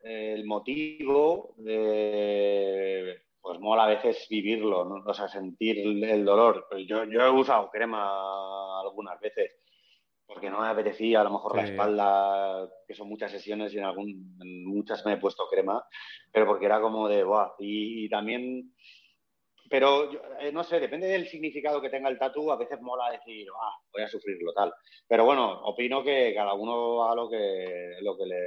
el 0.00 0.44
motivo 0.46 1.54
de 1.58 3.27
pues 3.40 3.58
mola 3.60 3.84
a 3.84 3.88
veces 3.88 4.26
vivirlo, 4.28 4.84
¿no? 4.84 5.02
o 5.04 5.14
sea, 5.14 5.28
sentir 5.28 5.78
el 5.78 6.24
dolor. 6.24 6.66
Pues 6.70 6.86
yo, 6.86 7.04
yo 7.04 7.20
he 7.20 7.30
usado 7.30 7.70
crema 7.70 8.80
algunas 8.80 9.18
veces, 9.20 9.52
porque 10.28 10.50
no 10.50 10.60
me 10.60 10.68
apetecía 10.68 11.22
a 11.22 11.24
lo 11.24 11.30
mejor 11.30 11.56
la 11.56 11.64
espalda, 11.64 12.68
que 12.86 12.94
son 12.94 13.08
muchas 13.08 13.32
sesiones 13.32 13.72
y 13.72 13.78
en, 13.78 13.84
algún, 13.84 14.36
muchas 14.66 15.04
me 15.06 15.14
he 15.14 15.16
puesto 15.16 15.48
crema, 15.48 15.82
pero 16.30 16.46
porque 16.46 16.66
era 16.66 16.80
como 16.82 17.08
de, 17.08 17.24
¡buah! 17.24 17.54
Y, 17.58 18.10
también, 18.10 18.74
pero 19.70 20.10
eh, 20.38 20.52
no 20.52 20.62
sé, 20.64 20.80
depende 20.80 21.06
del 21.06 21.26
significado 21.28 21.80
que 21.80 21.88
tenga 21.88 22.10
el 22.10 22.18
tatu, 22.18 22.52
a 22.52 22.56
veces 22.56 22.78
mola 22.82 23.10
decir, 23.10 23.46
¡ah! 23.58 23.74
Voy 23.90 24.02
a 24.02 24.08
sufrirlo 24.08 24.52
tal. 24.52 24.70
Pero 25.06 25.24
bueno, 25.24 25.62
opino 25.62 26.04
que 26.04 26.34
cada 26.34 26.52
uno 26.52 27.04
haga 27.04 27.14
lo 27.14 27.30
que, 27.30 27.96
lo 28.02 28.14
que 28.18 28.26
le 28.26 28.40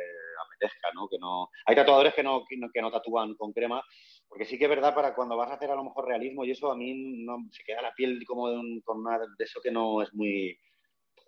apetezca, 0.45 0.89
¿no? 0.93 1.07
Que 1.09 1.17
no... 1.17 1.49
Hay 1.65 1.75
tatuadores 1.75 2.13
que 2.13 2.21
no, 2.21 2.43
que 2.45 2.81
no, 2.81 2.91
tatúan 2.91 3.33
con 3.33 3.53
crema, 3.53 3.83
porque 4.31 4.45
sí 4.45 4.57
que 4.57 4.63
es 4.63 4.69
verdad 4.69 4.95
para 4.95 5.13
cuando 5.13 5.35
vas 5.35 5.51
a 5.51 5.55
hacer 5.55 5.69
a 5.71 5.75
lo 5.75 5.83
mejor 5.83 6.07
realismo 6.07 6.45
y 6.45 6.51
eso 6.51 6.71
a 6.71 6.75
mí 6.77 7.17
no, 7.25 7.37
se 7.51 7.65
queda 7.65 7.81
la 7.81 7.93
piel 7.93 8.23
como 8.25 8.47
de, 8.47 8.81
con 8.81 8.99
una, 8.99 9.19
de 9.19 9.43
eso 9.43 9.59
que 9.61 9.71
no 9.71 10.01
es 10.01 10.13
muy 10.13 10.57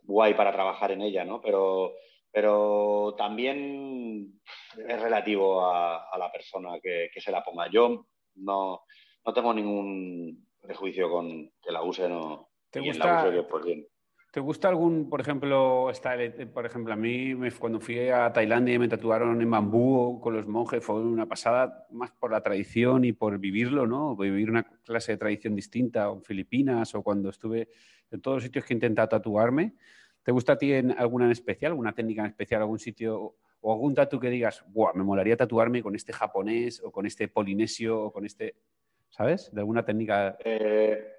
guay 0.03 0.33
para 0.35 0.53
trabajar 0.53 0.93
en 0.93 1.01
ella, 1.01 1.25
¿no? 1.25 1.41
Pero, 1.41 1.95
pero 2.31 3.13
también 3.17 4.41
es 4.87 5.01
relativo 5.01 5.65
a, 5.65 6.17
la 6.17 6.31
persona 6.31 6.79
que, 6.81 7.09
se 7.17 7.31
la 7.31 7.43
ponga. 7.43 7.69
Yo 7.69 8.05
no, 8.35 8.83
no 9.25 9.33
tengo 9.33 9.53
ningún 9.53 10.47
prejuicio 10.61 11.11
con 11.11 11.51
que 11.61 11.73
la 11.73 11.83
use, 11.83 12.07
no. 12.07 12.51
¿Te 12.69 12.79
gusta, 12.79 13.29
¿Te 14.33 14.39
gusta 14.39 14.67
algún, 14.67 15.11
por 15.11 15.21
ejemplo, 15.21 15.91
está, 15.91 16.15
por 16.51 16.65
ejemplo, 16.65 16.91
a 16.91 16.95
mí 16.95 17.35
cuando 17.59 17.79
fui 17.79 18.09
a 18.09 18.33
Tailandia 18.33 18.73
y 18.73 18.79
me 18.79 18.87
tatuaron 18.87 19.39
en 19.39 19.51
bambú 19.51 20.19
con 20.19 20.33
los 20.33 20.47
monjes, 20.47 20.83
fue 20.83 20.95
una 21.03 21.27
pasada 21.27 21.85
más 21.91 22.09
por 22.13 22.31
la 22.31 22.41
tradición 22.41 23.05
y 23.05 23.13
por 23.13 23.37
vivirlo, 23.37 23.85
¿no? 23.85 24.15
Vivir 24.15 24.49
una 24.49 24.63
clase 24.63 25.11
de 25.11 25.17
tradición 25.19 25.55
distinta, 25.55 26.09
o 26.09 26.15
en 26.15 26.23
Filipinas, 26.23 26.95
o 26.95 27.03
cuando 27.03 27.29
estuve 27.29 27.69
en 28.09 28.21
todos 28.21 28.37
los 28.37 28.43
sitios 28.45 28.65
que 28.65 28.73
he 28.73 28.77
intentado 28.77 29.07
tatuarme. 29.07 29.75
¿Te 30.23 30.31
gusta 30.31 30.53
a 30.53 30.57
ti 30.57 30.73
alguna 30.73 31.25
en 31.25 31.31
especial, 31.31 31.73
alguna 31.73 31.93
técnica 31.93 32.21
en 32.21 32.29
especial, 32.29 32.61
algún 32.61 32.79
sitio 32.79 33.35
o 33.61 33.71
algún 33.71 33.93
tatu 33.93 34.19
que 34.19 34.31
digas, 34.31 34.65
Buah, 34.67 34.93
me 34.95 35.03
molaría 35.03 35.37
tatuarme 35.37 35.83
con 35.83 35.95
este 35.95 36.11
japonés 36.11 36.81
o 36.83 36.91
con 36.91 37.05
este 37.05 37.27
polinesio 37.27 38.05
o 38.05 38.11
con 38.11 38.25
este, 38.25 38.55
¿sabes? 39.11 39.53
De 39.53 39.61
alguna 39.61 39.85
técnica. 39.85 40.39
Eh 40.43 41.12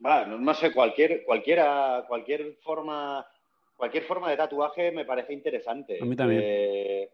bueno, 0.00 0.38
no 0.38 0.54
sé, 0.54 0.72
cualquier, 0.72 1.24
cualquiera, 1.24 2.06
cualquier 2.08 2.56
forma, 2.62 3.26
cualquier 3.76 4.04
forma 4.04 4.30
de 4.30 4.36
tatuaje 4.38 4.90
me 4.92 5.04
parece 5.04 5.34
interesante. 5.34 5.98
A 6.00 6.04
mí 6.06 6.16
también. 6.16 6.40
Eh, 6.42 7.10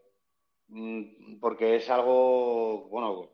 mm, 0.69 1.37
porque 1.39 1.75
es 1.75 1.89
algo, 1.89 2.87
bueno, 2.87 3.29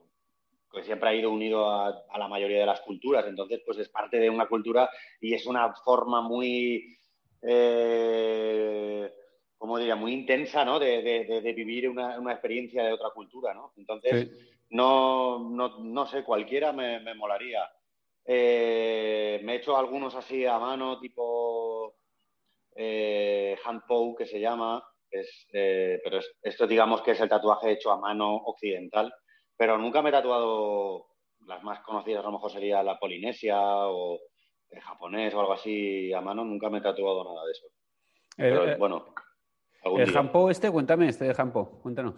que 0.72 0.84
siempre 0.84 1.10
ha 1.10 1.14
ido 1.16 1.32
unido 1.32 1.70
a, 1.70 2.04
la 2.18 2.28
mayoría 2.28 2.62
de 2.62 2.66
las 2.66 2.82
culturas, 2.82 3.28
entonces 3.28 3.62
pues 3.64 3.78
es 3.78 3.90
parte 3.90 4.18
de 4.18 4.28
una 4.28 4.48
cultura 4.48 4.90
y 5.22 5.36
es 5.36 5.46
una 5.46 5.72
forma 5.72 6.22
muy, 6.22 6.98
eh, 7.44 9.12
¿cómo 9.56 9.78
diría?, 9.78 9.96
muy 9.96 10.14
intensa, 10.14 10.66
¿no? 10.66 10.80
De, 10.80 11.54
vivir 11.56 11.88
una, 11.90 12.32
experiencia 12.32 12.84
de 12.84 12.94
otra 12.94 13.12
cultura, 13.12 13.54
¿no? 13.54 13.72
Entonces, 13.78 14.32
no, 14.72 15.48
no, 15.48 16.08
sé, 16.08 16.24
cualquiera 16.24 16.74
me 16.74 17.14
molaría. 17.14 17.70
Eh, 18.26 19.42
me 19.44 19.54
he 19.54 19.56
hecho 19.58 19.76
algunos 19.76 20.16
así 20.16 20.46
a 20.46 20.58
mano, 20.58 21.00
tipo 21.00 21.96
eh, 22.76 23.58
hand 23.64 23.84
que 24.18 24.26
se 24.26 24.40
llama, 24.40 24.84
eh, 25.12 26.00
pero 26.04 26.20
esto 26.42 26.66
digamos 26.66 27.02
que 27.02 27.12
es 27.12 27.22
el 27.22 27.30
tatuaje 27.30 27.72
hecho 27.72 27.92
a 27.92 28.00
mano 28.00 28.36
occidental, 28.36 29.14
pero 29.58 29.78
nunca 29.78 30.02
me 30.02 30.10
he 30.10 30.14
tatuado, 30.14 31.08
las 31.46 31.64
más 31.64 31.82
conocidas 31.82 32.24
a 32.24 32.28
lo 32.28 32.34
mejor 32.34 32.52
sería 32.52 32.82
la 32.82 32.98
polinesia 32.98 33.60
o 33.60 34.20
el 34.70 34.82
japonés 34.82 35.34
o 35.34 35.40
algo 35.42 35.54
así 35.54 36.12
a 36.14 36.22
mano, 36.22 36.44
nunca 36.46 36.70
me 36.70 36.80
he 36.80 36.82
tatuado 36.82 37.24
nada 37.24 37.46
de 37.46 37.52
eso. 37.52 37.68
Pero, 38.36 38.78
bueno. 38.78 39.14
El 39.84 40.16
handpo 40.16 40.50
este, 40.50 40.72
cuéntame 40.72 41.10
este 41.10 41.26
de 41.26 41.36
handpo, 41.38 41.82
cuéntanos. 41.82 42.16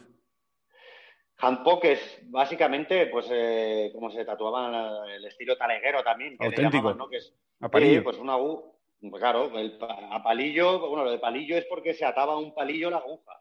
Handpoke 1.46 1.92
es 1.92 2.20
básicamente, 2.24 3.06
pues, 3.08 3.28
eh, 3.32 3.92
como 3.94 4.10
se 4.10 4.26
tatuaba 4.26 5.06
el 5.14 5.26
estilo 5.26 5.56
taleguero 5.56 6.04
también. 6.04 6.38
Que 6.38 6.48
Auténtico. 6.48 6.94
¿no? 6.94 7.08
Que 7.08 7.18
es, 7.18 7.34
a 7.60 7.70
palillo. 7.70 8.04
pues 8.04 8.18
una 8.18 8.38
U, 8.38 8.74
pues 9.00 9.22
claro, 9.22 9.52
el, 9.58 9.78
a 9.80 10.24
palillo, 10.24 10.80
bueno, 10.80 11.06
lo 11.06 11.12
de 11.12 11.20
palillo 11.20 11.56
es 11.56 11.66
porque 11.66 11.94
se 11.94 12.04
ataba 12.04 12.38
un 12.38 12.54
palillo 12.54 12.90
la 12.90 12.98
aguja. 12.98 13.40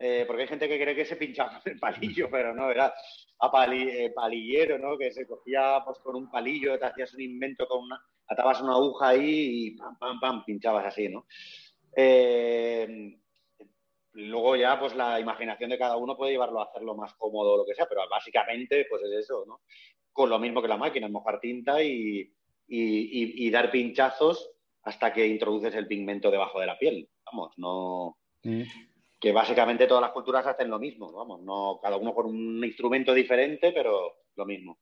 Eh, 0.00 0.24
porque 0.26 0.42
hay 0.42 0.48
gente 0.48 0.68
que 0.68 0.80
cree 0.80 0.94
que 0.94 1.04
se 1.04 1.16
pinchaba 1.16 1.60
con 1.60 1.72
el 1.72 1.78
palillo, 1.78 2.28
pero 2.30 2.54
no, 2.54 2.70
era 2.70 2.94
a 3.40 3.66
eh, 3.72 4.10
palillero, 4.14 4.78
¿no? 4.78 4.96
Que 4.96 5.12
se 5.12 5.26
cogía 5.26 5.82
pues, 5.84 5.98
con 5.98 6.16
un 6.16 6.30
palillo, 6.30 6.78
te 6.78 6.86
hacías 6.86 7.12
un 7.14 7.20
invento 7.20 7.66
con 7.66 7.84
una, 7.84 8.00
atabas 8.26 8.62
una 8.62 8.72
aguja 8.72 9.08
ahí 9.08 9.66
y 9.66 9.70
pam, 9.72 9.98
pam, 9.98 10.20
pam, 10.20 10.44
pinchabas 10.44 10.86
así, 10.86 11.08
¿no? 11.08 11.26
Eh, 11.94 13.18
luego 14.18 14.56
ya, 14.56 14.78
pues 14.78 14.94
la 14.94 15.20
imaginación 15.20 15.70
de 15.70 15.78
cada 15.78 15.96
uno 15.96 16.16
puede 16.16 16.32
llevarlo 16.32 16.60
a 16.60 16.64
hacerlo 16.64 16.96
más 16.96 17.14
cómodo 17.14 17.54
o 17.54 17.56
lo 17.58 17.64
que 17.64 17.74
sea, 17.74 17.86
pero 17.88 18.02
básicamente, 18.10 18.86
pues 18.88 19.02
es 19.02 19.24
eso, 19.24 19.44
¿no? 19.46 19.60
Con 20.12 20.28
lo 20.28 20.38
mismo 20.38 20.60
que 20.60 20.68
la 20.68 20.76
máquina, 20.76 21.08
mojar 21.08 21.40
tinta 21.40 21.82
y, 21.82 22.32
dar 23.50 23.70
pinchazos 23.70 24.50
hasta 24.82 25.12
que 25.12 25.26
introduces 25.26 25.74
el 25.74 25.86
pigmento 25.86 26.30
debajo 26.30 26.58
de 26.58 26.66
la 26.66 26.78
piel. 26.78 27.08
Vamos, 27.26 27.52
no. 27.58 28.16
Mm. 28.42 28.62
Que 29.20 29.32
básicamente 29.32 29.86
todas 29.86 30.02
las 30.02 30.12
culturas 30.12 30.46
hacen 30.46 30.70
lo 30.70 30.78
mismo, 30.78 31.12
vamos, 31.12 31.42
no 31.42 31.78
cada 31.82 31.96
uno 31.96 32.14
con 32.14 32.26
un 32.26 32.64
instrumento 32.64 33.14
diferente, 33.14 33.72
pero 33.72 34.18
lo 34.36 34.46
mismo. 34.46 34.78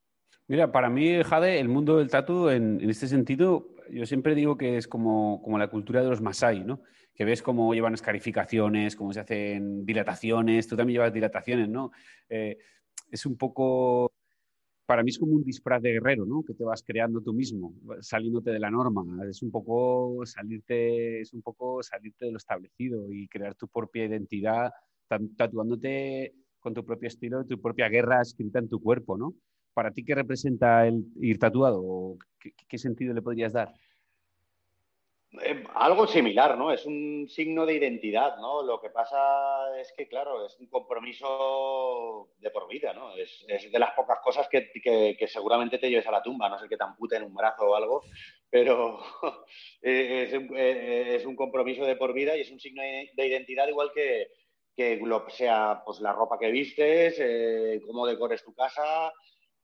Mira, 0.46 0.70
para 0.70 0.88
mí, 0.88 1.22
Jade, 1.22 1.58
el 1.58 1.68
mundo 1.68 1.98
del 1.98 2.10
tatu, 2.10 2.48
en, 2.48 2.80
en 2.80 2.90
este 2.90 3.08
sentido, 3.08 3.68
yo 3.90 4.06
siempre 4.06 4.34
digo 4.34 4.56
que 4.56 4.76
es 4.76 4.88
como, 4.88 5.40
como 5.42 5.58
la 5.58 5.68
cultura 5.68 6.02
de 6.02 6.08
los 6.08 6.20
Masai, 6.20 6.64
¿no? 6.64 6.80
que 7.16 7.24
ves 7.24 7.42
cómo 7.42 7.72
llevan 7.72 7.94
escarificaciones, 7.94 8.94
cómo 8.94 9.12
se 9.12 9.20
hacen 9.20 9.86
dilataciones, 9.86 10.68
tú 10.68 10.76
también 10.76 10.98
llevas 10.98 11.14
dilataciones, 11.14 11.68
¿no? 11.68 11.90
Eh, 12.28 12.58
es 13.10 13.24
un 13.24 13.38
poco, 13.38 14.12
para 14.84 15.02
mí 15.02 15.10
es 15.10 15.18
como 15.18 15.32
un 15.32 15.42
disfraz 15.42 15.80
de 15.80 15.92
guerrero, 15.92 16.26
¿no? 16.26 16.44
Que 16.44 16.52
te 16.52 16.62
vas 16.62 16.82
creando 16.82 17.22
tú 17.22 17.32
mismo, 17.32 17.74
saliéndote 18.00 18.50
de 18.50 18.58
la 18.58 18.70
norma. 18.70 19.02
Es 19.26 19.42
un 19.42 19.50
poco 19.50 20.26
salirte, 20.26 21.22
es 21.22 21.32
un 21.32 21.40
poco 21.40 21.82
salirte 21.82 22.26
de 22.26 22.32
lo 22.32 22.36
establecido 22.36 23.10
y 23.10 23.26
crear 23.28 23.54
tu 23.54 23.66
propia 23.66 24.04
identidad, 24.04 24.70
tatuándote 25.36 26.34
con 26.60 26.74
tu 26.74 26.84
propio 26.84 27.08
estilo, 27.08 27.46
tu 27.46 27.58
propia 27.60 27.88
guerra 27.88 28.20
escrita 28.20 28.58
en 28.58 28.68
tu 28.68 28.82
cuerpo, 28.82 29.16
¿no? 29.16 29.34
Para 29.76 29.90
ti, 29.90 30.02
¿qué 30.06 30.14
representa 30.14 30.86
el 30.86 31.04
ir 31.20 31.38
tatuado? 31.38 32.16
qué 32.66 32.78
sentido 32.78 33.12
le 33.12 33.20
podrías 33.20 33.52
dar? 33.52 33.74
Eh, 35.42 35.64
algo 35.74 36.06
similar, 36.06 36.56
¿no? 36.56 36.72
Es 36.72 36.86
un 36.86 37.26
signo 37.28 37.66
de 37.66 37.74
identidad, 37.74 38.38
¿no? 38.38 38.62
Lo 38.62 38.80
que 38.80 38.88
pasa 38.88 39.78
es 39.78 39.92
que, 39.94 40.08
claro, 40.08 40.46
es 40.46 40.58
un 40.60 40.68
compromiso 40.68 42.30
de 42.38 42.50
por 42.50 42.66
vida, 42.68 42.94
¿no? 42.94 43.14
Es, 43.16 43.44
de 43.46 43.78
las 43.78 43.90
pocas 43.90 44.20
cosas 44.24 44.48
que, 44.48 44.70
seguramente 45.28 45.76
te 45.76 45.90
lleves 45.90 46.06
a 46.06 46.12
la 46.12 46.22
tumba, 46.22 46.48
no 46.48 46.58
sé 46.58 46.70
que 46.70 46.78
te 46.78 46.84
amputen 46.84 47.24
un 47.24 47.34
brazo 47.34 47.64
o 47.64 47.74
algo, 47.74 48.02
pero 48.48 48.98
eh, 49.82 51.18
es, 51.18 51.26
un, 51.26 51.36
compromiso 51.36 51.84
de 51.84 51.96
por 51.96 52.14
vida 52.14 52.34
y 52.34 52.40
es 52.40 52.50
un 52.50 52.60
signo 52.60 52.80
de 52.80 53.26
identidad 53.26 53.68
igual 53.68 53.90
que, 53.94 54.28
que 54.76 55.00
sea 55.30 55.82
pues, 55.84 56.00
la 56.00 56.12
ropa 56.12 56.38
que 56.38 56.50
vistes, 56.50 57.16
eh, 57.18 57.80
cómo 57.86 58.06
decores 58.06 58.44
tu 58.44 58.54
casa. 58.54 59.12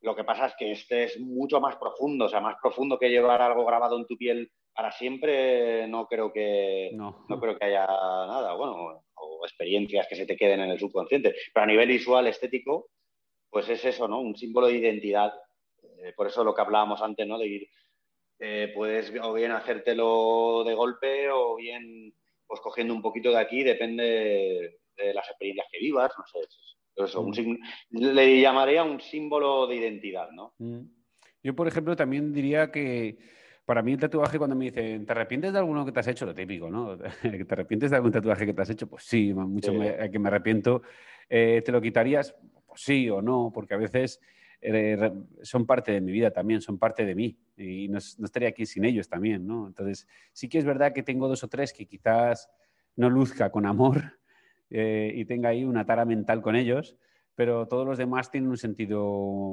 Lo 0.03 0.17
que 0.17 0.25
pasa 0.25 0.47
es 0.47 0.55
que 0.59 0.73
este 0.73 1.05
es 1.05 1.21
mucho 1.21 1.61
más 1.61 1.77
profundo, 1.77 2.27
o 2.27 2.29
sea, 2.29 2.41
más 2.41 2.57
profundo 2.61 2.99
que 2.99 3.09
llevar 3.09 3.41
algo 3.41 3.65
grabado 3.65 3.97
en 3.97 4.07
tu 4.07 4.17
piel 4.17 4.51
para 4.75 4.91
siempre 4.91 5.87
no 5.87 6.07
creo 6.07 6.33
que 6.33 6.91
no. 6.95 7.25
creo 7.41 7.59
que 7.59 7.67
haya 7.67 7.87
nada, 7.87 8.55
bueno, 8.55 9.05
o 9.15 9.47
experiencias 9.47 10.07
que 10.09 10.17
se 10.17 10.27
te 10.27 10.37
queden 10.37 10.61
en 10.61 10.71
el 10.71 10.79
subconsciente, 10.79 11.35
pero 11.53 11.65
a 11.65 11.67
nivel 11.67 11.89
visual, 11.89 12.27
estético, 12.27 12.89
pues 13.51 13.69
es 13.69 13.85
eso, 13.85 14.09
¿no? 14.09 14.21
Un 14.21 14.37
símbolo 14.37 14.69
de 14.69 14.79
identidad. 14.79 15.33
Eh, 15.99 16.13
por 16.17 16.27
eso 16.27 16.43
lo 16.43 16.55
que 16.55 16.63
hablábamos 16.63 17.03
antes, 17.03 17.27
¿no? 17.27 17.39
De 17.39 17.47
ir, 17.47 17.69
eh, 18.39 18.73
puedes 18.75 19.13
o 19.23 19.33
bien 19.35 19.53
hacértelo 19.53 20.65
de 20.65 20.75
golpe 20.75 21.31
o 21.31 21.57
bien 21.57 22.15
pues 22.47 22.61
cogiendo 22.61 22.93
un 22.93 23.03
poquito 23.03 23.31
de 23.31 23.39
aquí, 23.39 23.63
depende 23.63 24.81
de 24.97 25.15
las 25.15 25.29
experiencias 25.29 25.69
que 25.71 25.79
vivas, 25.79 26.13
no 26.19 26.25
sé. 26.27 26.47
Eso, 26.97 27.23
mm. 27.23 27.33
le 27.91 28.41
llamaría 28.41 28.85
un 28.85 29.01
símbolo 29.01 29.67
de 29.67 29.77
identidad, 29.77 30.31
¿no? 30.31 30.55
Mm. 30.59 30.81
Yo, 31.43 31.57
por 31.57 31.67
ejemplo, 31.67 31.97
también 31.97 32.33
diría 32.33 32.71
que 32.71 33.19
para 33.65 33.83
mí 33.83 33.93
el 33.93 33.99
tatuaje 33.99 34.39
cuando 34.39 34.57
me 34.57 34.67
dicen, 34.67 35.07
¿te 35.07 35.13
arrepientes 35.13 35.53
de 35.53 35.59
alguno 35.59 35.85
que 35.85 35.93
te 35.93 36.01
has 36.01 36.09
hecho? 36.09 36.27
Lo 36.27 36.35
típico, 36.35 36.71
¿no? 36.71 36.97
¿Te 37.23 37.47
arrepientes 37.51 37.91
de 37.91 37.97
algún 37.97 38.13
tatuaje 38.13 38.47
que 38.47 38.53
te 38.53 38.63
has 38.63 38.71
hecho? 38.71 38.89
Pues 38.89 39.05
sí, 39.05 39.33
mucho 39.35 39.73
que 39.73 40.19
me 40.19 40.29
arrepiento. 40.29 40.83
Eh, 41.29 41.63
¿Te 41.65 41.73
lo 41.73 41.81
quitarías? 41.81 42.35
Pues 42.67 42.83
sí 42.83 43.09
o 43.11 43.23
no, 43.23 43.51
porque 43.53 43.75
a 43.75 43.79
veces 43.79 44.21
eh, 44.61 45.13
son 45.43 45.67
parte 45.67 45.93
de 45.93 46.01
mi 46.01 46.13
vida 46.13 46.31
también, 46.31 46.61
son 46.61 46.79
parte 46.79 47.05
de 47.05 47.15
mí 47.15 47.37
y 47.57 47.89
no, 47.89 47.99
estaría 47.99 48.49
aquí 48.49 48.65
sin 48.65 48.85
ellos 48.85 49.09
también, 49.09 49.45
¿no? 49.47 49.67
Entonces, 49.67 50.07
sí 50.33 50.49
que 50.49 50.59
es 50.59 50.65
verdad 50.65 50.93
que 50.93 51.03
tengo 51.03 51.27
dos 51.27 51.43
o 51.43 51.49
tres 51.49 51.73
que 51.73 51.87
quizás 51.87 52.49
no 52.95 53.11
luzca 53.11 53.51
con 53.51 53.67
amor 53.67 54.21
eh, 54.73 55.13
y 55.15 55.25
tenga 55.27 55.51
ahí 55.51 55.65
una 55.65 55.85
tara 55.85 56.05
mental 56.07 56.41
con 56.41 56.57
ellos, 56.57 56.97
pero 57.35 57.69
todos 57.69 57.87
los 57.87 57.99
demás 57.99 58.31
tienen 58.31 58.51
un 58.51 58.57
sentido 58.57 59.03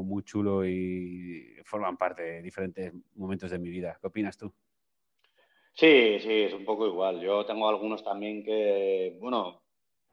muy 0.05 0.23
chulo 0.23 0.65
y 0.65 1.57
forman 1.65 1.97
parte 1.97 2.23
de 2.23 2.41
diferentes 2.41 2.93
momentos 3.15 3.51
de 3.51 3.59
mi 3.59 3.69
vida. 3.69 3.97
¿Qué 3.99 4.07
opinas 4.07 4.37
tú? 4.37 4.53
Sí, 5.73 6.19
sí, 6.19 6.41
es 6.43 6.53
un 6.53 6.65
poco 6.65 6.87
igual. 6.87 7.21
Yo 7.21 7.45
tengo 7.45 7.67
algunos 7.67 8.03
también 8.03 8.43
que, 8.43 9.17
bueno, 9.19 9.61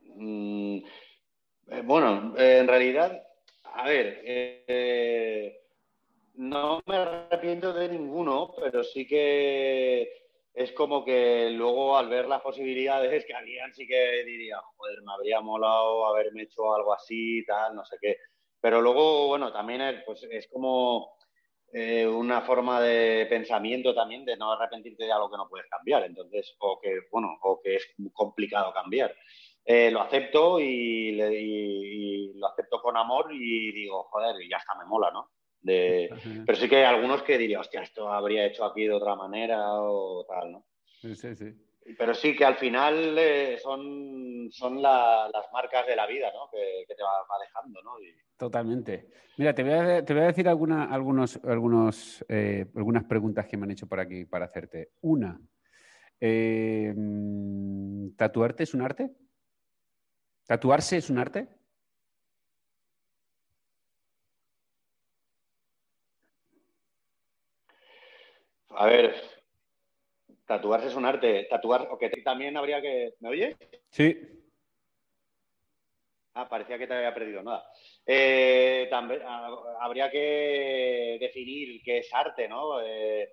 mm, 0.01 0.77
eh, 1.69 1.83
bueno, 1.85 2.35
en 2.37 2.69
realidad, 2.69 3.23
a 3.65 3.89
ver, 3.89 4.21
eh, 4.25 5.61
no 6.35 6.83
me 6.87 6.97
arrepiento 6.97 7.73
de 7.73 7.89
ninguno, 7.89 8.55
pero 8.61 8.85
sí 8.85 9.07
que 9.07 10.26
es 10.57 10.73
como 10.73 11.05
que 11.05 11.51
luego 11.51 11.99
al 11.99 12.09
ver 12.09 12.27
las 12.27 12.41
posibilidades 12.41 13.27
que 13.27 13.35
habían, 13.35 13.75
sí 13.75 13.87
que 13.87 14.25
diría, 14.25 14.59
joder, 14.77 15.03
me 15.03 15.13
habría 15.13 15.43
molado 15.43 16.07
haberme 16.07 16.45
hecho 16.45 16.75
algo 16.75 16.95
así, 16.95 17.45
tal, 17.45 17.77
no 17.77 17.85
sé 17.85 17.99
qué. 18.01 18.17
Pero 18.59 18.81
luego, 18.81 19.29
bueno, 19.29 19.53
también 19.53 19.83
es, 19.83 20.03
pues, 20.07 20.27
es 20.31 20.49
como 20.49 21.19
eh, 21.75 22.07
una 22.07 22.41
forma 22.41 22.81
de 22.81 23.27
pensamiento 23.29 23.95
también 23.95 24.25
de 24.25 24.35
no 24.39 24.51
arrepentirte 24.51 25.05
de 25.05 25.13
algo 25.13 25.31
que 25.31 25.37
no 25.37 25.47
puedes 25.47 25.69
cambiar. 25.69 26.05
Entonces, 26.05 26.57
o 26.59 26.81
que, 26.81 27.01
bueno, 27.13 27.37
o 27.43 27.61
que 27.63 27.75
es 27.75 27.95
complicado 28.15 28.73
cambiar. 28.73 29.15
Eh, 29.63 29.91
lo 29.91 30.01
acepto 30.01 30.59
y, 30.59 32.33
lo 32.35 32.47
acepto 32.49 32.81
con 32.81 32.97
amor 32.97 33.29
y 33.31 33.73
digo, 33.73 34.05
joder, 34.05 34.37
ya 34.49 34.57
está, 34.57 34.75
me 34.75 34.87
mola, 34.87 35.11
¿no? 35.11 35.33
Pero 35.67 36.59
sí 36.59 36.69
que 36.69 36.77
hay 36.77 36.85
algunos 36.85 37.23
que 37.23 37.37
diría, 37.39 37.61
hostia, 37.61 37.83
esto 37.83 38.13
habría 38.13 38.47
hecho 38.47 38.65
aquí 38.65 38.85
de 38.85 38.93
otra 38.93 39.15
manera 39.17 39.81
o 39.81 40.25
tal, 40.25 40.53
¿no? 40.53 40.67
Sí, 41.01 41.15
sí. 41.15 41.35
Pero 41.97 42.15
sí 42.15 42.35
que 42.35 42.45
al 42.45 42.57
final 42.57 43.17
eh, 43.19 43.59
son, 43.63 44.49
son 44.51 44.83
las 44.83 45.31
marcas 45.53 45.87
de 45.87 45.95
la 45.95 46.07
vida, 46.07 46.33
¿no? 46.33 46.49
Que, 46.51 46.85
te 46.87 47.03
va, 47.03 47.39
dejando, 47.41 47.81
¿no? 47.83 47.93
Totalmente. 48.37 49.09
Mira, 49.37 49.55
te 49.55 49.63
voy 49.63 49.73
a, 49.73 50.05
te 50.05 50.13
voy 50.13 50.23
a 50.23 50.27
decir 50.27 50.49
alguna, 50.49 50.85
algunos, 50.85 51.39
algunos, 51.45 52.25
eh, 52.29 52.67
algunas 52.75 53.05
preguntas 53.05 53.47
que 53.47 53.57
me 53.57 53.65
han 53.65 53.71
hecho 53.71 53.87
por 53.87 54.01
aquí 54.01 54.25
para 54.25 54.47
hacerte. 54.47 54.91
Una, 55.03 55.41
eh, 56.21 56.95
¿tatuarte 58.17 58.65
es 58.65 58.75
un 58.75 58.83
arte? 58.83 59.15
¿Tatuarse 60.47 60.97
es 60.97 61.11
un 61.11 61.19
arte? 61.19 61.49
A 68.79 68.87
ver, 68.87 69.15
Tatuarse 70.47 70.89
es 70.89 70.95
un 70.95 71.05
arte. 71.05 71.47
Tatuar, 71.51 71.89
o 71.91 71.99
que 71.99 72.09
también 72.23 72.57
habría 72.57 72.81
que. 72.81 73.15
¿Me 73.21 73.31
oyes? 73.31 73.57
Sí. 73.91 74.17
Ah, 76.35 76.49
parecía 76.49 76.79
que 76.79 76.87
te 76.87 76.95
había 76.95 77.15
perdido 77.15 77.43
nada. 77.43 77.65
Eh, 78.05 78.87
también, 78.91 79.23
ah, 79.25 79.51
habría 79.81 80.11
que 80.11 81.17
definir 81.19 81.83
qué 81.83 81.99
es 81.99 82.13
arte, 82.13 82.47
¿no? 82.47 82.81
Eh, 82.83 83.29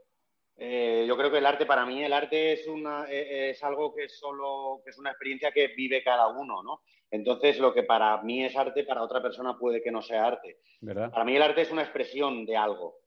eh, 0.55 1.05
yo 1.07 1.17
creo 1.17 1.29
que 1.29 1.39
el 1.39 1.45
arte, 1.45 1.65
para 1.65 1.85
mí, 1.85 2.03
el 2.03 2.13
arte 2.13 2.53
es, 2.53 2.67
una, 2.67 3.05
es 3.09 3.61
algo 3.63 3.93
que 3.93 4.05
es 4.05 4.17
solo, 4.17 4.81
que 4.83 4.91
es 4.91 4.97
una 4.97 5.09
experiencia 5.09 5.51
que 5.51 5.67
vive 5.67 6.01
cada 6.01 6.29
uno, 6.29 6.63
¿no? 6.63 6.81
Entonces, 7.11 7.59
lo 7.59 7.73
que 7.73 7.83
para 7.83 8.21
mí 8.23 8.45
es 8.45 8.55
arte, 8.55 8.85
para 8.85 9.03
otra 9.03 9.21
persona 9.21 9.57
puede 9.57 9.83
que 9.83 9.91
no 9.91 10.01
sea 10.01 10.25
arte. 10.25 10.59
¿verdad? 10.79 11.11
Para 11.11 11.25
mí 11.25 11.35
el 11.35 11.43
arte 11.43 11.61
es 11.61 11.71
una 11.71 11.83
expresión 11.83 12.45
de 12.45 12.55
algo, 12.55 13.02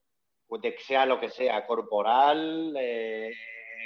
de 0.49 0.75
que 0.75 0.83
sea 0.83 1.05
lo 1.05 1.19
que 1.19 1.29
sea, 1.29 1.65
corporal, 1.65 2.73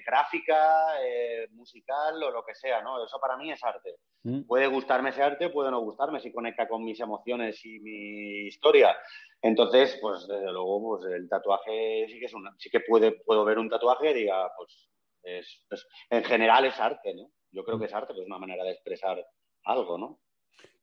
gráfica, 0.06 1.02
eh, 1.04 1.48
musical 1.52 2.22
o 2.24 2.32
lo 2.32 2.44
que 2.44 2.56
sea, 2.56 2.82
¿no? 2.82 3.04
Eso 3.04 3.20
para 3.20 3.38
mí 3.38 3.52
es 3.52 3.64
arte. 3.64 3.96
Mm. 4.24 4.42
Puede 4.44 4.68
gustarme 4.68 5.10
ese 5.10 5.24
arte, 5.24 5.50
puede 5.50 5.72
no 5.72 5.80
gustarme, 5.82 6.20
si 6.20 6.32
conecta 6.32 6.68
con 6.68 6.84
mis 6.84 7.00
emociones 7.00 7.64
y 7.66 7.80
mi 7.80 8.48
historia. 8.48 8.96
Entonces, 9.42 9.98
pues 10.02 10.28
desde 10.28 10.52
luego, 10.52 10.98
pues 10.98 11.14
el 11.14 11.28
tatuaje 11.28 12.06
sí 12.08 12.20
que 12.20 12.26
es 12.26 12.34
una, 12.34 12.54
sí 12.58 12.70
que 12.70 12.82
puede, 12.82 13.12
puedo 13.12 13.44
ver 13.46 13.60
un 13.60 13.70
tatuaje 13.70 14.12
y 14.12 14.14
diga, 14.14 14.52
pues 14.56 14.90
es, 15.24 15.64
en 16.10 16.24
general 16.24 16.66
es 16.66 16.80
arte, 16.80 17.14
¿no? 17.16 17.32
Yo 17.52 17.64
creo 17.64 17.80
que 17.80 17.86
es 17.86 17.94
arte, 17.94 18.14
pues 18.14 18.22
es 18.22 18.28
una 18.28 18.40
manera 18.40 18.64
de 18.64 18.72
expresar 18.72 19.26
algo, 19.66 19.98
¿no? 19.98 20.20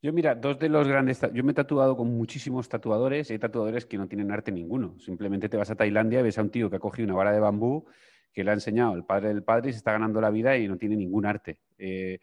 Yo, 0.00 0.12
mira, 0.12 0.34
dos 0.34 0.58
de 0.58 0.68
los 0.68 0.86
grandes. 0.86 1.20
Yo 1.32 1.42
me 1.42 1.52
he 1.52 1.54
tatuado 1.54 1.96
con 1.96 2.16
muchísimos 2.16 2.68
tatuadores 2.68 3.30
y 3.30 3.32
hay 3.32 3.38
tatuadores 3.38 3.84
que 3.84 3.98
no 3.98 4.06
tienen 4.06 4.30
arte 4.30 4.52
ninguno. 4.52 4.98
Simplemente 5.00 5.48
te 5.48 5.56
vas 5.56 5.70
a 5.70 5.74
Tailandia, 5.74 6.22
ves 6.22 6.38
a 6.38 6.42
un 6.42 6.50
tío 6.50 6.70
que 6.70 6.76
ha 6.76 6.80
cogido 6.80 7.06
una 7.06 7.16
vara 7.16 7.32
de 7.32 7.40
bambú 7.40 7.84
que 8.32 8.44
le 8.44 8.52
ha 8.52 8.54
enseñado 8.54 8.94
el 8.94 9.04
padre 9.04 9.28
del 9.28 9.42
padre 9.42 9.70
y 9.70 9.72
se 9.72 9.78
está 9.78 9.92
ganando 9.92 10.20
la 10.20 10.30
vida 10.30 10.56
y 10.56 10.68
no 10.68 10.76
tiene 10.76 10.94
ningún 10.94 11.26
arte. 11.26 11.58
Eh, 11.76 12.20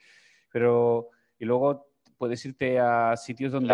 pero, 0.49 1.09
y 1.37 1.43
luego 1.43 1.89
puedes 2.17 2.45
irte 2.45 2.79
a 2.79 3.17
sitios 3.17 3.51
donde... 3.51 3.73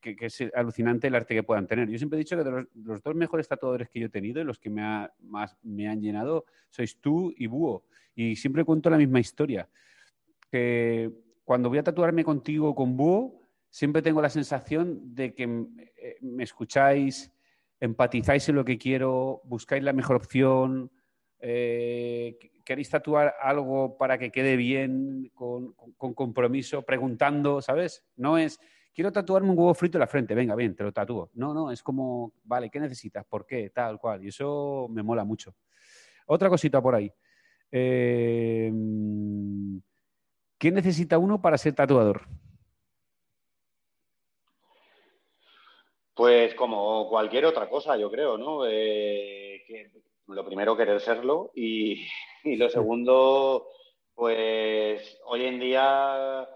Que, 0.00 0.16
es 0.20 0.42
alucinante 0.52 1.06
el 1.06 1.14
arte 1.14 1.34
que 1.34 1.44
puedan 1.44 1.66
tener. 1.66 1.88
Yo 1.88 1.96
siempre 1.96 2.18
he 2.18 2.22
dicho 2.24 2.36
que 2.36 2.44
de 2.44 2.66
los, 2.74 3.02
dos 3.02 3.14
mejores 3.14 3.48
tatuadores 3.48 3.88
que 3.88 4.00
yo 4.00 4.06
he 4.06 4.10
tenido 4.10 4.40
y 4.40 4.44
los 4.44 4.58
que 4.58 4.68
me, 4.68 5.08
más 5.20 5.56
me 5.62 5.88
han 5.88 6.02
llenado 6.02 6.44
sois 6.68 7.00
tú 7.00 7.32
y 7.38 7.46
Búho. 7.46 7.84
Y 8.14 8.36
siempre 8.36 8.64
cuento 8.64 8.90
la 8.90 8.98
misma 8.98 9.20
historia. 9.20 9.66
Que 10.50 11.10
cuando 11.44 11.68
voy 11.68 11.78
a 11.78 11.84
tatuarme 11.84 12.24
contigo 12.24 12.74
con 12.74 12.96
Búho, 12.96 13.40
siempre 13.70 14.02
tengo 14.02 14.22
la 14.22 14.30
sensación 14.30 15.14
de 15.14 15.34
que 15.34 15.44
eh, 15.44 16.16
me 16.22 16.44
escucháis, 16.44 17.32
empatizáis 17.80 18.48
en 18.48 18.56
lo 18.56 18.64
que 18.64 18.78
quiero, 18.78 19.42
buscáis 19.44 19.82
la 19.82 19.92
mejor 19.92 20.16
opción, 20.16 20.90
eh, 21.38 22.38
queréis 22.64 22.88
tatuar 22.88 23.34
algo 23.42 23.98
para 23.98 24.16
que 24.16 24.32
quede 24.32 24.56
bien, 24.56 25.30
con, 25.34 25.74
compromiso, 26.14 26.82
preguntando, 26.82 27.60
¿sabes? 27.60 28.02
No 28.16 28.38
es, 28.38 28.58
quiero 28.94 29.12
tatuarme 29.12 29.50
un 29.50 29.58
huevo 29.58 29.74
frito 29.74 29.98
en 29.98 30.00
la 30.00 30.06
frente, 30.06 30.34
venga, 30.34 30.54
bien, 30.54 30.74
te 30.74 30.84
lo 30.84 30.92
tatúo. 30.92 31.30
No, 31.34 31.52
no, 31.52 31.70
es 31.70 31.82
como, 31.82 32.32
vale, 32.44 32.70
¿qué 32.70 32.80
necesitas? 32.80 33.26
¿Por 33.26 33.44
qué? 33.44 33.68
Tal 33.70 33.98
cual. 33.98 34.24
Y 34.24 34.28
eso 34.28 34.86
me 34.90 35.02
mola 35.02 35.24
mucho. 35.24 35.54
Otra 36.26 36.48
cosita 36.48 36.80
por 36.80 36.94
ahí. 36.94 37.12
Eh, 37.70 38.72
¿Qué 40.58 40.70
necesita 40.70 41.18
uno 41.18 41.40
para 41.40 41.58
ser 41.58 41.74
tatuador? 41.74 42.22
Pues 46.14 46.54
como 46.54 47.08
cualquier 47.08 47.44
otra 47.44 47.68
cosa, 47.68 47.96
yo 47.96 48.10
creo, 48.10 48.38
¿no? 48.38 48.66
Eh, 48.66 49.90
lo 50.28 50.46
primero 50.46 50.76
querer 50.76 51.00
serlo 51.00 51.50
y, 51.54 52.06
lo 52.44 52.68
segundo, 52.68 53.68
pues 54.14 55.18
hoy 55.24 55.44
en 55.44 55.58
día, 55.58 56.48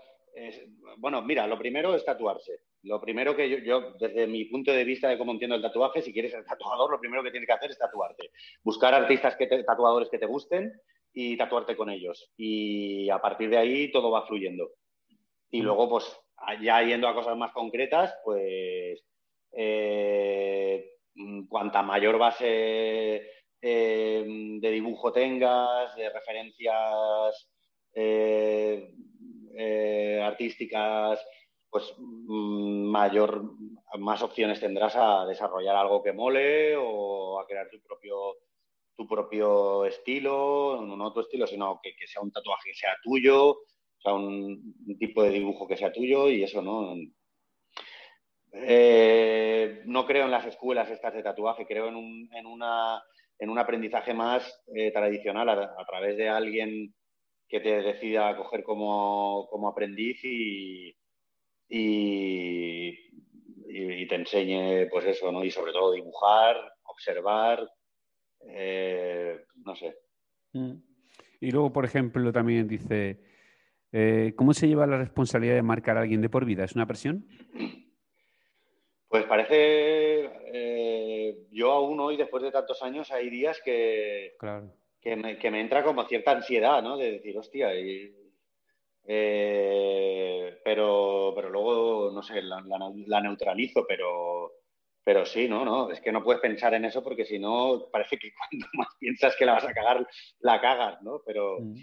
bueno, 0.99 1.22
mira, 1.22 1.46
lo 1.46 1.59
primero 1.59 1.94
es 1.94 2.05
tatuarse. 2.05 2.61
Lo 2.84 3.01
primero 3.01 3.34
que 3.34 3.64
yo, 3.64 3.92
desde 3.99 4.28
mi 4.28 4.44
punto 4.44 4.70
de 4.70 4.84
vista 4.84 5.09
de 5.09 5.18
cómo 5.18 5.32
entiendo 5.32 5.57
el 5.57 5.62
tatuaje, 5.62 6.01
si 6.01 6.12
quieres 6.12 6.30
ser 6.30 6.44
tatuador, 6.44 6.92
lo 6.92 7.01
primero 7.01 7.24
que 7.24 7.32
tienes 7.32 7.49
que 7.49 7.53
hacer 7.53 7.70
es 7.72 7.78
tatuarte. 7.78 8.30
Buscar 8.62 8.94
artistas, 8.94 9.34
que 9.34 9.49
tatuadores 9.64 10.09
que 10.09 10.18
te 10.18 10.26
gusten 10.26 10.80
y 11.12 11.36
tatuarte 11.36 11.76
con 11.76 11.90
ellos. 11.90 12.32
Y 12.36 13.09
a 13.11 13.20
partir 13.20 13.50
de 13.50 13.59
ahí 13.59 13.90
todo 13.90 14.11
va 14.11 14.26
fluyendo. 14.26 14.70
Y 15.50 15.62
luego, 15.62 15.88
pues, 15.88 16.04
ya 16.62 16.82
yendo 16.82 17.09
a 17.09 17.14
cosas 17.14 17.36
más 17.36 17.52
concretas, 17.52 18.14
pues, 18.24 19.04
eh, 19.52 20.92
cuanta 21.48 21.82
mayor 21.82 22.18
base 22.18 23.38
Em, 23.61 24.61
de 24.61 24.70
dibujo 24.70 25.12
tengas, 25.12 25.94
de 25.96 26.11
referencias 26.11 27.48
eh, 27.92 28.94
eh, 29.56 30.20
artísticas, 30.22 31.20
pues 31.68 31.92
mm, 31.98 32.84
mayor, 32.88 33.42
más 33.98 34.22
opciones 34.22 34.61
tendrás 34.61 34.94
a 34.96 35.26
desarrollar 35.26 35.74
algo 35.74 36.02
que 36.04 36.12
mole 36.12 36.76
o 36.76 37.40
a 37.40 37.46
crear 37.46 37.68
tu 37.68 37.80
propio 37.80 38.36
tu 38.99 39.07
propio 39.07 39.84
estilo, 39.84 40.84
no 40.84 41.12
tu 41.12 41.20
estilo, 41.20 41.46
sino 41.46 41.80
que, 41.80 41.94
sea 42.07 42.20
un 42.20 42.32
tatuaje 42.32 42.70
que 42.70 42.76
sea 42.76 42.96
tuyo, 43.03 43.51
o 43.53 44.01
sea, 44.03 44.12
un, 44.12 44.74
tipo 44.99 45.22
de 45.22 45.30
dibujo 45.30 45.68
que 45.68 45.76
sea 45.76 45.92
tuyo 45.92 46.28
y 46.28 46.42
eso, 46.42 46.61
¿no? 46.61 46.96
Eh, 48.53 49.82
no 49.84 50.05
creo 50.05 50.24
en 50.24 50.32
las 50.32 50.46
escuelas 50.46 50.90
estas 50.90 51.14
de 51.14 51.22
tatuaje, 51.22 51.64
creo 51.64 51.88
en, 51.88 52.28
en 52.32 52.46
una 52.46 53.01
en 53.38 53.51
un 53.51 53.59
aprendizaje 53.59 54.14
más 54.14 54.62
eh, 54.74 54.90
tradicional 54.90 55.49
a, 55.49 55.86
través 55.86 56.16
de 56.16 56.28
alguien 56.28 56.92
que 57.49 57.61
te 57.61 57.82
decida 57.82 58.36
coger 58.36 58.64
como, 58.64 59.49
aprendiz 59.70 60.18
y, 60.24 60.96
y, 61.68 62.99
te 64.09 64.14
enseñe, 64.14 64.88
pues 64.90 65.05
eso, 65.05 65.30
¿no? 65.30 65.44
Y 65.44 65.51
sobre 65.51 65.72
todo 65.72 65.92
dibujar, 65.92 66.57
observar, 66.84 67.70
eh, 68.47 69.45
no 69.64 69.74
sé. 69.74 69.97
Mm. 70.53 70.72
Y 71.41 71.51
luego, 71.51 71.72
por 71.72 71.84
ejemplo, 71.84 72.32
también 72.32 72.66
dice, 72.66 73.20
eh, 73.93 74.34
¿cómo 74.36 74.53
se 74.53 74.68
lleva 74.68 74.86
la 74.86 74.99
responsabilidad 74.99 75.55
de 75.55 75.62
marcar 75.62 75.97
a 75.97 76.01
alguien 76.01 76.20
de 76.20 76.28
por 76.28 76.45
vida? 76.45 76.64
¿Es 76.64 76.74
una 76.74 76.86
presión? 76.86 77.26
Pues 79.09 79.24
parece, 79.24 80.30
eh, 80.53 81.47
yo 81.51 81.72
aún 81.72 81.99
hoy, 82.01 82.16
después 82.16 82.43
de 82.43 82.51
tantos 82.51 82.82
años, 82.82 83.11
hay 83.11 83.30
días 83.30 83.59
que, 83.64 84.36
que, 85.01 85.16
me, 85.16 85.61
entra 85.61 85.82
como 85.82 86.05
cierta 86.05 86.32
ansiedad, 86.32 86.82
¿no? 86.82 86.99
De 86.99 87.12
decir, 87.12 87.39
hostia, 87.39 87.74
y, 87.74 88.14
eh, 89.11 90.61
pero, 90.62 91.32
pero 91.34 91.49
luego, 91.49 92.11
no 92.12 92.22
sé, 92.22 92.43
la, 92.43 93.20
neutralizo, 93.22 93.86
pero, 93.89 94.57
pero 95.09 95.24
sí, 95.24 95.48
no, 95.48 95.64
no, 95.64 95.90
es 95.90 96.02
que 96.02 96.12
no 96.12 96.22
puedes 96.22 96.42
pensar 96.42 96.74
en 96.74 96.84
eso 96.84 97.02
porque 97.02 97.24
si 97.24 97.38
no, 97.38 97.88
parece 97.90 98.18
que 98.18 98.30
cuando 98.50 98.66
más 98.74 98.88
piensas 99.00 99.34
que 99.36 99.46
la 99.46 99.54
vas 99.54 99.64
a 99.64 99.72
cagar, 99.72 100.06
la 100.40 100.61
cagas, 100.61 101.00
¿no? 101.00 101.22
Pero 101.24 101.61
mm. 101.61 101.76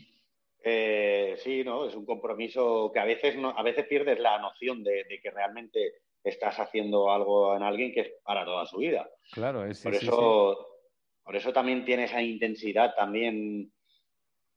eh, 0.64 1.34
sí, 1.40 1.64
¿no? 1.64 1.88
Es 1.88 1.96
un 1.96 2.06
compromiso 2.06 2.92
que 2.94 3.00
a 3.00 3.06
veces, 3.06 3.36
no, 3.36 3.50
a 3.50 3.64
veces 3.64 3.88
pierdes 3.88 4.20
la 4.20 4.38
noción 4.38 4.84
de, 4.84 5.08
que 5.24 5.32
realmente 5.32 5.94
estás 6.24 6.60
haciendo 6.60 7.10
algo 7.10 7.56
en 7.56 7.64
alguien 7.64 7.92
que 7.94 8.02
es 8.02 8.12
para 8.24 8.46
toda 8.46 8.68
su 8.68 8.78
vida. 8.78 9.10
Claro, 9.32 9.66
es 9.66 9.82
por 9.82 9.96
eso, 9.96 10.68
por 11.24 11.36
eso 11.36 11.52
también 11.52 11.84
tiene 11.84 12.04
esa 12.04 12.22
intensidad 12.22 12.94
también. 12.94 13.74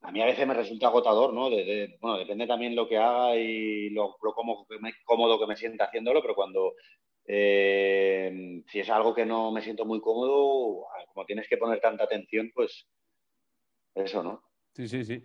A 0.03 0.13
mí 0.13 0.21
a 0.21 0.27
veces 0.27 0.47
me 0.47 0.53
resulta 0.53 0.89
agotador, 0.89 1.33
¿no? 1.33 1.49
bueno, 1.49 2.19
depende 2.19 2.47
también 2.47 2.77
lo 2.77 2.87
que 2.87 2.99
haga 2.99 3.35
y 3.35 3.89
lo, 3.89 4.19
lo 4.23 4.35
cómodo 4.35 5.39
que 5.41 5.47
me 5.47 5.57
sienta 5.57 5.87
haciéndolo, 5.87 6.21
pero 6.21 6.35
cuando 6.35 6.75
eh, 7.31 8.63
si 8.67 8.81
es 8.81 8.89
algo 8.89 9.15
que 9.15 9.27
no 9.27 9.53
me 9.53 9.61
siento 9.61 9.85
muy 9.85 10.01
cómodo, 10.01 10.87
como 11.13 11.27
tienes 11.27 11.47
que 11.47 11.59
poner 11.59 11.79
tanta 11.79 12.05
atención, 12.05 12.51
pues 12.55 12.89
eso, 13.95 14.23
¿no? 14.23 14.43
Sí, 14.73 14.89
sí, 14.89 15.05
sí. 15.05 15.23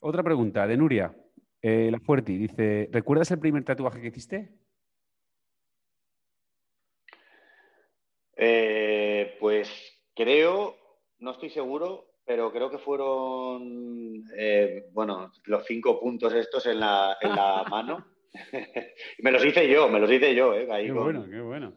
Otra 0.00 0.24
pregunta 0.24 0.66
de 0.66 0.76
Nuria, 0.76 1.14
eh, 1.62 1.88
La 1.92 2.00
Fuerti, 2.00 2.36
dice, 2.36 2.88
¿recuerdas 2.90 3.30
el 3.30 3.38
primer 3.38 3.64
tatuaje 3.64 4.00
que 4.00 4.08
hiciste? 4.08 4.58
Eh, 8.36 9.36
pues 9.38 9.70
creo, 10.16 10.76
no 11.20 11.30
estoy 11.30 11.50
seguro, 11.50 12.08
pero 12.24 12.50
creo 12.50 12.70
que 12.70 12.78
fueron, 12.78 14.24
bueno, 14.92 15.30
los 15.44 15.64
cinco 15.64 16.00
puntos 16.00 16.34
estos 16.34 16.66
en 16.66 16.80
la, 16.80 17.16
en 17.20 17.36
la 17.36 17.62
mano. 17.70 18.15
me 19.18 19.32
los 19.32 19.44
hice 19.44 19.68
yo, 19.68 19.88
me 19.88 20.00
los 20.00 20.10
hice 20.10 20.34
yo, 20.34 20.54
¿eh? 20.54 20.66
qué 20.66 20.92
bueno, 20.92 21.26
qué 21.28 21.40
bueno. 21.40 21.72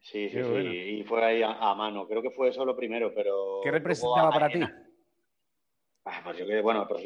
Sí, 0.00 0.28
sí, 0.28 0.42
sí. 0.42 0.68
Y 0.98 1.04
fue 1.04 1.24
ahí 1.24 1.42
a, 1.42 1.74
mano. 1.74 2.08
Creo 2.08 2.20
que 2.20 2.30
fue 2.30 2.48
eso 2.48 2.64
lo 2.64 2.76
primero, 2.76 3.14
pero. 3.14 3.60
¿Qué 3.62 3.70
representaba 3.70 4.30
para 4.30 4.48
ti? 4.48 4.60
Ah, 6.04 6.20
pues 6.24 6.36
yo 6.38 6.46
que, 6.46 6.60
bueno, 6.60 6.86
pues 6.88 7.04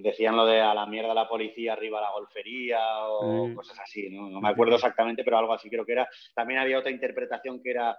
decían 0.00 0.34
lo 0.34 0.46
de 0.46 0.58
a 0.62 0.72
la 0.72 0.86
mierda 0.86 1.12
la 1.12 1.28
policía, 1.28 1.74
arriba 1.74 2.00
la 2.00 2.12
golfería 2.12 2.80
o 3.08 3.54
cosas 3.54 3.78
así, 3.80 4.08
¿no? 4.08 4.30
No 4.30 4.40
me 4.40 4.48
acuerdo 4.48 4.76
exactamente, 4.76 5.22
pero 5.22 5.36
algo 5.36 5.52
así 5.52 5.68
creo 5.68 5.84
que 5.84 5.92
era. 5.92 6.08
También 6.34 6.60
había 6.60 6.78
otra 6.78 6.90
interpretación 6.90 7.62
que 7.62 7.70
era 7.70 7.98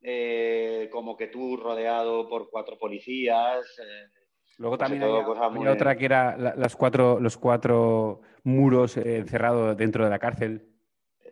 eh, 0.00 0.88
como 0.92 1.16
que 1.16 1.26
tú 1.26 1.56
rodeado 1.56 2.28
por 2.28 2.48
cuatro 2.50 2.78
policías. 2.78 3.66
Eh, 3.80 4.19
Luego 4.60 4.76
también 4.76 5.02
había, 5.02 5.72
otra 5.72 5.96
que 5.96 6.04
era 6.04 6.36
las 6.36 6.76
cuatro, 6.76 7.18
los 7.18 7.38
cuatro 7.38 8.20
muros 8.44 8.98
eh, 8.98 9.16
encerrados 9.16 9.74
dentro 9.74 10.04
de 10.04 10.10
la 10.10 10.18
cárcel. 10.18 10.68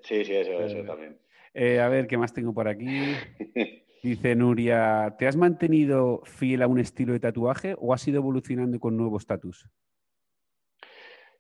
Sí, 0.00 0.24
sí, 0.24 0.34
eso, 0.34 0.52
eso 0.52 0.78
eh, 0.78 0.84
también. 0.84 1.20
Eh, 1.52 1.78
a 1.78 1.88
ver, 1.88 2.06
¿qué 2.06 2.16
más 2.16 2.32
tengo 2.32 2.54
por 2.54 2.68
aquí? 2.68 2.88
Dice 4.02 4.34
Nuria, 4.34 5.14
¿te 5.18 5.26
has 5.26 5.36
mantenido 5.36 6.22
fiel 6.24 6.62
a 6.62 6.68
un 6.68 6.80
estilo 6.80 7.12
de 7.12 7.20
tatuaje 7.20 7.74
o 7.78 7.92
has 7.92 8.08
ido 8.08 8.16
evolucionando 8.16 8.80
con 8.80 8.96
nuevos 8.96 9.26
tatus? 9.26 9.68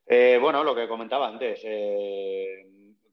bueno, 0.06 0.62
lo 0.64 0.74
que 0.74 0.88
comentaba 0.88 1.28
antes. 1.28 1.64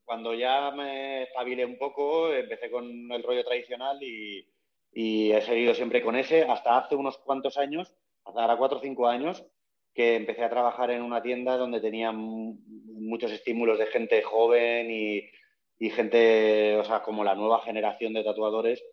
cuando 0.04 0.34
ya 0.34 0.72
me 0.72 1.24
espabilé 1.24 1.66
un 1.66 1.78
poco, 1.78 2.34
empecé 2.34 2.70
con 2.70 3.10
el 3.10 3.24
rollo 3.24 3.46
tradicional 3.46 4.04
y, 4.04 4.46
y 4.92 5.32
he 5.32 5.42
seguido 5.42 5.74
siempre 5.74 6.02
con 6.02 6.18
ese 6.18 6.44
hasta 6.44 6.78
hace 6.78 6.96
unos 6.96 7.18
cuantos 7.20 7.58
años 7.58 7.96
ahora 8.26 8.58
cuatro 8.58 8.80
o 8.80 8.82
cinco 8.82 9.08
años 9.08 9.46
que 9.94 10.16
empecé 10.16 10.44
a 10.44 10.50
trabajar 10.50 10.92
en 10.92 11.02
una 11.02 11.22
tienda 11.22 11.58
donde 11.58 11.80
tenía 11.80 12.12
muchos 12.12 13.32
estímulos 13.32 13.80
de 13.80 13.86
gente 13.88 14.22
joven 14.24 14.92
y, 14.92 15.90
gente, 15.90 16.78
o 16.78 16.84
sea, 16.84 17.02
como 17.02 17.24
la 17.24 17.36
nueva 17.36 17.62
generación 17.62 18.14
de 18.14 18.24
tatuadores 18.24 18.84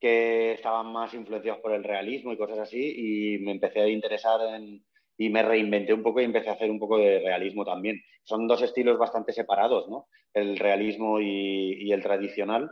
que 0.00 0.52
estaban 0.52 0.92
más 0.92 1.14
influenciados 1.14 1.60
por 1.60 1.72
el 1.72 1.84
realismo 1.84 2.32
y 2.32 2.36
cosas 2.36 2.58
así 2.58 3.36
y 3.36 3.38
me 3.38 3.52
empecé 3.52 3.82
a 3.82 3.88
interesar 3.88 4.40
en, 4.56 4.84
y 5.16 5.28
me 5.30 5.42
reinventé 5.42 5.92
un 5.94 6.02
poco 6.02 6.20
y 6.20 6.24
empecé 6.24 6.50
a 6.50 6.54
hacer 6.54 6.70
un 6.70 6.80
poco 6.80 6.98
de 6.98 7.20
realismo 7.20 7.64
también. 7.64 8.02
Son 8.24 8.48
dos 8.48 8.62
estilos 8.62 8.98
bastante 8.98 9.32
separados, 9.32 9.88
¿no? 9.88 10.08
El 10.34 10.58
realismo 10.58 11.20
y, 11.20 11.92
el 11.92 12.02
tradicional, 12.02 12.70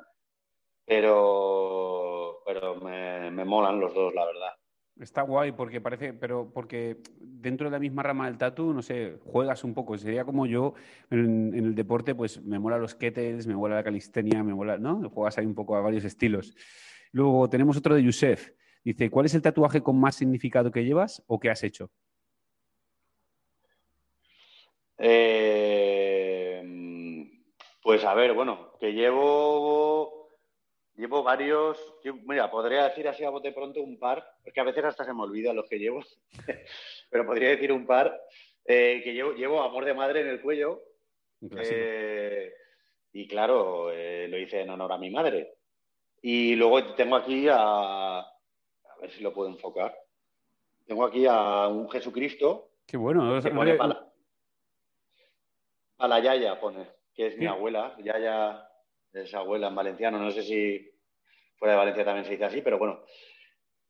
pero, 0.84 2.42
pero 2.44 2.74
me, 2.76 3.30
me 3.30 3.44
molan 3.44 3.78
los 3.78 3.94
dos, 3.94 4.12
la 4.14 4.26
verdad. 4.26 4.59
Está 4.98 5.22
guay 5.22 5.52
porque 5.52 5.80
parece, 5.80 6.12
pero 6.12 6.50
porque 6.52 6.98
dentro 7.18 7.68
de 7.68 7.70
la 7.70 7.78
misma 7.78 8.02
rama 8.02 8.26
del 8.26 8.36
tatu, 8.36 8.74
no 8.74 8.82
sé, 8.82 9.16
juegas 9.24 9.64
un 9.64 9.72
poco. 9.72 9.96
Sería 9.96 10.24
como 10.24 10.44
yo 10.46 10.74
en, 11.10 11.54
el 11.54 11.74
deporte, 11.74 12.14
pues 12.14 12.42
me 12.42 12.58
mola 12.58 12.76
los 12.76 12.94
kettles, 12.94 13.46
me 13.46 13.54
mola 13.54 13.76
la 13.76 13.84
calistenia, 13.84 14.42
me 14.42 14.52
mola, 14.52 14.76
¿no? 14.76 15.08
Juegas 15.08 15.38
ahí 15.38 15.46
un 15.46 15.54
poco 15.54 15.76
a 15.76 15.80
varios 15.80 16.04
estilos. 16.04 16.54
Luego 17.12 17.48
tenemos 17.48 17.76
otro 17.78 17.94
de 17.94 18.02
Yusef. 18.02 18.52
Dice, 18.84 19.10
¿cuál 19.10 19.26
es 19.26 19.34
el 19.34 19.42
tatuaje 19.42 19.82
con 19.82 19.98
más 19.98 20.16
significado 20.16 20.70
que 20.70 20.84
llevas 20.84 21.22
o 21.26 21.40
que 21.40 21.50
has 21.50 21.62
hecho? 21.64 21.90
Eh, 24.98 26.62
pues 27.82 28.04
a 28.04 28.12
ver, 28.14 28.34
bueno, 28.34 28.76
que 28.78 28.92
llevo 28.92 30.19
Llevo 31.00 31.22
varios, 31.22 31.78
mira, 32.26 32.50
podría 32.50 32.84
decir 32.84 33.08
así 33.08 33.24
a 33.24 33.30
bote 33.30 33.52
pronto 33.52 33.80
un 33.80 33.98
par, 33.98 34.22
porque 34.44 34.60
a 34.60 34.64
veces 34.64 34.84
hasta 34.84 35.02
se 35.02 35.14
me 35.14 35.22
olvida 35.22 35.54
los 35.54 35.66
que 35.66 35.78
llevo, 35.78 36.04
pero 37.10 37.24
podría 37.24 37.48
decir 37.48 37.72
un 37.72 37.86
par 37.86 38.20
eh, 38.66 39.00
que 39.02 39.14
llevo, 39.14 39.32
llevo 39.32 39.62
amor 39.62 39.86
de 39.86 39.94
madre 39.94 40.20
en 40.20 40.28
el 40.28 40.42
cuello. 40.42 40.82
Eh, 41.58 42.52
y 43.14 43.26
claro, 43.26 43.90
eh, 43.90 44.28
lo 44.28 44.36
hice 44.36 44.60
en 44.60 44.68
honor 44.68 44.92
a 44.92 44.98
mi 44.98 45.08
madre. 45.08 45.54
Y 46.20 46.54
luego 46.54 46.92
tengo 46.92 47.16
aquí 47.16 47.48
a, 47.48 48.18
a 48.18 48.96
ver 49.00 49.10
si 49.10 49.22
lo 49.22 49.32
puedo 49.32 49.48
enfocar. 49.48 49.96
Tengo 50.86 51.06
aquí 51.06 51.24
a 51.26 51.66
un 51.68 51.88
Jesucristo. 51.88 52.72
Qué 52.86 52.98
bueno. 52.98 53.40
Que 53.40 53.50
pone 53.50 53.74
para, 53.74 54.06
la 55.98 56.20
Yaya, 56.20 56.60
pone, 56.60 56.86
que 57.14 57.28
es 57.28 57.38
mi 57.38 57.46
abuela. 57.46 57.96
Yaya 58.04 58.68
es 59.12 59.32
abuela 59.34 59.68
en 59.68 59.74
valenciano. 59.74 60.18
No 60.18 60.30
sé 60.30 60.42
si 60.42 60.89
fuera 61.60 61.74
de 61.74 61.78
Valencia 61.78 62.04
también 62.04 62.24
se 62.24 62.32
dice 62.32 62.44
así, 62.44 62.62
pero 62.62 62.78
bueno. 62.78 63.02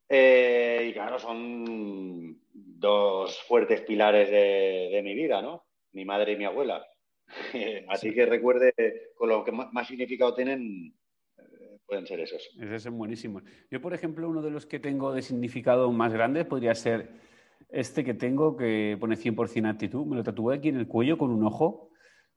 Eh, 0.09 0.87
y 0.89 0.93
claro, 0.93 1.17
son 1.17 2.37
dos 2.51 3.41
fuertes 3.43 3.81
pilares 3.81 4.29
de, 4.29 5.01
mi 5.01 5.15
vida, 5.15 5.41
¿no? 5.41 5.63
Mi 5.93 6.03
madre 6.03 6.33
y 6.33 6.37
mi 6.37 6.43
abuela. 6.43 6.85
así 7.87 8.13
que 8.13 8.25
recuerde, 8.25 8.73
con 9.15 9.29
lo 9.29 9.45
que 9.45 9.53
más, 9.53 9.87
significado 9.87 10.35
tienen, 10.35 10.93
eh, 11.37 11.79
pueden 11.85 12.05
ser 12.05 12.19
esos. 12.19 12.45
Esos 12.59 12.83
son 12.83 12.97
buenísimos. 12.97 13.43
Yo, 13.69 13.81
por 13.81 13.93
ejemplo, 13.93 14.27
uno 14.27 14.41
de 14.41 14.51
los 14.51 14.65
que 14.65 14.79
tengo 14.79 15.13
de 15.13 15.21
significado 15.21 15.89
más 15.93 16.11
grande 16.11 16.43
podría 16.43 16.75
ser 16.75 17.09
este 17.69 18.03
que 18.03 18.13
tengo, 18.13 18.57
que 18.57 18.97
pone 18.99 19.15
100% 19.15 19.69
actitud. 19.69 20.05
Me 20.05 20.17
lo 20.17 20.23
tatué 20.23 20.57
aquí 20.57 20.67
en 20.67 20.75
el 20.75 20.89
cuello 20.89 21.17
con 21.17 21.31
un 21.31 21.45
ojo 21.45 21.90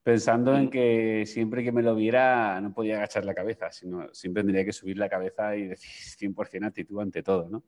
pensando 0.05 0.55
en 0.55 0.69
que 0.69 1.25
siempre 1.27 1.65
que 1.65 1.73
me 1.73 1.83
lo 1.83 1.95
viera 1.97 2.61
no 2.61 2.73
podía 2.75 2.97
agachar 2.97 3.25
la 3.25 3.35
cabeza, 3.35 3.73
sino 3.73 4.13
siempre 4.13 4.43
tendría 4.43 4.65
que 4.65 4.73
subir 4.73 4.99
la 4.99 5.09
cabeza 5.09 5.57
y 5.57 5.67
decir 5.67 5.91
100% 6.35 6.67
actitud 6.67 7.01
ante 7.01 7.23
todo, 7.23 7.49
¿no? 7.49 7.65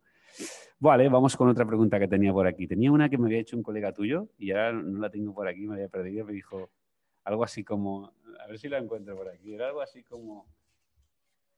Vale, 0.78 1.08
vamos 1.08 1.34
con 1.34 1.48
otra 1.48 1.64
pregunta 1.64 1.98
que 1.98 2.06
tenía 2.06 2.30
por 2.32 2.46
aquí. 2.46 2.66
Tenía 2.66 2.92
una 2.92 3.08
que 3.08 3.16
me 3.16 3.26
había 3.26 3.38
hecho 3.38 3.56
un 3.56 3.62
colega 3.62 3.92
tuyo 3.92 4.28
y 4.36 4.50
ahora 4.50 4.72
no 4.74 4.98
la 4.98 5.08
tengo 5.08 5.34
por 5.34 5.48
aquí, 5.48 5.66
me 5.66 5.74
había 5.74 5.88
perdido. 5.88 6.26
Me 6.26 6.34
dijo 6.34 6.70
algo 7.24 7.42
así 7.42 7.64
como, 7.64 8.12
a 8.38 8.46
ver 8.46 8.58
si 8.58 8.68
la 8.68 8.76
encuentro 8.76 9.16
por 9.16 9.30
aquí, 9.30 9.54
era 9.54 9.68
algo 9.68 9.80
así 9.80 10.02
como, 10.02 10.46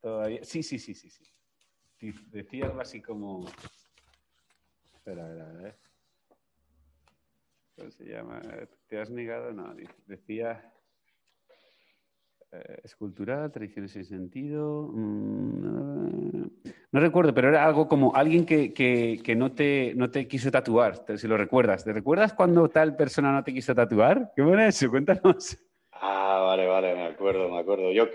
todavía, 0.00 0.44
sí, 0.44 0.62
sí, 0.62 0.78
sí, 0.78 0.94
sí, 0.94 1.10
sí. 1.10 1.24
Decía 2.30 2.66
algo 2.66 2.80
así 2.80 3.02
como, 3.02 3.44
espera, 4.94 5.26
a 5.26 5.28
ver, 5.28 5.40
a 5.42 5.52
ver. 5.54 5.87
¿Cómo 7.78 7.90
se 7.92 8.04
llama? 8.06 8.42
¿Te 8.88 8.98
has 8.98 9.08
negado? 9.08 9.52
No, 9.52 9.72
decía 10.06 10.72
eh, 12.50 12.80
escultural, 12.82 13.52
tradiciones 13.52 13.92
sin 13.92 14.04
sentido. 14.04 14.90
Mm, 14.92 16.42
no, 16.90 17.00
recuerdo, 17.00 17.32
pero 17.32 17.50
era 17.50 17.64
algo 17.64 17.86
como 17.86 18.16
alguien 18.16 18.44
que, 18.44 19.34
no, 19.36 19.52
te, 19.52 19.92
no 19.94 20.10
te 20.10 20.26
quiso 20.26 20.50
tatuar, 20.50 21.04
si 21.16 21.28
lo 21.28 21.36
recuerdas. 21.36 21.84
¿Te 21.84 21.92
recuerdas 21.92 22.34
cuando 22.34 22.68
tal 22.68 22.96
persona 22.96 23.30
no 23.30 23.44
te 23.44 23.54
quiso 23.54 23.76
tatuar? 23.76 24.32
¿Qué 24.34 24.42
buena 24.42 24.66
eso? 24.66 24.90
Cuéntanos. 24.90 25.56
Ah, 25.92 26.42
vale, 26.46 26.66
vale, 26.66 26.94
me 26.96 27.06
acuerdo, 27.06 27.48
me 27.48 27.60
acuerdo. 27.60 27.92
Yo 27.92 28.08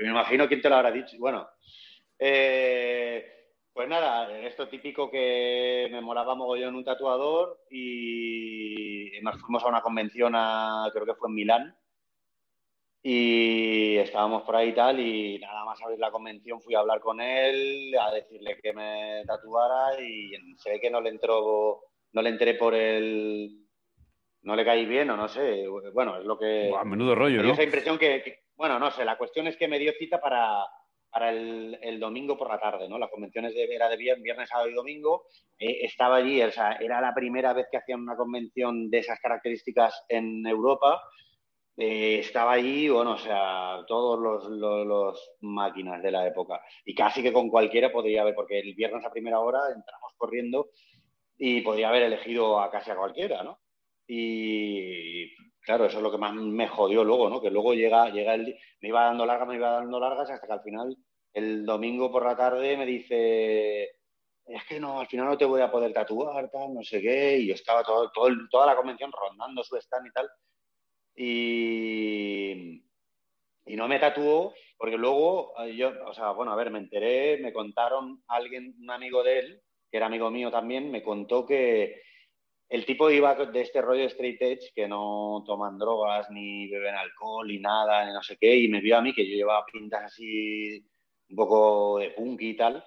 me 0.00 0.08
imagino 0.08 0.48
quién 0.48 0.62
te 0.62 0.70
lo 0.70 0.76
habrá 0.76 0.90
dicho. 0.92 1.16
Bueno, 1.18 1.46
eh, 2.18 3.37
pues 3.78 3.88
nada, 3.88 4.36
esto 4.40 4.66
típico 4.66 5.08
que 5.08 5.86
me 5.92 6.00
molaba 6.00 6.34
mogollón 6.34 6.74
un 6.74 6.84
tatuador 6.84 7.60
y 7.70 9.08
nos 9.22 9.40
fuimos 9.40 9.62
a 9.62 9.68
una 9.68 9.82
convención, 9.82 10.32
a, 10.34 10.90
creo 10.92 11.06
que 11.06 11.14
fue 11.14 11.28
en 11.28 11.34
Milán, 11.36 11.76
y 13.04 13.96
estábamos 13.98 14.42
por 14.42 14.56
ahí 14.56 14.70
y 14.70 14.74
tal, 14.74 14.98
y 14.98 15.38
nada 15.38 15.64
más 15.64 15.80
abrir 15.80 16.00
la 16.00 16.10
convención 16.10 16.60
fui 16.60 16.74
a 16.74 16.80
hablar 16.80 16.98
con 16.98 17.20
él, 17.20 17.94
a 18.00 18.10
decirle 18.10 18.58
que 18.60 18.72
me 18.72 19.22
tatuara 19.24 20.00
y 20.02 20.32
se 20.56 20.70
ve 20.70 20.80
que 20.80 20.90
no 20.90 21.00
le 21.00 21.10
entró, 21.10 21.84
no 22.14 22.20
le 22.20 22.30
entré 22.30 22.54
por 22.54 22.74
el... 22.74 23.64
No 24.42 24.56
le 24.56 24.64
caí 24.64 24.86
bien 24.86 25.08
o 25.10 25.16
no 25.16 25.28
sé, 25.28 25.68
bueno, 25.94 26.18
es 26.18 26.24
lo 26.24 26.36
que... 26.36 26.68
menudo 26.84 27.14
rollo, 27.14 27.44
¿no? 27.44 27.52
esa 27.52 27.62
impresión 27.62 27.96
que, 27.96 28.40
bueno, 28.56 28.80
no 28.80 28.90
sé, 28.90 29.04
la 29.04 29.16
cuestión 29.16 29.46
es 29.46 29.56
que 29.56 29.68
me 29.68 29.78
dio 29.78 29.92
cita 29.92 30.20
para 30.20 30.64
para 31.10 31.30
el, 31.30 32.00
domingo 32.00 32.36
por 32.36 32.48
la 32.48 32.58
tarde, 32.58 32.88
¿no? 32.88 32.98
La 32.98 33.08
convención 33.08 33.46
era 33.46 33.88
de 33.88 33.96
viernes, 33.96 34.22
viernes 34.22 34.48
sábado 34.48 34.68
y 34.68 34.74
domingo. 34.74 35.26
Eh, 35.58 35.78
estaba 35.82 36.16
allí, 36.16 36.42
o 36.42 36.50
sea, 36.50 36.72
era 36.72 37.00
la 37.00 37.14
primera 37.14 37.52
vez 37.52 37.66
que 37.70 37.78
hacían 37.78 38.00
una 38.00 38.16
convención 38.16 38.90
de 38.90 38.98
esas 38.98 39.18
características 39.20 40.04
en 40.08 40.46
Europa. 40.46 41.02
Eh, 41.76 42.18
estaba 42.18 42.52
allí, 42.52 42.88
bueno, 42.88 43.12
o 43.12 43.18
sea, 43.18 43.84
todos 43.86 44.18
los, 44.18 44.50
los, 44.50 45.36
máquinas 45.40 46.02
de 46.02 46.10
la 46.10 46.26
época. 46.26 46.60
Y 46.84 46.94
casi 46.94 47.22
que 47.22 47.32
con 47.32 47.48
cualquiera 47.48 47.92
podría 47.92 48.22
haber, 48.22 48.34
porque 48.34 48.58
el 48.58 48.74
viernes 48.74 49.04
a 49.04 49.12
primera 49.12 49.40
hora 49.40 49.60
entramos 49.74 50.12
corriendo 50.16 50.70
y 51.38 51.60
podría 51.60 51.88
haber 51.88 52.02
elegido 52.02 52.60
a 52.60 52.70
casi 52.70 52.90
a 52.90 52.96
cualquiera, 52.96 53.44
¿no? 53.44 53.60
Y 54.08 55.26
claro, 55.68 55.84
eso 55.84 55.98
es 55.98 56.02
lo 56.02 56.10
que 56.10 56.16
más 56.16 56.32
me 56.32 56.66
jodió 56.66 57.04
luego, 57.04 57.28
¿no? 57.28 57.42
Que 57.42 57.50
luego 57.50 57.74
llega, 57.74 58.08
llega 58.08 58.32
el, 58.32 58.58
me 58.80 58.88
iba 58.88 59.04
dando 59.04 59.26
largas, 59.26 59.48
me 59.48 59.56
iba 59.56 59.72
dando 59.72 60.00
largas, 60.00 60.30
hasta 60.30 60.46
que 60.46 60.52
al 60.54 60.62
final, 60.62 60.96
el 61.34 61.66
domingo 61.66 62.10
por 62.10 62.24
la 62.24 62.34
tarde, 62.34 62.74
me 62.78 62.86
dice, 62.86 63.82
es 64.46 64.64
que 64.66 64.80
no, 64.80 64.98
al 64.98 65.06
final 65.08 65.26
no 65.26 65.36
te 65.36 65.44
voy 65.44 65.60
a 65.60 65.70
poder 65.70 65.92
tatuar, 65.92 66.50
tal, 66.50 66.72
no 66.72 66.82
sé 66.82 67.02
qué, 67.02 67.36
y 67.36 67.48
yo 67.48 67.54
estaba 67.54 67.84
todo, 67.84 68.10
todo 68.10 68.30
toda 68.50 68.64
la 68.64 68.76
convención 68.76 69.12
rondando 69.12 69.62
su 69.62 69.76
stand 69.76 70.06
y 70.06 70.10
tal, 70.10 70.30
y, 71.14 72.82
y 73.66 73.76
no 73.76 73.88
me 73.88 73.98
tatuó, 73.98 74.54
porque 74.78 74.96
luego 74.96 75.52
eh, 75.66 75.76
yo, 75.76 75.92
o 76.06 76.14
sea, 76.14 76.30
bueno, 76.30 76.50
a 76.52 76.56
ver, 76.56 76.70
me 76.70 76.78
enteré, 76.78 77.42
me 77.42 77.52
contaron 77.52 78.22
alguien, 78.28 78.74
un 78.80 78.90
amigo 78.90 79.22
de 79.22 79.38
él, 79.40 79.62
que 79.90 79.98
era 79.98 80.06
amigo 80.06 80.30
mío 80.30 80.50
también, 80.50 80.90
me 80.90 81.02
contó 81.02 81.44
que 81.44 82.07
el 82.68 82.84
tipo 82.84 83.10
iba 83.10 83.34
de 83.34 83.60
este 83.60 83.80
rollo 83.80 84.04
straight 84.04 84.40
edge, 84.42 84.72
que 84.74 84.86
no 84.86 85.42
toman 85.46 85.78
drogas, 85.78 86.30
ni 86.30 86.68
beben 86.68 86.94
alcohol, 86.94 87.48
ni 87.48 87.58
nada, 87.58 88.04
ni 88.04 88.12
no 88.12 88.22
sé 88.22 88.36
qué, 88.38 88.56
y 88.56 88.68
me 88.68 88.80
vio 88.80 88.98
a 88.98 89.02
mí 89.02 89.14
que 89.14 89.28
yo 89.28 89.36
llevaba 89.36 89.64
pintas 89.64 90.04
así 90.04 90.84
un 91.30 91.36
poco 91.36 91.98
de 91.98 92.10
punk 92.10 92.42
y 92.42 92.56
tal, 92.56 92.84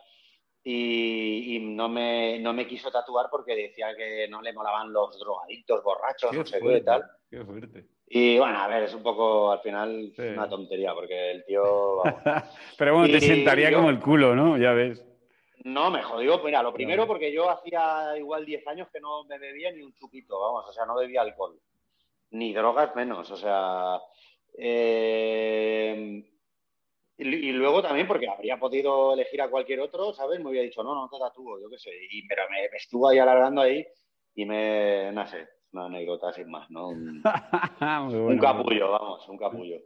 y, 0.64 1.60
no, 1.60 1.90
me, 1.90 2.38
no 2.40 2.54
me 2.54 2.68
quiso 2.68 2.92
tatuar 2.92 3.28
porque 3.32 3.56
decía 3.56 3.96
que 3.96 4.28
no 4.28 4.42
le 4.42 4.54
molaban 4.54 4.94
los 4.94 5.20
drogadictos, 5.20 5.84
borrachos, 5.84 6.34
no 6.34 6.46
sé 6.46 6.60
qué 6.60 6.78
y 6.78 6.84
tal. 6.84 7.04
Qué 7.30 7.44
fuerte. 7.44 7.88
Y 8.14 8.38
bueno, 8.38 8.60
a 8.60 8.68
ver, 8.68 8.84
es 8.84 8.94
un 8.94 9.02
poco 9.02 9.52
al 9.52 9.62
final 9.62 10.14
una 10.18 10.50
tontería, 10.50 10.94
porque 10.94 11.32
el 11.32 11.46
tío. 11.46 12.04
Pero 12.78 12.96
bueno, 12.96 13.12
te 13.12 13.22
sentaría 13.22 13.74
como 13.74 13.90
el 13.90 14.00
culo, 14.00 14.36
¿no? 14.36 14.58
Ya 14.58 14.74
ves. 14.74 15.04
No, 15.64 15.92
me 15.92 16.02
jodió. 16.02 16.42
Mira, 16.44 16.64
lo 16.64 16.74
primero 16.74 17.06
porque 17.08 17.32
yo 17.32 17.50
hacía 17.50 18.18
igual 18.18 18.46
10 18.46 18.68
años 18.68 18.88
que 18.92 19.00
no 19.00 19.24
me 19.26 19.38
bebía 19.38 19.72
ni 19.72 19.82
un 19.82 19.94
chupito, 19.94 20.40
vamos, 20.40 20.66
o 20.68 20.74
sea, 20.74 20.86
no 20.86 20.96
bebía 20.96 21.22
alcohol. 21.22 21.60
Ni 22.32 22.54
drogas 22.54 22.96
menos, 22.96 23.30
o 23.30 23.38
sea. 23.38 24.00
Eh, 24.58 26.24
y, 27.18 27.52
luego 27.52 27.82
también 27.82 28.08
porque 28.08 28.28
habría 28.28 28.58
podido 28.58 29.14
elegir 29.14 29.42
a 29.42 29.50
cualquier 29.50 29.80
otro, 29.82 30.14
¿sabes? 30.14 30.40
Me 30.40 30.50
hubiera 30.50 30.66
dicho, 30.66 30.84
no, 30.84 30.96
no 30.96 31.08
te 31.08 31.20
tatúo, 31.20 31.60
yo 31.62 31.70
qué 31.70 31.78
sé. 31.78 31.92
Y, 32.10 32.28
pero 32.28 32.44
me, 32.50 32.66
estuvo 32.76 33.08
ahí 33.08 33.20
alargando 33.20 33.62
ahí 33.62 33.86
y 34.34 34.46
me, 34.46 35.12
no 35.12 35.28
sé, 35.28 35.48
una 35.74 35.86
anécdota 35.86 36.34
sin 36.34 36.50
más, 36.50 36.70
¿no? 36.72 36.90
Un, 36.90 37.22
un 38.14 38.40
capullo, 38.40 38.92
vamos, 38.92 39.30
un 39.30 39.38
capullo. 39.38 39.78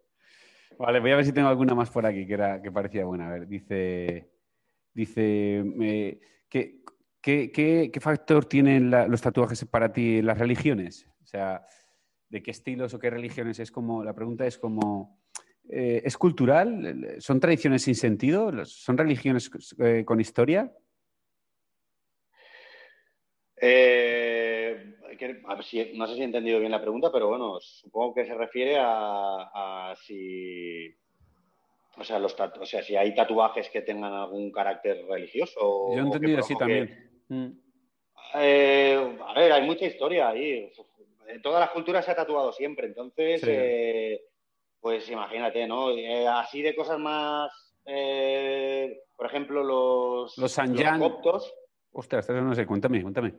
Vale, 0.78 0.99
voy 0.99 1.11
a 1.11 1.15
ver 1.17 1.26
si 1.26 1.34
tengo 1.34 1.49
alguna 1.49 1.76
más 1.76 1.89
por 1.89 2.05
aquí 2.05 2.26
que, 2.26 2.34
era, 2.34 2.61
que 2.61 2.71
parecía 2.71 3.05
buena. 3.05 3.28
A 3.28 3.34
ver, 3.34 3.47
dice. 3.47 4.35
Dice, 4.96 5.62
¿qué, 6.50 6.82
qué, 7.22 8.00
factor 8.00 8.46
tienen 8.46 8.89
los 8.89 9.22
tatuajes 9.22 9.66
para 9.66 9.91
ti 9.91 10.22
las 10.22 10.39
religiones? 10.39 11.06
O 11.22 11.26
sea, 11.26 11.66
¿de 12.30 12.41
qué 12.41 12.52
estilos 12.52 12.93
o 12.93 13.00
qué 13.00 13.10
religiones? 13.10 13.60
Es 13.60 13.72
como, 13.72 14.06
la 14.06 14.14
pregunta 14.14 14.48
es 14.48 14.58
como, 14.58 15.20
eh, 15.68 16.02
¿es 16.06 16.18
cultural? 16.18 17.18
¿Son 17.20 17.41
tradiciones 17.41 17.84
sin 17.84 17.96
sentido? 17.96 18.64
¿Son 18.64 18.98
religiones 18.98 19.52
eh, 19.80 20.06
con 20.06 20.22
historia? 20.22 20.74
Eh, 23.58 24.96
no 25.43 26.08
sé 26.08 26.16
si 26.16 26.22
he 26.22 26.24
entendido 26.24 26.62
bien 26.62 26.72
la 26.72 26.82
pregunta, 26.82 27.12
pero 27.12 27.28
bueno, 27.28 27.60
supongo 27.60 28.14
que 28.14 28.26
se 28.26 28.34
refiere 28.34 28.78
a 28.80 29.93
si 30.06 30.96
o 31.98 32.04
sea, 32.04 32.20
los 32.20 32.36
o 32.39 32.66
sea, 32.66 32.84
si 32.84 32.96
hay 32.96 33.14
tatuajes 33.16 33.70
que 33.70 33.82
tengan 33.82 34.14
algún 34.14 34.52
carácter 34.52 35.06
religioso. 35.08 35.89
Yo 35.93 35.98
he 35.98 36.00
entendido 36.00 36.39
así 36.39 36.56
también. 36.56 37.24
Mm. 37.30 37.52
Eh, 38.36 39.18
a 39.26 39.34
ver, 39.34 39.52
hay 39.52 39.66
mucha 39.66 39.86
historia 39.86 40.30
ahí. 40.30 40.72
En 41.28 41.41
todas 41.41 41.60
las 41.60 41.70
culturas 41.70 42.06
se 42.06 42.12
ha 42.12 42.16
tatuado 42.16 42.52
siempre, 42.52 42.88
entonces, 42.88 43.41
eh, 43.48 44.22
pues 44.80 45.10
imagínate, 45.10 45.68
¿no? 45.68 45.91
Eh, 45.91 46.28
así 46.28 46.62
de 46.62 46.76
cosas 46.76 47.00
más, 47.00 47.52
por 47.84 49.26
ejemplo, 49.26 49.64
los, 49.64 50.38
los, 50.38 50.56
coptos. 51.00 51.54
Ostras, 51.91 52.30
no 52.30 52.54
sé, 52.54 52.66
cuéntame, 52.66 53.02
cuéntame. 53.02 53.34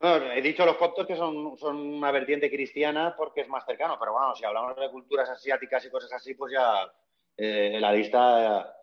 he 0.00 0.42
dicho 0.42 0.64
los 0.66 0.76
coptos 0.76 1.06
que 1.06 1.16
son, 1.16 1.56
son 1.56 1.76
una 1.76 2.12
vertiente 2.12 2.50
cristiana 2.50 3.14
porque 3.16 3.40
es 3.40 3.48
más 3.48 3.64
cercano, 3.64 3.96
pero 3.98 4.12
bueno, 4.12 4.34
si 4.36 4.44
hablamos 4.44 4.76
de 4.76 4.90
culturas 4.90 5.28
asiáticas 5.30 5.84
y 5.86 5.90
cosas 5.90 6.12
así, 6.12 6.34
pues 6.34 6.52
ya 6.52 6.86
eh, 7.36 7.78
la 7.80 7.92
lista. 7.92 8.76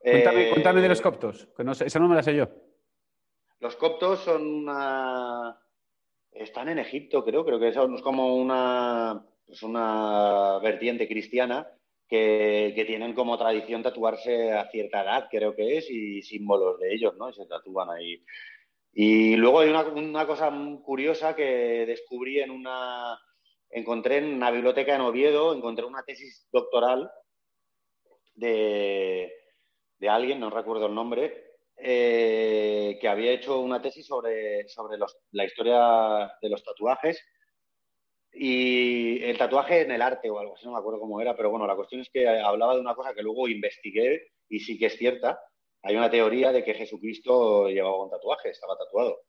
Eh, 0.00 0.50
cuéntame, 0.50 0.80
de 0.80 0.88
los 0.88 1.00
coptos, 1.00 1.48
que 1.56 1.62
no 1.62 1.74
sé, 1.74 1.86
esa 1.86 1.98
no 1.98 2.08
me 2.08 2.16
la 2.16 2.22
sé 2.22 2.34
yo. 2.34 2.48
Los 3.60 3.76
coptos 3.76 4.20
son 4.20 4.46
una. 4.46 5.58
Están 6.32 6.68
en 6.68 6.78
Egipto, 6.78 7.24
creo, 7.24 7.44
creo 7.44 7.60
que 7.60 7.72
son 7.72 8.00
como 8.00 8.36
una, 8.36 9.24
pues 9.46 9.62
una 9.62 10.58
vertiente 10.62 11.06
cristiana 11.06 11.68
que, 12.08 12.82
tienen 12.86 13.14
como 13.14 13.38
tradición 13.38 13.82
tatuarse 13.82 14.52
a 14.52 14.68
cierta 14.70 15.02
edad, 15.02 15.28
creo 15.30 15.54
que 15.54 15.76
es, 15.76 15.90
y 15.90 16.22
símbolos 16.22 16.80
de 16.80 16.94
ellos, 16.94 17.14
¿no? 17.16 17.28
Y 17.28 17.34
se 17.34 17.46
tatúan 17.46 17.90
ahí. 17.90 18.24
Y 18.92 19.36
luego 19.36 19.60
hay 19.60 19.70
una, 19.70 19.82
una 19.84 20.26
cosa 20.26 20.52
curiosa 20.84 21.36
que 21.36 21.86
descubrí 21.86 22.40
en 22.40 22.50
una. 22.50 23.18
Encontré 23.70 24.18
en 24.18 24.34
una 24.34 24.50
biblioteca 24.50 24.94
en 24.94 25.00
Oviedo, 25.00 25.54
encontré 25.54 25.86
una 25.86 26.02
tesis 26.02 26.46
doctoral 26.52 27.10
de, 28.42 30.08
alguien, 30.08 30.40
no 30.40 30.50
recuerdo 30.50 30.86
el 30.86 30.94
nombre, 30.94 31.52
eh, 31.76 32.98
que 33.00 33.08
había 33.08 33.32
hecho 33.32 33.60
una 33.60 33.80
tesis 33.80 34.06
sobre, 34.06 34.68
sobre 34.68 34.98
la 35.30 35.44
historia 35.44 36.36
de 36.40 36.48
los 36.48 36.62
tatuajes 36.62 37.24
y 38.32 39.22
el 39.22 39.36
tatuaje 39.36 39.82
en 39.82 39.90
el 39.92 40.02
arte 40.02 40.30
o 40.30 40.38
algo 40.38 40.54
así, 40.54 40.64
no 40.66 40.72
me 40.72 40.78
acuerdo 40.78 41.00
cómo 41.00 41.20
era, 41.20 41.36
pero 41.36 41.50
bueno, 41.50 41.66
la 41.66 41.76
cuestión 41.76 42.00
es 42.00 42.10
que 42.10 42.28
hablaba 42.28 42.74
de 42.74 42.80
una 42.80 42.94
cosa 42.94 43.14
que 43.14 43.22
luego 43.22 43.48
investigué 43.48 44.32
y 44.48 44.60
sí 44.60 44.78
que 44.78 44.86
es 44.86 44.96
cierta. 44.96 45.40
Hay 45.82 45.96
una 45.96 46.10
teoría 46.10 46.52
de 46.52 46.64
que 46.64 46.74
Jesucristo 46.74 47.68
llevaba 47.68 48.04
un 48.04 48.10
tatuaje, 48.10 48.50
estaba 48.50 48.76
tatuado. 48.76 49.20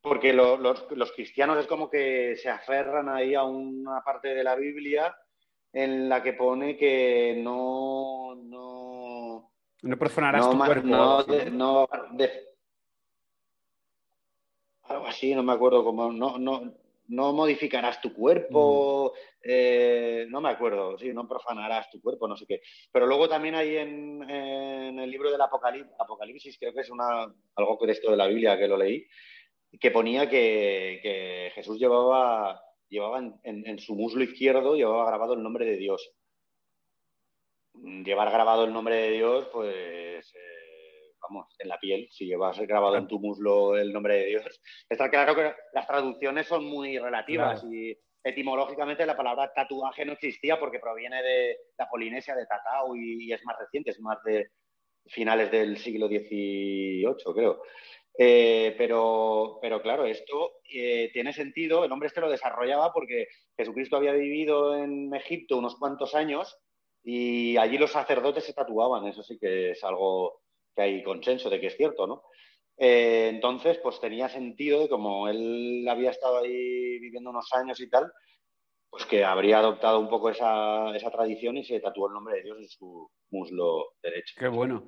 Porque 0.00 0.32
los, 0.32 0.58
los 0.60 1.12
cristianos 1.12 1.58
es 1.58 1.66
como 1.66 1.88
que 1.88 2.36
se 2.36 2.48
aferran 2.48 3.08
ahí 3.08 3.34
a 3.34 3.44
una 3.44 4.02
parte 4.02 4.34
de 4.34 4.42
la 4.42 4.56
Biblia 4.56 5.14
en 5.72 6.08
la 6.08 6.22
que 6.22 6.32
pone 6.34 6.76
que 6.76 7.40
no. 7.42 8.34
No, 8.34 9.52
no 9.82 9.98
profanarás 9.98 10.50
tu 10.50 10.56
cuerpo. 10.58 10.86
No, 10.86 11.24
no 11.50 11.88
algo 14.84 15.06
así, 15.06 15.34
no 15.34 15.42
me 15.42 15.52
acuerdo 15.52 15.84
cómo. 15.84 16.12
No, 16.12 16.38
no, 16.38 16.74
no 17.08 17.32
modificarás 17.32 18.00
tu 18.00 18.12
cuerpo, 18.12 19.12
mm. 19.14 19.40
eh, 19.44 20.26
no 20.28 20.40
me 20.40 20.50
acuerdo, 20.50 20.96
sí, 20.98 21.12
no 21.12 21.28
profanarás 21.28 21.90
tu 21.90 22.00
cuerpo, 22.00 22.28
no 22.28 22.36
sé 22.36 22.46
qué. 22.46 22.62
Pero 22.90 23.06
luego 23.06 23.28
también 23.28 23.54
hay 23.54 23.76
en, 23.76 24.28
el 24.98 25.10
libro 25.10 25.30
del 25.30 25.40
Apocalipsis, 25.40 26.58
creo 26.58 26.72
que 26.72 26.80
es 26.80 26.90
una, 26.90 27.22
algo 27.56 27.78
de 27.84 27.92
esto 27.92 28.10
de 28.10 28.16
la 28.16 28.26
Biblia 28.26 28.58
que 28.58 28.68
lo 28.68 28.76
leí, 28.76 29.06
que 29.80 29.90
ponía 29.90 30.28
que, 30.28 31.00
que 31.02 31.52
Jesús 31.54 31.78
llevaba 31.78 32.62
llevaba 32.92 33.22
en, 33.42 33.78
su 33.78 33.96
muslo 33.96 34.22
izquierdo, 34.22 34.76
llevaba 34.76 35.06
grabado 35.06 35.32
el 35.32 35.42
nombre 35.42 35.64
de 35.64 35.76
Dios. 35.76 36.12
Llevar 37.74 38.30
grabado 38.30 38.64
el 38.64 38.72
nombre 38.72 38.96
de 38.96 39.10
Dios, 39.12 39.48
pues, 39.50 40.34
eh, 40.34 41.14
vamos, 41.22 41.46
en 41.58 41.68
la 41.68 41.78
piel, 41.78 42.06
si 42.10 42.26
llevas 42.26 42.60
grabado 42.60 42.96
en 42.98 43.08
tu 43.08 43.18
muslo 43.18 43.78
el 43.78 43.94
nombre 43.94 44.18
de 44.18 44.26
Dios. 44.26 44.44
Está 44.90 45.10
claro 45.10 45.34
que 45.34 45.54
las 45.72 45.86
traducciones 45.86 46.46
son 46.46 46.66
muy 46.66 46.98
relativas 46.98 47.64
y 47.64 47.96
etimológicamente 48.22 49.06
la 49.06 49.16
palabra 49.16 49.52
tatuaje 49.54 50.04
no 50.04 50.12
existía 50.12 50.60
porque 50.60 50.78
proviene 50.78 51.22
de 51.22 51.56
la 51.78 51.88
Polinesia, 51.88 52.36
de 52.36 52.46
Tatao, 52.46 52.94
y, 52.94 53.32
es 53.32 53.42
más 53.44 53.58
reciente, 53.58 53.90
es 53.90 54.00
más 54.00 54.22
de 54.22 54.50
finales 55.06 55.50
del 55.50 55.78
siglo 55.78 56.08
XVIII, 56.08 57.06
creo. 57.34 57.62
Eh, 58.18 58.74
pero, 58.76 59.58
pero 59.62 59.80
claro, 59.80 60.04
esto 60.04 60.52
eh, 60.70 61.10
tiene 61.12 61.32
sentido, 61.32 61.84
el 61.84 61.92
hombre 61.92 62.08
este 62.08 62.20
lo 62.20 62.30
desarrollaba 62.30 62.92
porque 62.92 63.26
Jesucristo 63.56 63.96
había 63.96 64.12
vivido 64.12 64.76
en 64.76 65.14
Egipto 65.14 65.56
unos 65.56 65.76
cuantos 65.76 66.14
años 66.14 66.58
y 67.02 67.56
allí 67.56 67.78
los 67.78 67.92
sacerdotes 67.92 68.44
se 68.44 68.52
tatuaban, 68.52 69.06
eso 69.06 69.22
sí 69.22 69.38
que 69.38 69.70
es 69.70 69.82
algo 69.82 70.42
que 70.76 70.82
hay 70.82 71.02
consenso 71.02 71.48
de 71.48 71.60
que 71.60 71.68
es 71.68 71.76
cierto, 71.76 72.06
¿no? 72.06 72.22
Eh, 72.76 73.28
entonces, 73.28 73.78
pues 73.78 74.00
tenía 74.00 74.28
sentido, 74.28 74.88
como 74.88 75.28
él 75.28 75.86
había 75.88 76.10
estado 76.10 76.38
ahí 76.38 76.98
viviendo 76.98 77.30
unos 77.30 77.52
años 77.52 77.80
y 77.80 77.88
tal, 77.88 78.10
pues 78.90 79.06
que 79.06 79.24
habría 79.24 79.58
adoptado 79.58 79.98
un 79.98 80.08
poco 80.08 80.30
esa, 80.30 80.94
esa 80.94 81.10
tradición 81.10 81.56
y 81.56 81.64
se 81.64 81.80
tatuó 81.80 82.08
el 82.08 82.14
nombre 82.14 82.36
de 82.36 82.42
Dios 82.42 82.58
en 82.58 82.68
su 82.68 83.10
muslo 83.30 83.94
derecho. 84.02 84.34
Qué 84.38 84.48
bueno. 84.48 84.84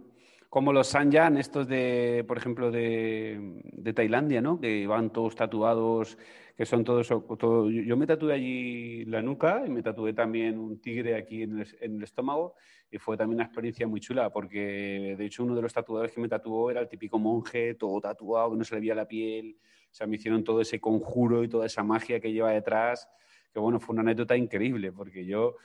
Como 0.54 0.72
los 0.72 0.86
Sanyan, 0.86 1.36
estos 1.36 1.66
de, 1.66 2.24
por 2.28 2.38
ejemplo, 2.38 2.70
de, 2.70 3.60
de, 3.72 3.92
Tailandia, 3.92 4.40
¿no? 4.40 4.60
Que 4.60 4.86
van 4.86 5.10
todos 5.10 5.34
tatuados, 5.34 6.16
que 6.56 6.64
son 6.64 6.84
todos... 6.84 7.08
Todo, 7.08 7.68
yo 7.68 7.96
me 7.96 8.06
tatué 8.06 8.34
allí 8.34 9.04
la 9.06 9.20
nuca 9.20 9.64
y 9.66 9.70
me 9.70 9.82
tatué 9.82 10.12
también 10.12 10.56
un 10.56 10.80
tigre 10.80 11.16
aquí 11.16 11.42
en 11.42 11.58
el, 11.58 11.76
en 11.80 11.96
el, 11.96 12.04
estómago 12.04 12.54
y 12.88 12.98
fue 12.98 13.16
también 13.16 13.38
una 13.38 13.46
experiencia 13.46 13.88
muy 13.88 13.98
chula 13.98 14.30
porque, 14.30 15.16
de 15.18 15.26
hecho, 15.26 15.42
uno 15.42 15.56
de 15.56 15.62
los 15.62 15.72
tatuadores 15.72 16.12
que 16.12 16.20
me 16.20 16.28
tatuó 16.28 16.70
era 16.70 16.82
el 16.82 16.88
típico 16.88 17.18
monje, 17.18 17.74
todo 17.74 18.00
tatuado, 18.00 18.52
que 18.52 18.58
no 18.58 18.62
se 18.62 18.76
le 18.76 18.80
veía 18.80 18.94
la 18.94 19.08
piel. 19.08 19.56
O 19.90 19.92
sea, 19.92 20.06
me 20.06 20.14
hicieron 20.14 20.44
todo 20.44 20.60
ese 20.60 20.78
conjuro 20.78 21.42
y 21.42 21.48
toda 21.48 21.66
esa 21.66 21.82
magia 21.82 22.20
que 22.20 22.32
lleva 22.32 22.52
detrás, 22.52 23.08
que 23.52 23.58
bueno, 23.58 23.80
fue 23.80 23.94
una 23.94 24.02
anécdota 24.02 24.36
increíble 24.36 24.92
porque 24.92 25.26
yo 25.26 25.56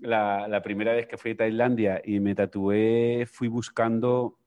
la, 0.00 0.60
primera 0.62 0.92
vez 0.92 1.06
que 1.06 1.16
fui 1.16 1.32
a 1.32 1.36
Tailandia 1.36 2.00
y 2.04 2.20
me 2.20 2.34
tatué, 2.34 3.26
fui 3.26 3.48
buscando, 3.48 4.38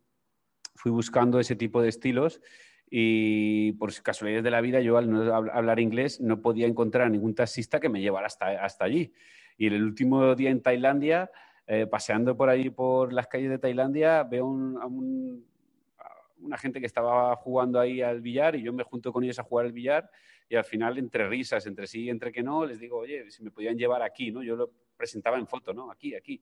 fui 0.76 0.92
buscando 0.92 1.40
ese 1.40 1.56
tipo 1.56 1.82
de 1.82 1.90
estilos 1.90 2.42
y 2.90 3.74
por 3.74 3.94
casualidades 4.02 4.44
de 4.44 4.52
la 4.52 4.62
vida 4.62 4.82
yo 4.82 4.98
al 4.98 5.10
no 5.10 5.34
hablar 5.34 5.80
inglés 5.80 6.20
no 6.20 6.42
podía 6.42 6.68
encontrar 6.68 7.08
a 7.08 7.10
ningún 7.10 7.36
taxista 7.36 7.80
que 7.80 7.90
me 7.90 8.02
llevara 8.02 8.28
hasta, 8.28 8.64
hasta 8.64 8.86
allí. 8.86 9.14
Y 9.58 9.68
el 9.68 9.84
último 9.84 10.36
día 10.36 10.50
en 10.50 10.62
Tailandia, 10.62 11.32
eh, 11.68 11.88
paseando 11.88 12.36
por 12.36 12.50
ahí 12.50 12.70
por 12.70 13.14
las 13.14 13.28
calles 13.28 13.50
de 13.50 13.60
Tailandia, 13.60 14.24
veo 14.24 14.46
a 14.82 14.88
una 14.88 16.58
gente 16.58 16.80
que 16.80 16.88
estaba 16.88 17.36
jugando 17.36 17.80
ahí 17.80 18.02
al 18.02 18.22
billar 18.22 18.56
y 18.56 18.64
yo 18.64 18.74
me 18.74 18.84
junto 18.84 19.14
con 19.14 19.24
ellos 19.24 19.40
a 19.40 19.44
jugar 19.44 19.68
al 19.68 19.72
billar 19.72 20.10
y 20.50 20.56
al 20.56 20.66
final 20.66 20.98
entre 20.98 21.30
risas, 21.30 21.66
entre 21.68 21.88
sí 21.88 22.04
y 22.04 22.10
entre 22.10 22.32
que 22.32 22.44
no, 22.44 22.66
les 22.66 22.80
digo, 22.80 22.98
oye, 22.98 23.30
si 23.30 23.44
me 23.44 23.52
podían 23.52 23.78
llevar 23.78 24.02
aquí, 24.02 24.32
¿no? 24.32 24.44
Yo 24.44 24.70
presentaba 25.02 25.40
en 25.40 25.48
foto, 25.48 25.74
¿no? 25.74 25.90
Aquí, 25.90 26.14
aquí. 26.14 26.40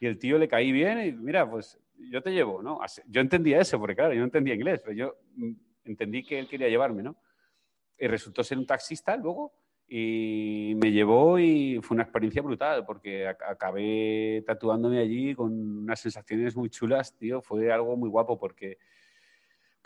Y 0.00 0.06
el 0.06 0.18
tío 0.18 0.38
le 0.38 0.48
caí 0.48 0.72
bien 0.72 0.98
y 1.06 1.12
mira, 1.12 1.48
pues 1.48 1.78
yo 2.10 2.20
te 2.20 2.32
llevo, 2.32 2.60
¿no? 2.62 2.80
Yo 3.06 3.20
entendía 3.20 3.60
eso, 3.60 3.78
porque 3.78 3.94
claro, 3.94 4.12
yo 4.12 4.18
no 4.18 4.24
entendía 4.24 4.54
inglés, 4.54 4.80
pero 4.84 4.96
yo 4.96 5.16
mm, 5.36 5.52
entendí 5.84 6.24
que 6.24 6.40
él 6.40 6.48
quería 6.48 6.68
llevarme, 6.68 7.04
¿no? 7.04 7.16
Y 7.96 8.08
resultó 8.08 8.42
ser 8.42 8.58
un 8.58 8.66
taxista 8.66 9.16
luego 9.16 9.52
y 9.86 10.74
me 10.82 10.90
llevó 10.90 11.38
y 11.38 11.78
fue 11.80 11.94
una 11.94 12.02
experiencia 12.02 12.42
brutal 12.42 12.84
porque 12.84 13.28
acabé 13.28 14.42
tatuándome 14.44 14.98
allí 14.98 15.32
con 15.36 15.52
unas 15.84 16.00
sensaciones 16.00 16.56
muy 16.56 16.68
chulas, 16.70 17.16
tío. 17.16 17.40
Fue 17.40 17.70
algo 17.70 17.96
muy 17.96 18.10
guapo 18.10 18.36
porque 18.36 18.78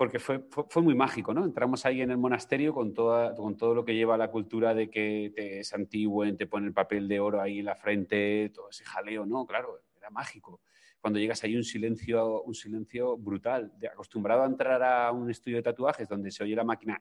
porque 0.01 0.18
fue, 0.18 0.42
fue, 0.48 0.82
muy 0.82 0.94
mágico, 0.94 1.34
¿no? 1.34 1.44
Entramos 1.44 1.84
ahí 1.84 2.01
en 2.01 2.11
el 2.11 2.16
monasterio 2.16 2.72
con, 2.72 2.94
toda, 2.94 3.34
con 3.34 3.59
todo 3.59 3.74
lo 3.74 3.84
que 3.84 3.94
lleva 3.94 4.16
la 4.16 4.30
cultura 4.30 4.72
de 4.72 4.88
que 4.88 5.30
te 5.36 5.61
es 5.61 5.74
antiguo, 5.74 6.24
te 6.34 6.46
pone 6.46 6.68
el 6.68 6.72
papel 6.72 7.07
de 7.07 7.20
oro 7.20 7.38
ahí 7.38 7.59
en 7.59 7.66
la 7.66 7.76
frente, 7.76 8.51
todo 8.55 8.70
ese 8.70 8.82
jaleo, 8.82 9.26
¿no? 9.26 9.44
Claro, 9.44 9.82
era 9.98 10.09
mágico. 10.09 10.62
Cuando 11.03 11.18
llegas 11.18 11.44
ahí 11.44 11.55
un 11.55 11.64
silencio, 11.64 12.40
un 12.44 12.55
silencio 12.55 13.18
brutal, 13.18 13.74
acostumbrado 13.92 14.42
a 14.42 14.46
entrar 14.46 14.82
a 14.82 15.12
un 15.12 15.30
estudio 15.30 15.59
de 15.59 15.64
tatuajes 15.64 16.09
donde 16.09 16.30
se 16.30 16.44
oye 16.44 16.57
la 16.57 16.64
máquina, 16.64 16.98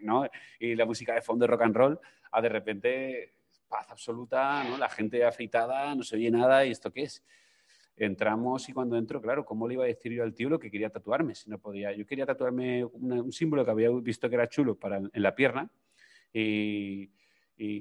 ¿no? 0.00 0.26
Y 0.58 0.76
la 0.76 0.86
música 0.86 1.12
de 1.12 1.20
fondo 1.20 1.42
de 1.42 1.48
rock 1.48 1.60
and 1.60 1.76
roll, 1.76 2.00
a 2.32 2.40
de 2.40 2.48
repente 2.48 3.34
paz 3.68 3.86
absoluta, 3.90 4.64
¿no? 4.64 4.78
La 4.78 4.88
gente 4.88 5.26
afeitada, 5.26 5.94
no 5.94 6.02
se 6.02 6.16
oye 6.16 6.30
nada, 6.30 6.64
¿y 6.64 6.70
esto 6.70 6.90
qué 6.90 7.02
es? 7.02 7.22
Entramos 8.04 8.68
y 8.68 8.72
cuando 8.72 8.96
entro, 8.96 9.20
claro, 9.20 9.44
¿cómo 9.44 9.66
le 9.66 9.74
iba 9.74 9.84
a 9.84 9.88
decir 9.88 10.12
yo 10.12 10.22
al 10.22 10.34
tío 10.34 10.48
lo 10.48 10.58
que 10.58 10.70
quería 10.70 10.90
tatuarme? 10.90 11.34
Si 11.34 11.50
no 11.50 11.58
podía. 11.58 11.92
Yo 11.92 12.06
quería 12.06 12.26
tatuarme 12.26 12.84
un 12.84 13.32
símbolo 13.32 13.64
que 13.64 13.70
había 13.70 13.90
visto 13.90 14.28
que 14.28 14.34
era 14.34 14.48
chulo 14.48 14.76
para, 14.76 14.98
en 14.98 15.22
la 15.22 15.34
pierna 15.34 15.70
y, 16.32 17.10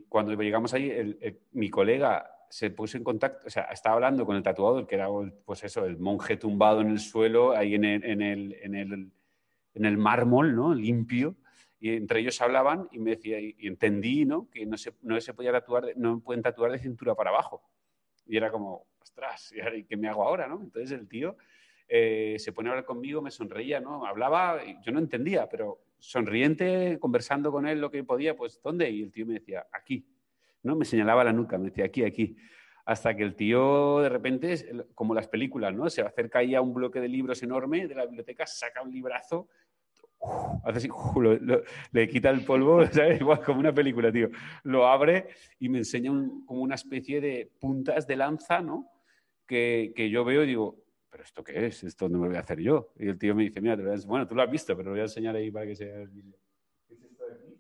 cuando 0.10 0.34
llegamos 0.42 0.74
ahí, 0.74 1.18
mi 1.52 1.70
colega 1.70 2.30
se 2.50 2.72
puso 2.72 2.98
en 2.98 3.04
contacto, 3.04 3.48
o 3.48 3.50
sea, 3.50 3.64
estaba 3.64 3.96
hablando 3.96 4.26
con 4.26 4.36
el 4.36 4.44
tatuador, 4.44 4.88
que 4.88 4.96
era, 4.96 5.08
pues 5.46 5.64
eso, 5.64 5.86
el 5.86 5.98
monje 5.98 6.38
tumbado 6.38 6.82
en 6.82 6.90
el 6.90 7.00
suelo, 7.00 7.52
ahí 7.52 7.76
en 7.76 7.84
el, 7.84 8.04
en 8.04 8.22
el, 8.22 8.58
en 8.62 8.76
el, 8.76 9.12
en 9.74 9.86
el 9.86 9.98
mármol, 9.98 10.56
¿no? 10.56 10.74
Limpio. 10.74 11.36
Y 11.80 11.92
entre 11.92 12.22
ellos 12.22 12.42
hablaban 12.42 12.88
y 12.92 13.00
me 13.00 13.12
decía, 13.12 13.40
y 13.40 13.56
entendí, 13.60 14.26
¿no? 14.26 14.50
Que 14.50 14.66
no 14.66 14.78
se, 14.78 14.94
no 15.02 15.20
se 15.22 15.34
podía 15.34 15.52
tatuar, 15.52 15.94
no 15.96 16.22
pueden 16.22 16.42
tatuar 16.42 16.72
de 16.72 16.80
cintura 16.80 17.14
para 17.14 17.30
abajo. 17.30 17.62
Y 18.26 18.38
era 18.38 18.50
como, 18.50 18.88
¿y 19.76 19.84
qué 19.84 19.98
me 19.98 20.08
hago 20.08 20.24
ahora? 20.24 20.48
¿no? 20.48 20.60
Entonces 20.62 20.92
el 20.92 21.08
tío 21.08 21.38
eh, 21.88 22.36
se 22.40 22.52
pone 22.52 22.70
a 22.70 22.72
hablar 22.74 22.86
conmigo, 22.86 23.22
me 23.22 23.32
sonreía, 23.32 23.80
¿no? 23.80 24.06
Hablaba, 24.06 24.60
yo 24.84 24.92
no 24.92 25.00
entendía, 25.00 25.48
pero 25.48 25.80
sonriente, 26.00 26.98
conversando 27.00 27.52
con 27.52 27.66
él 27.68 27.80
lo 27.80 27.90
que 27.90 28.04
podía, 28.04 28.36
pues 28.36 28.62
¿dónde? 28.62 28.90
Y 28.90 29.04
el 29.04 29.12
tío 29.12 29.26
me 29.26 29.36
decía, 29.36 29.68
aquí, 29.72 30.06
¿no? 30.64 30.76
Me 30.76 30.86
señalaba 30.86 31.24
la 31.24 31.34
nuca, 31.34 31.58
me 31.58 31.70
decía, 31.70 31.86
aquí, 31.86 32.04
aquí. 32.04 32.36
Hasta 32.86 33.16
que 33.16 33.24
el 33.24 33.36
tío, 33.36 34.00
de 34.00 34.10
repente, 34.10 34.86
como 34.96 35.14
las 35.14 35.28
películas, 35.28 35.74
¿no? 35.74 35.90
Se 35.90 36.02
acerca 36.02 36.40
ahí 36.40 36.56
a 36.56 36.62
un 36.62 36.74
bloque 36.74 37.02
de 37.02 37.08
libros 37.08 37.42
enorme 37.44 37.88
de 37.88 37.96
la 37.96 38.06
biblioteca, 38.06 38.46
saca 38.46 38.82
un 38.82 38.92
librazo, 38.92 39.50
hace 40.64 40.78
así, 40.78 40.90
le 41.92 42.08
quita 42.08 42.30
el 42.30 42.44
polvo. 42.44 42.82
Igual 43.20 43.44
como 43.44 43.60
una 43.60 43.74
película, 43.74 44.12
tío. 44.12 44.30
Lo 44.64 44.88
abre 44.88 45.30
y 45.60 45.70
me 45.70 45.80
enseña 45.80 46.12
como 46.46 46.62
una 46.62 46.76
especie 46.76 47.22
de 47.22 47.52
puntas 47.60 48.08
de 48.08 48.16
lanza, 48.16 48.62
¿no? 48.62 48.90
Que, 49.48 50.10
yo 50.12 50.24
veo 50.24 50.44
y 50.44 50.48
digo, 50.48 50.84
¿pero 51.10 51.24
esto 51.24 51.44
qué 51.44 51.66
es? 51.66 51.84
¿Esto 51.84 52.10
no 52.10 52.20
me 52.20 52.26
lo 52.26 52.30
voy 52.32 52.38
a 52.38 52.42
hacer 52.42 52.60
yo? 52.60 52.94
Y 53.00 53.08
el 53.08 53.18
tío 53.18 53.34
me 53.34 53.44
dice, 53.44 53.62
mira, 53.62 53.76
bueno, 54.06 54.28
tú 54.28 54.36
lo 54.36 54.44
has 54.44 54.52
visto, 54.52 54.76
pero 54.76 54.90
lo 54.90 54.92
voy 54.92 55.00
a 55.00 55.04
enseñar 55.04 55.36
ahí 55.36 55.50
para 55.50 55.66
que 55.66 55.72
el 55.72 56.10
vídeo. 56.10 56.38
¿Qué 56.88 56.94
es 56.94 57.04
esto 57.04 57.26
de 57.26 57.34
aquí? 57.34 57.58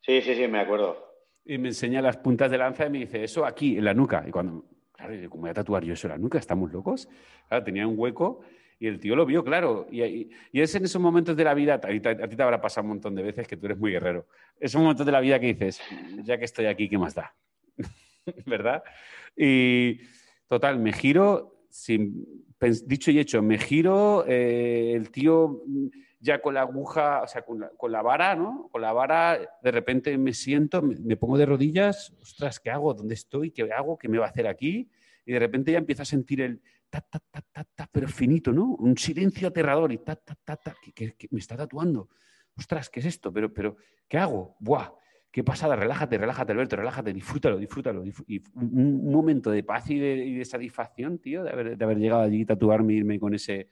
Sí, 0.00 0.22
sí, 0.22 0.34
sí, 0.34 0.48
me 0.48 0.60
acuerdo. 0.60 0.96
Y 1.44 1.58
me 1.58 1.68
enseña 1.68 2.00
las 2.00 2.16
puntas 2.16 2.50
de 2.50 2.56
lanza 2.56 2.86
y 2.86 2.90
me 2.90 2.98
dice, 3.00 3.24
eso 3.24 3.44
aquí, 3.44 3.76
en 3.76 3.84
la 3.84 3.92
nuca. 3.92 4.24
Y 4.26 4.30
cuando, 4.30 4.64
claro, 4.92 5.14
¿cómo 5.28 5.42
voy 5.42 5.50
a 5.50 5.54
tatuar 5.54 5.84
yo 5.84 5.92
eso 5.92 6.06
en 6.06 6.12
la 6.12 6.18
nuca? 6.18 6.38
¿Estamos 6.38 6.72
locos? 6.72 7.08
Claro, 7.48 7.64
tenía 7.64 7.86
un 7.86 7.98
hueco 7.98 8.40
y 8.78 8.86
el 8.86 8.98
tío 8.98 9.14
lo 9.16 9.26
vio, 9.26 9.44
claro. 9.44 9.86
Y, 9.90 10.02
y, 10.02 10.30
es 10.52 10.74
en 10.74 10.84
esos 10.84 11.00
momentos 11.00 11.36
de 11.36 11.44
la 11.44 11.54
vida, 11.54 11.74
a 11.74 11.80
ti, 11.80 12.00
a 12.06 12.28
ti 12.28 12.36
te 12.36 12.42
habrá 12.42 12.60
pasado 12.60 12.84
un 12.84 12.90
montón 12.90 13.14
de 13.14 13.22
veces 13.22 13.46
que 13.46 13.56
tú 13.56 13.66
eres 13.66 13.78
muy 13.78 13.92
guerrero. 13.92 14.26
Esos 14.58 14.80
momentos 14.80 15.04
de 15.04 15.12
la 15.12 15.20
vida 15.20 15.38
que 15.38 15.46
dices, 15.46 15.80
ya 16.22 16.38
que 16.38 16.44
estoy 16.44 16.66
aquí, 16.66 16.88
¿qué 16.88 16.98
más 16.98 17.14
da? 17.14 17.34
¿Verdad? 18.46 18.82
Y 19.36 20.00
total, 20.46 20.78
me 20.78 20.92
giro, 20.92 21.66
sin, 21.70 22.24
dicho 22.86 23.10
y 23.10 23.18
hecho, 23.18 23.42
me 23.42 23.58
giro, 23.58 24.24
eh, 24.26 24.92
el 24.94 25.10
tío 25.10 25.62
ya 26.20 26.40
con 26.40 26.54
la 26.54 26.62
aguja, 26.62 27.22
o 27.22 27.26
sea, 27.26 27.42
con 27.42 27.60
la, 27.60 27.68
con 27.70 27.92
la, 27.92 28.00
vara, 28.00 28.34
¿no? 28.34 28.68
Con 28.72 28.80
la 28.80 28.92
vara, 28.92 29.38
de 29.62 29.70
repente 29.70 30.16
me 30.16 30.32
siento, 30.32 30.80
me, 30.80 31.16
pongo 31.16 31.36
de 31.36 31.46
rodillas, 31.46 32.14
ostras, 32.22 32.60
¿qué 32.60 32.70
hago? 32.70 32.94
¿Dónde 32.94 33.14
estoy? 33.14 33.50
¿Qué 33.50 33.70
hago? 33.72 33.98
¿Qué 33.98 34.08
me 34.08 34.18
va 34.18 34.26
a 34.26 34.30
hacer 34.30 34.46
aquí? 34.46 34.88
Y 35.26 35.32
de 35.32 35.38
repente 35.38 35.72
ya 35.72 35.78
empiezo 35.78 36.02
a 36.02 36.06
sentir 36.06 36.40
el 36.40 36.62
ta, 36.88 37.00
ta, 37.02 37.18
ta, 37.30 37.42
ta, 37.52 37.64
ta, 37.64 37.88
pero 37.92 38.08
finito, 38.08 38.52
¿no? 38.52 38.74
Un 38.76 38.96
silencio 38.96 39.48
aterrador 39.48 39.92
y 39.92 39.98
ta, 39.98 40.16
ta, 40.16 40.34
ta, 40.42 40.56
ta, 40.56 40.74
que, 40.94 41.14
me 41.30 41.40
está 41.40 41.56
tatuando. 41.56 42.08
Ostras, 42.56 42.88
¿qué 42.88 43.00
es 43.00 43.06
esto? 43.06 43.32
Pero, 43.32 43.52
pero, 43.52 43.76
¿qué 44.08 44.16
hago? 44.16 44.56
Buah 44.60 44.92
qué 45.34 45.42
pasada, 45.42 45.74
relájate, 45.74 46.16
relájate, 46.16 46.52
Alberto, 46.52 46.76
relájate, 46.76 47.12
disfrútalo, 47.12 47.58
disfrútalo. 47.58 48.04
y 48.06 48.40
un 48.54 49.10
momento 49.10 49.50
de 49.50 49.64
paz 49.64 49.90
y 49.90 49.98
de, 49.98 50.44
satisfacción, 50.44 51.18
tío, 51.18 51.42
de 51.42 51.50
haber, 51.50 51.98
llegado 51.98 52.22
allí 52.22 52.44
tatuarme, 52.44 52.92
irme 52.92 53.18
con 53.18 53.34
ese, 53.34 53.68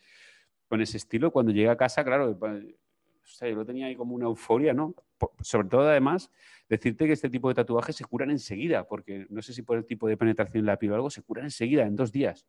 con 0.69 0.81
ese 0.81 0.97
estilo. 0.97 1.31
Cuando 1.31 1.53
llegué 1.53 1.69
a 1.69 1.77
casa, 1.77 2.03
claro, 2.03 2.37
yo 2.37 3.55
lo 3.55 3.65
tenía 3.65 3.87
ahí 3.87 3.95
como 3.95 4.17
una 4.17 4.25
euforia, 4.25 4.75
¿no? 4.75 4.97
sobre 5.41 5.69
todo, 5.69 5.89
además, 5.89 6.33
decirte 6.69 7.07
que 7.07 7.13
este 7.13 7.31
tipo 7.31 7.49
de 7.49 7.55
tatuajes 7.55 7.95
se 7.95 8.05
curan 8.07 8.33
enseguida, 8.33 8.89
porque 8.89 9.27
no 9.31 9.41
sé 9.41 9.53
si 9.53 9.63
por 9.63 9.79
el 9.79 9.87
tipo 9.87 10.09
de 10.09 10.17
penetración 10.17 10.63
en 10.63 10.67
la 10.67 10.81
piel 10.81 10.91
o 10.91 10.95
algo, 10.97 11.11
se 11.11 11.23
curan 11.23 11.45
enseguida, 11.45 11.87
en 11.87 11.95
dos 11.95 12.11
días. 12.11 12.45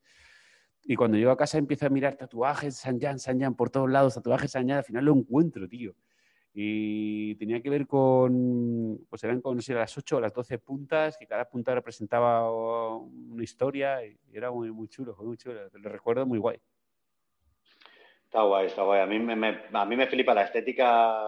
Y 0.86 0.96
cuando 0.96 1.18
llego 1.18 1.30
a 1.30 1.38
casa 1.38 1.60
empiezo 1.60 1.86
a 1.86 1.90
mirar 1.90 2.16
tatuajes, 2.16 2.78
San 2.78 3.00
Jan, 3.00 3.20
San 3.20 3.40
Jan, 3.40 3.54
por 3.54 3.70
todos 3.70 3.92
lados, 3.92 4.16
tatuajes 4.16 4.50
San 4.50 4.68
Jan, 4.68 4.78
al 4.78 4.84
final 4.84 5.06
lo 5.06 5.14
encuentro, 5.14 5.70
tío 5.70 5.94
y 6.56 7.34
tenía 7.36 7.62
que 7.62 7.70
ver 7.70 7.88
con, 7.88 9.06
pues 9.10 9.24
eran 9.24 9.42
con, 9.42 9.56
no 9.56 9.62
sé, 9.62 9.74
las 9.74 9.98
8 9.98 10.18
o 10.18 10.22
las 10.22 10.34
12 10.34 10.60
puntas, 10.60 11.18
que 11.18 11.26
cada 11.26 11.50
punta 11.50 11.74
representaba 11.74 12.52
una 12.52 13.44
historia 13.44 14.06
y 14.06 14.16
era 14.32 14.52
muy, 14.52 14.72
muy 14.72 14.88
chulo, 14.88 15.16
muy 15.20 15.36
chulo, 15.36 15.68
lo 15.72 15.90
recuerdo 15.90 16.28
muy 16.28 16.38
guay. 16.38 16.60
Está 18.26 18.44
guay, 18.44 18.68
está 18.68 18.84
guay. 18.84 19.02
A 19.02 19.08
mí 19.08 19.18
me, 19.18 19.62
a 19.72 19.86
mí 19.86 19.96
me 19.96 20.08
flipa 20.08 20.36
la 20.36 20.44
estética 20.44 21.24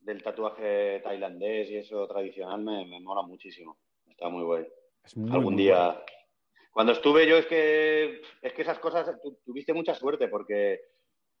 del 0.00 0.22
tatuaje 0.22 1.00
tailandés 1.00 1.70
y 1.70 1.76
eso 1.76 2.06
tradicional, 2.08 2.60
me, 2.60 2.84
me 2.86 3.00
mola 3.00 3.22
muchísimo. 3.22 3.78
Está 4.08 4.28
muy 4.28 4.42
guay. 4.42 4.66
Algún 5.30 5.56
día... 5.56 6.02
Cuando 6.72 6.92
estuve 6.92 7.28
yo 7.28 7.36
es 7.36 7.46
que, 7.46 8.20
es 8.42 8.52
que 8.52 8.62
esas 8.62 8.80
cosas, 8.80 9.16
tuviste 9.44 9.72
mucha 9.72 9.94
suerte 9.94 10.26
porque 10.26 10.80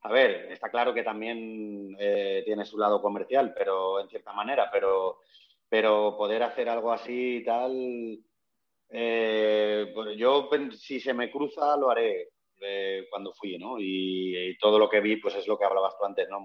a 0.04 0.12
ver, 0.12 0.52
está 0.52 0.68
claro 0.68 0.92
que 0.92 1.02
también 1.02 1.96
eh, 1.98 2.42
tiene 2.44 2.66
su 2.66 2.76
lado 2.76 3.00
comercial, 3.00 3.54
pero 3.56 4.00
en 4.00 4.08
cierta 4.08 4.34
manera, 4.34 4.68
pero, 4.70 5.20
pero 5.66 6.14
poder 6.18 6.42
hacer 6.42 6.68
algo 6.68 6.92
así 6.92 7.36
y 7.36 7.44
tal, 7.44 8.18
eh, 8.90 9.90
pues 9.94 10.16
yo 10.18 10.50
si 10.72 11.00
se 11.00 11.14
me 11.14 11.30
cruza 11.30 11.74
lo 11.78 11.90
haré 11.90 12.28
eh, 12.60 13.06
cuando 13.10 13.32
fui, 13.32 13.56
¿no? 13.56 13.76
Y, 13.78 14.56
todo 14.60 14.78
lo 14.78 14.90
que 14.90 15.00
vi, 15.00 15.16
pues 15.16 15.36
es 15.36 15.48
lo 15.48 15.58
que 15.58 15.64
hablabas 15.64 15.96
tú 15.98 16.04
antes, 16.04 16.28
¿no? 16.28 16.38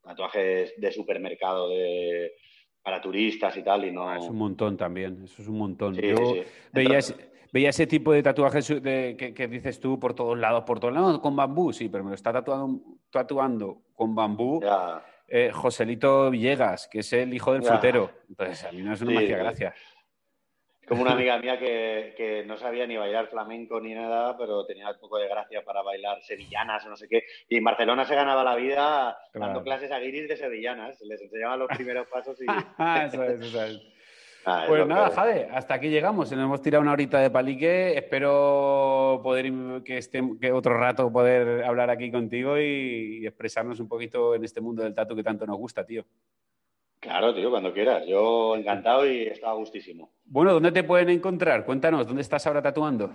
Tatuajes 0.00 0.72
de 0.80 0.90
supermercado, 0.90 1.68
de, 1.68 2.32
para 2.82 3.02
turistas 3.02 3.54
y 3.58 3.62
tal, 3.62 3.84
y 3.84 3.92
no... 3.92 4.08
Ah, 4.08 4.16
es 4.16 4.24
un 4.24 4.38
montón 4.38 4.78
también, 4.78 5.22
eso 5.22 5.42
es 5.42 5.48
un 5.48 5.58
montón. 5.58 5.94
Sí, 5.94 6.00
Yo 6.02 6.16
sí, 6.16 6.40
sí. 6.40 6.44
veía, 6.72 6.98
veía 7.52 7.68
ese 7.68 7.86
tipo 7.86 8.12
de 8.12 8.22
tatuajes 8.22 8.66
de, 8.82 9.14
que, 9.16 9.32
que 9.34 9.46
dices 9.46 9.78
tú 9.78 10.00
por 10.00 10.14
todos 10.14 10.36
lados, 10.38 10.64
por 10.64 10.80
todos 10.80 10.94
lados, 10.94 11.20
con 11.20 11.36
bambú, 11.36 11.72
sí, 11.72 11.88
pero 11.88 12.02
me 12.02 12.10
lo 12.10 12.14
está 12.16 12.32
tatuando, 12.32 12.80
tatuando 13.10 13.82
con 13.94 14.14
bambú 14.14 14.60
Ya. 14.62 15.04
eh, 15.28 15.50
Joselito 15.52 16.30
Villegas, 16.30 16.88
que 16.88 17.00
es 17.00 17.12
el 17.12 17.32
hijo 17.34 17.52
del 17.52 17.62
Ya. 17.62 17.68
frutero. 17.72 18.10
Entonces, 18.28 18.64
a 18.64 18.72
mí 18.72 18.78
no, 18.82 18.84
no 18.84 18.90
me 18.90 18.96
Sí, 18.96 19.16
hacía 19.16 19.26
sí. 19.36 19.42
gracia. 19.42 19.74
Es 20.80 20.88
como 20.88 21.02
una 21.02 21.12
amiga 21.12 21.38
mía 21.38 21.58
que, 21.58 22.14
que 22.16 22.44
no 22.44 22.56
sabía 22.56 22.86
ni 22.86 22.96
bailar 22.96 23.28
flamenco 23.28 23.80
ni 23.80 23.94
nada, 23.94 24.36
pero 24.36 24.64
tenía 24.66 24.90
un 24.90 24.98
poco 24.98 25.18
de 25.18 25.28
gracia 25.28 25.62
para 25.64 25.82
bailar 25.82 26.20
sevillanas 26.22 26.84
o 26.86 26.88
no 26.88 26.96
sé 26.96 27.06
qué. 27.08 27.22
Y 27.48 27.58
en 27.58 27.64
Barcelona 27.64 28.04
se 28.04 28.14
ganaba 28.16 28.42
la 28.42 28.56
vida 28.56 29.16
Claro. 29.32 29.46
dando 29.46 29.62
clases 29.62 29.92
a 29.92 29.98
guiris 30.00 30.26
de 30.28 30.36
sevillanas. 30.36 31.00
Les 31.02 31.20
enseñaban 31.22 31.58
los 31.60 31.68
primeros 31.68 32.08
pasos 32.08 32.40
y... 32.40 32.46
eso 33.06 33.22
es, 33.24 33.40
eso 33.40 33.62
es. 33.62 33.80
Ah, 34.44 34.62
es 34.64 34.68
Pues 34.68 34.86
nada, 34.86 35.08
que- 35.08 35.14
Jade, 35.14 35.48
hasta 35.52 35.74
aquí 35.74 35.88
llegamos. 35.88 36.30
Nos 36.32 36.40
hemos 36.44 36.62
tirado 36.62 36.82
una 36.82 36.92
horita 36.92 37.20
de 37.20 37.30
palique. 37.30 37.96
Espero 37.96 39.20
poder 39.22 39.52
que, 39.84 39.98
esté, 39.98 40.20
que 40.40 40.50
otro 40.52 40.76
rato 40.76 41.12
poder 41.12 41.64
hablar 41.64 41.90
aquí 41.90 42.10
contigo 42.10 42.58
y, 42.58 43.20
y 43.22 43.26
expresarnos 43.26 43.78
un 43.80 43.88
poquito 43.88 44.34
en 44.34 44.44
este 44.44 44.60
mundo 44.60 44.82
del 44.82 44.94
tatu 44.94 45.14
que 45.14 45.22
tanto 45.22 45.46
nos 45.46 45.56
gusta, 45.58 45.84
tío. 45.86 46.04
Claro, 46.98 47.34
tío, 47.34 47.50
cuando 47.50 47.72
quieras. 47.72 48.04
Yo 48.06 48.56
encantado 48.56 49.06
y 49.06 49.22
estaba 49.22 49.54
gustísimo. 49.54 50.10
Bueno, 50.24 50.52
¿dónde 50.52 50.72
te 50.72 50.82
pueden 50.84 51.10
encontrar? 51.10 51.64
Cuéntanos, 51.64 52.06
¿dónde 52.06 52.22
estás 52.22 52.46
ahora 52.46 52.62
tatuando? 52.62 53.12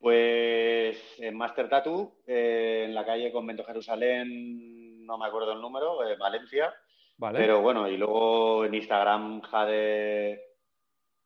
Pues 0.00 0.96
en 1.18 1.36
Master 1.36 1.68
Tattoo, 1.68 2.14
eh, 2.26 2.84
en 2.86 2.94
la 2.94 3.04
calle 3.04 3.32
Convento 3.32 3.64
Jerusalén, 3.64 5.04
no 5.04 5.18
me 5.18 5.26
acuerdo 5.26 5.52
el 5.52 5.60
número, 5.60 6.06
eh, 6.08 6.16
Valencia. 6.18 6.72
Vale. 7.18 7.38
Pero 7.40 7.60
bueno, 7.60 7.88
y 7.88 7.96
luego 7.96 8.64
en 8.64 8.74
Instagram 8.74 9.42
Jade, 9.42 10.40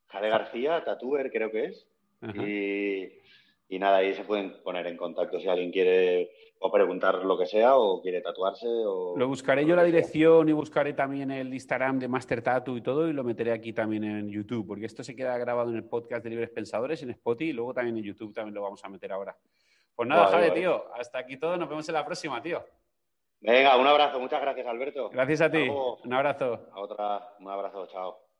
Jade 0.08 0.28
García, 0.28 0.82
Tatuer 0.84 1.30
creo 1.30 1.50
que 1.50 1.66
es. 1.66 1.86
Y, 2.34 3.74
y 3.74 3.78
nada, 3.78 3.98
ahí 3.98 4.14
se 4.14 4.24
pueden 4.24 4.62
poner 4.62 4.86
en 4.86 4.96
contacto 4.96 5.38
si 5.38 5.48
alguien 5.48 5.70
quiere 5.70 6.30
o 6.64 6.70
preguntar 6.70 7.24
lo 7.24 7.36
que 7.36 7.46
sea 7.46 7.76
o 7.76 8.00
quiere 8.00 8.20
tatuarse. 8.20 8.68
O, 8.68 9.14
Lo 9.16 9.26
buscaré 9.26 9.66
yo 9.66 9.74
la 9.74 9.82
dirección 9.82 10.48
y 10.48 10.52
buscaré 10.52 10.92
también 10.92 11.30
el 11.32 11.52
Instagram 11.52 11.98
de 11.98 12.06
Master 12.06 12.40
Tattoo 12.40 12.76
y 12.76 12.80
todo 12.80 13.08
y 13.08 13.12
lo 13.12 13.24
meteré 13.24 13.50
aquí 13.52 13.72
también 13.72 14.04
en 14.04 14.28
YouTube, 14.30 14.66
porque 14.66 14.86
esto 14.86 15.02
se 15.02 15.16
queda 15.16 15.36
grabado 15.38 15.70
en 15.70 15.76
el 15.76 15.84
podcast 15.84 16.22
de 16.22 16.30
Libres 16.30 16.50
Pensadores, 16.50 17.02
en 17.02 17.10
Spotify 17.10 17.50
y 17.50 17.52
luego 17.52 17.74
también 17.74 17.96
en 17.96 18.04
YouTube 18.04 18.32
también 18.32 18.54
lo 18.54 18.62
vamos 18.62 18.84
a 18.84 18.88
meter 18.88 19.10
ahora. 19.10 19.36
Pues 19.94 20.08
nada, 20.08 20.22
Vale, 20.22 20.32
Jade, 20.36 20.48
vale. 20.48 20.60
tío, 20.60 20.84
hasta 20.94 21.18
aquí 21.18 21.36
todo, 21.36 21.56
nos 21.56 21.68
vemos 21.68 21.86
en 21.88 21.94
la 21.94 22.04
próxima, 22.06 22.40
tío. 22.40 22.64
Venga, 23.42 23.76
un 23.76 23.86
abrazo, 23.86 24.20
muchas 24.20 24.40
gracias 24.40 24.66
Alberto. 24.66 25.10
Gracias 25.10 25.40
a 25.40 25.50
ti, 25.50 25.58
luego. 25.66 25.98
un 26.04 26.12
abrazo. 26.14 26.60
A 26.72 26.80
otra, 26.80 27.34
un 27.40 27.50
abrazo, 27.50 27.86
chao. 27.88 28.31